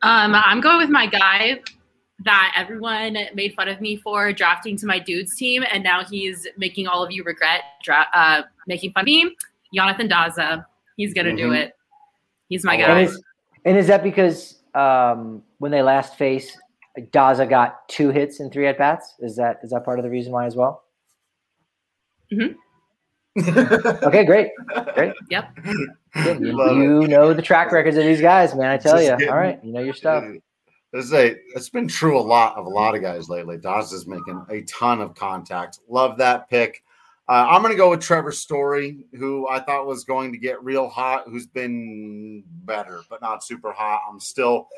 Um, 0.02 0.34
I'm 0.34 0.60
going 0.60 0.76
with 0.76 0.90
my 0.90 1.06
guy 1.06 1.60
that 2.24 2.54
everyone 2.56 3.16
made 3.34 3.54
fun 3.54 3.68
of 3.68 3.80
me 3.80 3.96
for 3.96 4.32
drafting 4.34 4.76
to 4.76 4.86
my 4.86 4.98
dudes 4.98 5.34
team, 5.34 5.64
and 5.72 5.82
now 5.82 6.04
he's 6.04 6.46
making 6.58 6.86
all 6.86 7.02
of 7.02 7.10
you 7.10 7.24
regret 7.24 7.62
dra- 7.82 8.08
uh, 8.12 8.42
making 8.66 8.92
fun 8.92 9.02
of 9.02 9.06
me. 9.06 9.34
Jonathan 9.74 10.06
Daza, 10.06 10.66
he's 10.98 11.14
gonna 11.14 11.30
mm-hmm. 11.30 11.36
do 11.38 11.52
it. 11.52 11.72
He's 12.48 12.64
my 12.64 12.76
guy. 12.76 12.90
And 12.90 13.08
is, 13.08 13.22
and 13.64 13.78
is 13.78 13.86
that 13.86 14.02
because 14.02 14.62
um, 14.74 15.42
when 15.58 15.70
they 15.70 15.82
last 15.82 16.16
faced, 16.16 16.58
Daza 16.99 17.49
got 17.49 17.88
two 17.88 18.11
hits 18.11 18.40
in 18.40 18.51
three 18.51 18.66
at 18.66 18.78
bats. 18.78 19.14
Is 19.18 19.36
that 19.36 19.59
is 19.62 19.70
that 19.70 19.84
part 19.84 19.99
of 19.99 20.05
the 20.05 20.11
reason 20.11 20.32
why 20.32 20.47
as 20.47 20.57
well? 20.57 20.84
Mm-hmm. 22.32 22.55
okay, 24.07 24.24
great, 24.24 24.51
great. 24.95 25.12
Yep. 25.28 25.59
You, 26.14 27.03
you 27.03 27.09
know 27.09 27.34
the 27.34 27.42
track 27.42 27.72
records 27.72 27.97
of 27.97 28.05
these 28.05 28.20
guys, 28.20 28.55
man. 28.55 28.70
I 28.70 28.76
tell 28.76 28.92
Just 28.92 29.05
you. 29.05 29.11
Getting, 29.11 29.28
All 29.28 29.36
right, 29.36 29.59
you 29.64 29.72
know 29.72 29.80
your 29.80 29.95
stuff. 29.95 30.22
It's 30.92 31.12
a, 31.12 31.34
it's 31.57 31.68
been 31.68 31.88
true 31.88 32.16
a 32.16 32.22
lot 32.22 32.57
of 32.57 32.66
a 32.66 32.68
lot 32.68 32.95
of 32.95 33.03
guys 33.03 33.28
lately. 33.28 33.57
Daza's 33.57 34.07
making 34.07 34.47
a 34.49 34.62
ton 34.62 35.01
of 35.01 35.16
contact. 35.16 35.80
Love 35.88 36.16
that 36.18 36.49
pick. 36.49 36.84
Uh, 37.26 37.46
I'm 37.48 37.62
going 37.62 37.72
to 37.72 37.78
go 37.78 37.88
with 37.88 38.02
Trevor 38.02 38.32
Story, 38.32 38.98
who 39.18 39.48
I 39.48 39.58
thought 39.60 39.86
was 39.86 40.04
going 40.04 40.30
to 40.32 40.38
get 40.38 40.62
real 40.62 40.88
hot, 40.88 41.24
who's 41.26 41.46
been 41.46 42.44
better, 42.64 43.00
but 43.08 43.22
not 43.22 43.42
super 43.42 43.72
hot. 43.72 44.02
I'm 44.08 44.20
still 44.20 44.68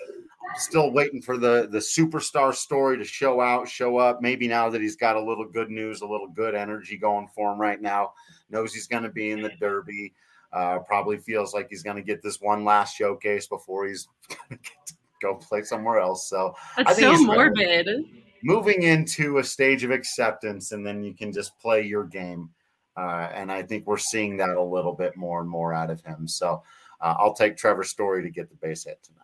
still 0.54 0.92
waiting 0.92 1.20
for 1.20 1.36
the 1.36 1.66
the 1.68 1.78
superstar 1.78 2.54
story 2.54 2.98
to 2.98 3.04
show 3.04 3.40
out, 3.40 3.68
show 3.68 3.96
up. 3.96 4.22
Maybe 4.22 4.46
now 4.46 4.70
that 4.70 4.80
he's 4.80 4.94
got 4.94 5.16
a 5.16 5.20
little 5.20 5.44
good 5.44 5.70
news, 5.70 6.02
a 6.02 6.06
little 6.06 6.28
good 6.28 6.54
energy 6.54 6.96
going 6.96 7.26
for 7.34 7.52
him 7.52 7.60
right 7.60 7.82
now, 7.82 8.12
knows 8.48 8.72
he's 8.72 8.86
going 8.86 9.02
to 9.02 9.10
be 9.10 9.32
in 9.32 9.42
the 9.42 9.50
Derby. 9.58 10.14
Uh, 10.52 10.78
probably 10.78 11.18
feels 11.18 11.52
like 11.52 11.66
he's 11.68 11.82
going 11.82 11.96
to 11.96 12.02
get 12.02 12.22
this 12.22 12.40
one 12.40 12.64
last 12.64 12.96
showcase 12.96 13.48
before 13.48 13.88
he's 13.88 14.06
going 14.48 14.60
to 14.62 14.94
go 15.20 15.34
play 15.34 15.64
somewhere 15.64 15.98
else. 15.98 16.28
So 16.28 16.54
that's 16.76 17.00
so 17.00 17.20
morbid. 17.24 17.86
Ready 17.86 18.25
moving 18.46 18.84
into 18.84 19.38
a 19.38 19.44
stage 19.44 19.82
of 19.82 19.90
acceptance, 19.90 20.70
and 20.70 20.86
then 20.86 21.02
you 21.02 21.12
can 21.12 21.32
just 21.32 21.58
play 21.58 21.82
your 21.82 22.04
game. 22.04 22.48
Uh, 22.96 23.28
and 23.34 23.50
I 23.50 23.62
think 23.62 23.86
we're 23.86 23.98
seeing 23.98 24.36
that 24.36 24.50
a 24.50 24.62
little 24.62 24.92
bit 24.92 25.16
more 25.16 25.40
and 25.40 25.50
more 25.50 25.74
out 25.74 25.90
of 25.90 26.00
him. 26.02 26.28
So 26.28 26.62
uh, 27.00 27.14
I'll 27.18 27.34
take 27.34 27.56
Trevor 27.56 27.82
Story 27.82 28.22
to 28.22 28.30
get 28.30 28.48
the 28.48 28.56
base 28.56 28.84
hit 28.84 29.02
tonight. 29.02 29.22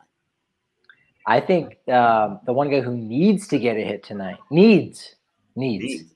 I 1.25 1.39
think 1.41 1.79
um, 1.89 2.41
the 2.47 2.53
one 2.53 2.69
guy 2.69 2.81
who 2.81 2.97
needs 2.97 3.47
to 3.49 3.59
get 3.61 3.77
a 3.77 3.81
hit 3.81 4.03
tonight 4.03 4.39
needs 4.51 5.15
needs, 5.55 5.85
needs. 5.85 6.15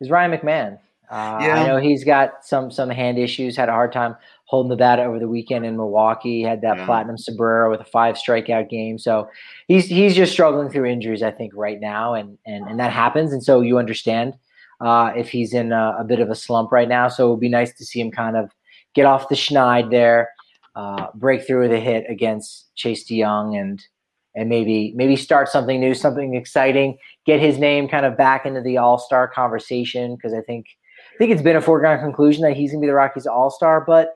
is 0.00 0.10
Ryan 0.10 0.32
McMahon. 0.32 0.78
Uh, 1.10 1.38
yeah. 1.40 1.62
I 1.62 1.66
know 1.66 1.78
he's 1.78 2.04
got 2.04 2.44
some 2.44 2.70
some 2.70 2.90
hand 2.90 3.18
issues. 3.18 3.56
Had 3.56 3.68
a 3.68 3.72
hard 3.72 3.92
time 3.92 4.16
holding 4.44 4.70
the 4.70 4.76
bat 4.76 4.98
over 4.98 5.18
the 5.18 5.28
weekend 5.28 5.64
in 5.64 5.76
Milwaukee. 5.76 6.38
He 6.38 6.42
had 6.42 6.60
that 6.62 6.78
yeah. 6.78 6.86
platinum 6.86 7.18
sombrero 7.18 7.70
with 7.70 7.80
a 7.80 7.84
five 7.84 8.16
strikeout 8.16 8.68
game. 8.68 8.98
So 8.98 9.28
he's 9.68 9.86
he's 9.86 10.14
just 10.14 10.32
struggling 10.32 10.70
through 10.70 10.86
injuries, 10.86 11.22
I 11.22 11.30
think, 11.30 11.52
right 11.54 11.80
now, 11.80 12.14
and 12.14 12.36
and 12.46 12.66
and 12.66 12.78
that 12.80 12.92
happens. 12.92 13.32
And 13.32 13.42
so 13.42 13.60
you 13.60 13.78
understand 13.78 14.34
uh, 14.80 15.12
if 15.16 15.30
he's 15.30 15.54
in 15.54 15.72
a, 15.72 15.96
a, 15.98 16.04
bit 16.04 16.20
of 16.20 16.30
a 16.30 16.34
slump 16.34 16.70
right 16.72 16.88
now. 16.88 17.08
So 17.08 17.26
it 17.26 17.30
would 17.30 17.40
be 17.40 17.48
nice 17.48 17.72
to 17.74 17.84
see 17.84 18.00
him 18.00 18.10
kind 18.10 18.36
of 18.36 18.50
get 18.94 19.06
off 19.06 19.28
the 19.28 19.34
schneid 19.34 19.90
there, 19.90 20.30
uh, 20.76 21.08
break 21.14 21.46
through 21.46 21.62
with 21.62 21.72
a 21.72 21.80
hit 21.80 22.04
against 22.08 22.74
Chase 22.76 23.04
De 23.04 23.20
Jong, 23.20 23.56
and 23.56 23.82
and 24.34 24.48
maybe 24.48 24.92
maybe 24.94 25.16
start 25.16 25.48
something 25.48 25.80
new, 25.80 25.94
something 25.94 26.34
exciting, 26.34 26.96
get 27.26 27.40
his 27.40 27.58
name 27.58 27.88
kind 27.88 28.06
of 28.06 28.16
back 28.16 28.46
into 28.46 28.60
the 28.60 28.76
All 28.76 28.98
Star 28.98 29.26
conversation 29.26 30.14
because 30.14 30.32
I 30.32 30.40
think 30.42 30.66
I 31.18 31.20
think 31.20 31.32
it's 31.32 31.42
been 31.42 31.56
a 31.56 31.60
foregone 31.60 31.98
conclusion 31.98 32.42
that 32.42 32.56
he's 32.56 32.70
going 32.70 32.80
to 32.80 32.86
be 32.86 32.88
the 32.88 32.94
Rockies 32.94 33.26
All 33.26 33.50
Star, 33.50 33.82
but 33.84 34.14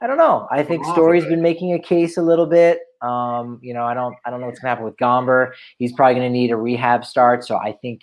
I 0.00 0.08
don't 0.08 0.16
know. 0.16 0.48
I 0.50 0.64
think 0.64 0.84
Story's 0.86 1.24
been 1.24 1.40
making 1.40 1.72
a 1.72 1.78
case 1.78 2.16
a 2.16 2.22
little 2.22 2.46
bit. 2.46 2.80
Um, 3.00 3.60
you 3.62 3.72
know, 3.72 3.84
I 3.84 3.94
don't 3.94 4.16
I 4.24 4.30
don't 4.30 4.40
know 4.40 4.46
what's 4.46 4.58
going 4.58 4.66
to 4.66 4.70
happen 4.70 4.84
with 4.84 4.96
Gomber. 4.96 5.52
He's 5.78 5.92
probably 5.92 6.14
going 6.16 6.26
to 6.26 6.36
need 6.36 6.50
a 6.50 6.56
rehab 6.56 7.04
start, 7.04 7.44
so 7.44 7.58
I 7.58 7.76
think 7.80 8.00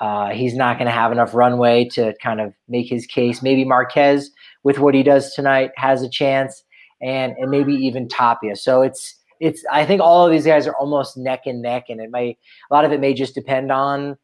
uh, 0.00 0.30
he's 0.30 0.54
not 0.54 0.78
going 0.78 0.86
to 0.86 0.92
have 0.92 1.10
enough 1.10 1.34
runway 1.34 1.88
to 1.94 2.14
kind 2.22 2.40
of 2.40 2.52
make 2.68 2.88
his 2.88 3.06
case. 3.06 3.42
Maybe 3.42 3.64
Marquez, 3.64 4.30
with 4.62 4.78
what 4.78 4.94
he 4.94 5.02
does 5.02 5.34
tonight, 5.34 5.72
has 5.74 6.00
a 6.00 6.08
chance, 6.08 6.62
and 7.02 7.34
and 7.40 7.50
maybe 7.50 7.74
even 7.74 8.08
Tapia. 8.08 8.54
So 8.54 8.82
it's 8.82 9.16
it's. 9.40 9.64
I 9.72 9.84
think 9.84 10.00
all 10.00 10.24
of 10.24 10.30
these 10.30 10.46
guys 10.46 10.68
are 10.68 10.76
almost 10.76 11.16
neck 11.16 11.40
and 11.46 11.60
neck, 11.60 11.86
and 11.88 12.00
it 12.00 12.12
may 12.12 12.38
a 12.70 12.74
lot 12.74 12.84
of 12.84 12.92
it 12.92 13.00
may 13.00 13.14
just 13.14 13.34
depend 13.34 13.72
on 13.72 14.16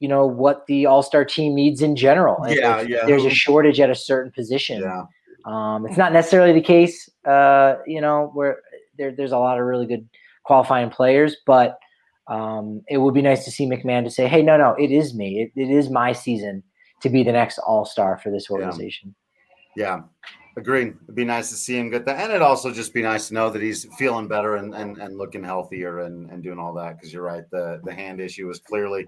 you 0.00 0.08
know 0.08 0.26
what 0.26 0.66
the 0.66 0.86
All 0.86 1.02
Star 1.02 1.24
team 1.24 1.54
needs 1.54 1.82
in 1.82 1.96
general. 1.96 2.36
Yeah, 2.48 2.80
if, 2.80 2.88
yeah. 2.88 3.06
There's 3.06 3.24
a 3.24 3.30
shortage 3.30 3.80
at 3.80 3.90
a 3.90 3.94
certain 3.94 4.32
position. 4.32 4.82
Yeah. 4.82 5.04
Um, 5.44 5.86
it's 5.86 5.96
not 5.96 6.12
necessarily 6.12 6.52
the 6.52 6.60
case, 6.60 7.08
uh, 7.24 7.76
you 7.86 8.00
know, 8.00 8.30
where 8.34 8.60
there, 8.98 9.12
there's 9.12 9.32
a 9.32 9.38
lot 9.38 9.58
of 9.58 9.64
really 9.64 9.86
good 9.86 10.08
qualifying 10.44 10.90
players, 10.90 11.36
but 11.46 11.78
Um, 12.28 12.82
it 12.88 12.98
would 12.98 13.14
be 13.14 13.22
nice 13.22 13.44
to 13.44 13.52
see 13.52 13.66
McMahon 13.68 14.02
to 14.02 14.10
say, 14.10 14.26
"Hey, 14.26 14.42
no, 14.42 14.56
no, 14.56 14.74
it 14.74 14.90
is 14.90 15.14
me. 15.14 15.42
It, 15.42 15.52
it 15.54 15.70
is 15.70 15.88
my 15.90 16.12
season 16.12 16.64
to 17.02 17.08
be 17.08 17.22
the 17.22 17.30
next 17.30 17.58
All 17.58 17.84
Star 17.84 18.18
for 18.18 18.32
this 18.32 18.50
organization." 18.50 19.14
Yeah. 19.76 19.98
yeah. 19.98 20.02
Agreed. 20.56 20.96
It'd 21.04 21.14
be 21.14 21.24
nice 21.24 21.50
to 21.50 21.54
see 21.54 21.78
him 21.78 21.90
get 21.90 22.04
that. 22.06 22.18
And 22.18 22.30
it'd 22.30 22.42
also 22.42 22.72
just 22.72 22.92
be 22.92 23.02
nice 23.02 23.28
to 23.28 23.34
know 23.34 23.48
that 23.50 23.62
he's 23.62 23.86
feeling 23.96 24.26
better 24.26 24.56
and, 24.56 24.74
and, 24.74 24.96
and 24.98 25.18
looking 25.18 25.44
healthier 25.44 26.00
and, 26.00 26.30
and 26.30 26.42
doing 26.42 26.58
all 26.58 26.72
that. 26.74 26.98
Cause 26.98 27.12
you're 27.12 27.22
right. 27.22 27.44
The, 27.50 27.80
the 27.84 27.94
hand 27.94 28.20
issue 28.20 28.46
was 28.48 28.58
clearly 28.58 29.06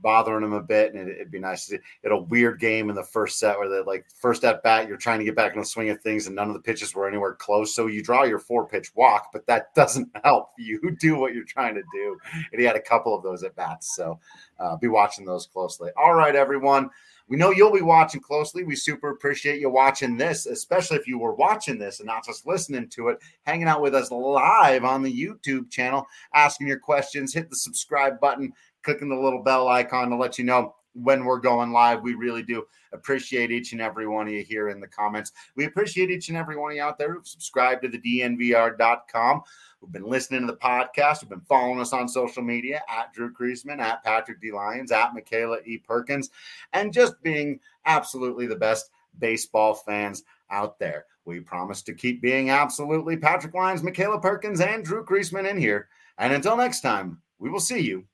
bothering 0.00 0.44
him 0.44 0.52
a 0.52 0.62
bit. 0.62 0.94
And 0.94 1.08
it, 1.08 1.18
would 1.18 1.30
be 1.30 1.38
nice 1.38 1.66
to 1.66 1.76
see 1.76 2.08
a 2.08 2.16
weird 2.16 2.60
game 2.60 2.90
in 2.90 2.96
the 2.96 3.02
first 3.02 3.38
set 3.38 3.58
where 3.58 3.68
the 3.68 3.82
like 3.82 4.06
first 4.20 4.44
at 4.44 4.62
bat, 4.62 4.88
you're 4.88 4.96
trying 4.96 5.18
to 5.18 5.24
get 5.24 5.36
back 5.36 5.52
in 5.54 5.60
the 5.60 5.66
swing 5.66 5.90
of 5.90 6.00
things 6.00 6.26
and 6.26 6.36
none 6.36 6.48
of 6.48 6.54
the 6.54 6.60
pitches 6.60 6.94
were 6.94 7.08
anywhere 7.08 7.34
close. 7.34 7.74
So 7.74 7.86
you 7.86 8.02
draw 8.02 8.24
your 8.24 8.38
four 8.38 8.66
pitch 8.66 8.94
walk, 8.94 9.30
but 9.32 9.46
that 9.46 9.72
doesn't 9.74 10.08
help 10.24 10.50
you 10.58 10.96
do 11.00 11.18
what 11.18 11.34
you're 11.34 11.44
trying 11.44 11.74
to 11.74 11.82
do. 11.92 12.18
And 12.52 12.60
he 12.60 12.66
had 12.66 12.76
a 12.76 12.80
couple 12.80 13.14
of 13.14 13.22
those 13.22 13.42
at 13.42 13.56
bats. 13.56 13.94
So 13.96 14.18
uh, 14.58 14.76
be 14.76 14.88
watching 14.88 15.24
those 15.24 15.46
closely. 15.46 15.90
All 15.96 16.14
right, 16.14 16.34
everyone. 16.34 16.90
We 17.28 17.36
know 17.36 17.50
you'll 17.50 17.72
be 17.72 17.82
watching 17.82 18.20
closely. 18.20 18.62
We 18.62 18.76
super 18.76 19.10
appreciate 19.10 19.60
you 19.60 19.68
watching 19.68 20.16
this, 20.16 20.46
especially 20.46 20.96
if 20.96 21.08
you 21.08 21.18
were 21.18 21.34
watching 21.34 21.76
this 21.76 21.98
and 21.98 22.06
not 22.06 22.24
just 22.24 22.46
listening 22.46 22.88
to 22.90 23.08
it, 23.08 23.18
hanging 23.44 23.66
out 23.66 23.82
with 23.82 23.96
us 23.96 24.12
live 24.12 24.84
on 24.84 25.02
the 25.02 25.12
YouTube 25.12 25.68
channel, 25.68 26.06
asking 26.34 26.68
your 26.68 26.78
questions. 26.78 27.34
Hit 27.34 27.50
the 27.50 27.56
subscribe 27.56 28.20
button, 28.20 28.52
clicking 28.86 29.08
the 29.08 29.16
little 29.16 29.42
bell 29.42 29.66
icon 29.66 30.10
to 30.10 30.16
let 30.16 30.38
you 30.38 30.44
know 30.44 30.76
when 30.94 31.24
we're 31.24 31.40
going 31.40 31.72
live. 31.72 32.02
We 32.02 32.14
really 32.14 32.44
do 32.44 32.64
appreciate 32.92 33.50
each 33.50 33.72
and 33.72 33.80
every 33.80 34.06
one 34.06 34.28
of 34.28 34.32
you 34.32 34.44
here 34.44 34.68
in 34.68 34.78
the 34.78 34.86
comments. 34.86 35.32
We 35.56 35.64
appreciate 35.64 36.08
each 36.08 36.28
and 36.28 36.38
every 36.38 36.56
one 36.56 36.70
of 36.70 36.76
you 36.76 36.82
out 36.82 36.96
there 36.96 37.12
who've 37.12 37.26
subscribed 37.26 37.82
to 37.82 37.88
the 37.88 37.98
DNVR.com 37.98 39.42
who've 39.80 39.92
been 39.92 40.08
listening 40.08 40.42
to 40.42 40.46
the 40.46 40.58
podcast, 40.58 41.20
who've 41.20 41.28
been 41.28 41.40
following 41.40 41.80
us 41.80 41.92
on 41.92 42.08
social 42.08 42.44
media 42.44 42.80
at 42.88 43.12
Drew 43.12 43.32
Creasman, 43.32 43.80
at 43.80 44.04
Patrick 44.04 44.40
D. 44.40 44.52
Lyons, 44.52 44.92
at 44.92 45.12
Michaela 45.12 45.58
E. 45.66 45.78
Perkins, 45.78 46.30
and 46.72 46.92
just 46.92 47.20
being 47.22 47.58
absolutely 47.86 48.46
the 48.46 48.54
best 48.54 48.90
baseball 49.18 49.74
fans 49.74 50.22
out 50.50 50.78
there. 50.78 51.06
We 51.24 51.40
promise 51.40 51.82
to 51.82 51.92
keep 51.92 52.22
being 52.22 52.50
absolutely 52.50 53.16
Patrick 53.16 53.52
Lyons, 53.52 53.82
Michaela 53.82 54.20
Perkins, 54.20 54.60
and 54.60 54.84
Drew 54.84 55.04
Creasman 55.04 55.50
in 55.50 55.58
here. 55.58 55.88
And 56.18 56.32
until 56.32 56.56
next 56.56 56.82
time, 56.82 57.20
we 57.40 57.50
will 57.50 57.60
see 57.60 57.80
you 57.80 58.04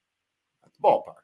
ballpark. 0.83 1.23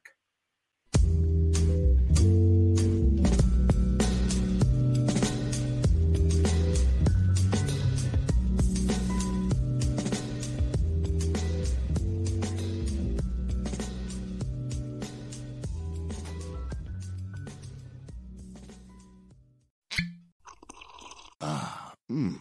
Mmm. 22.11 22.39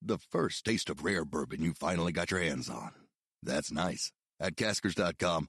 The 0.00 0.18
first 0.18 0.64
taste 0.64 0.88
of 0.90 1.04
rare 1.04 1.24
bourbon 1.24 1.62
you 1.62 1.74
finally 1.74 2.12
got 2.12 2.30
your 2.30 2.40
hands 2.40 2.68
on. 2.70 2.90
That's 3.42 3.70
nice. 3.70 4.12
At 4.40 4.56
caskers.com, 4.56 5.48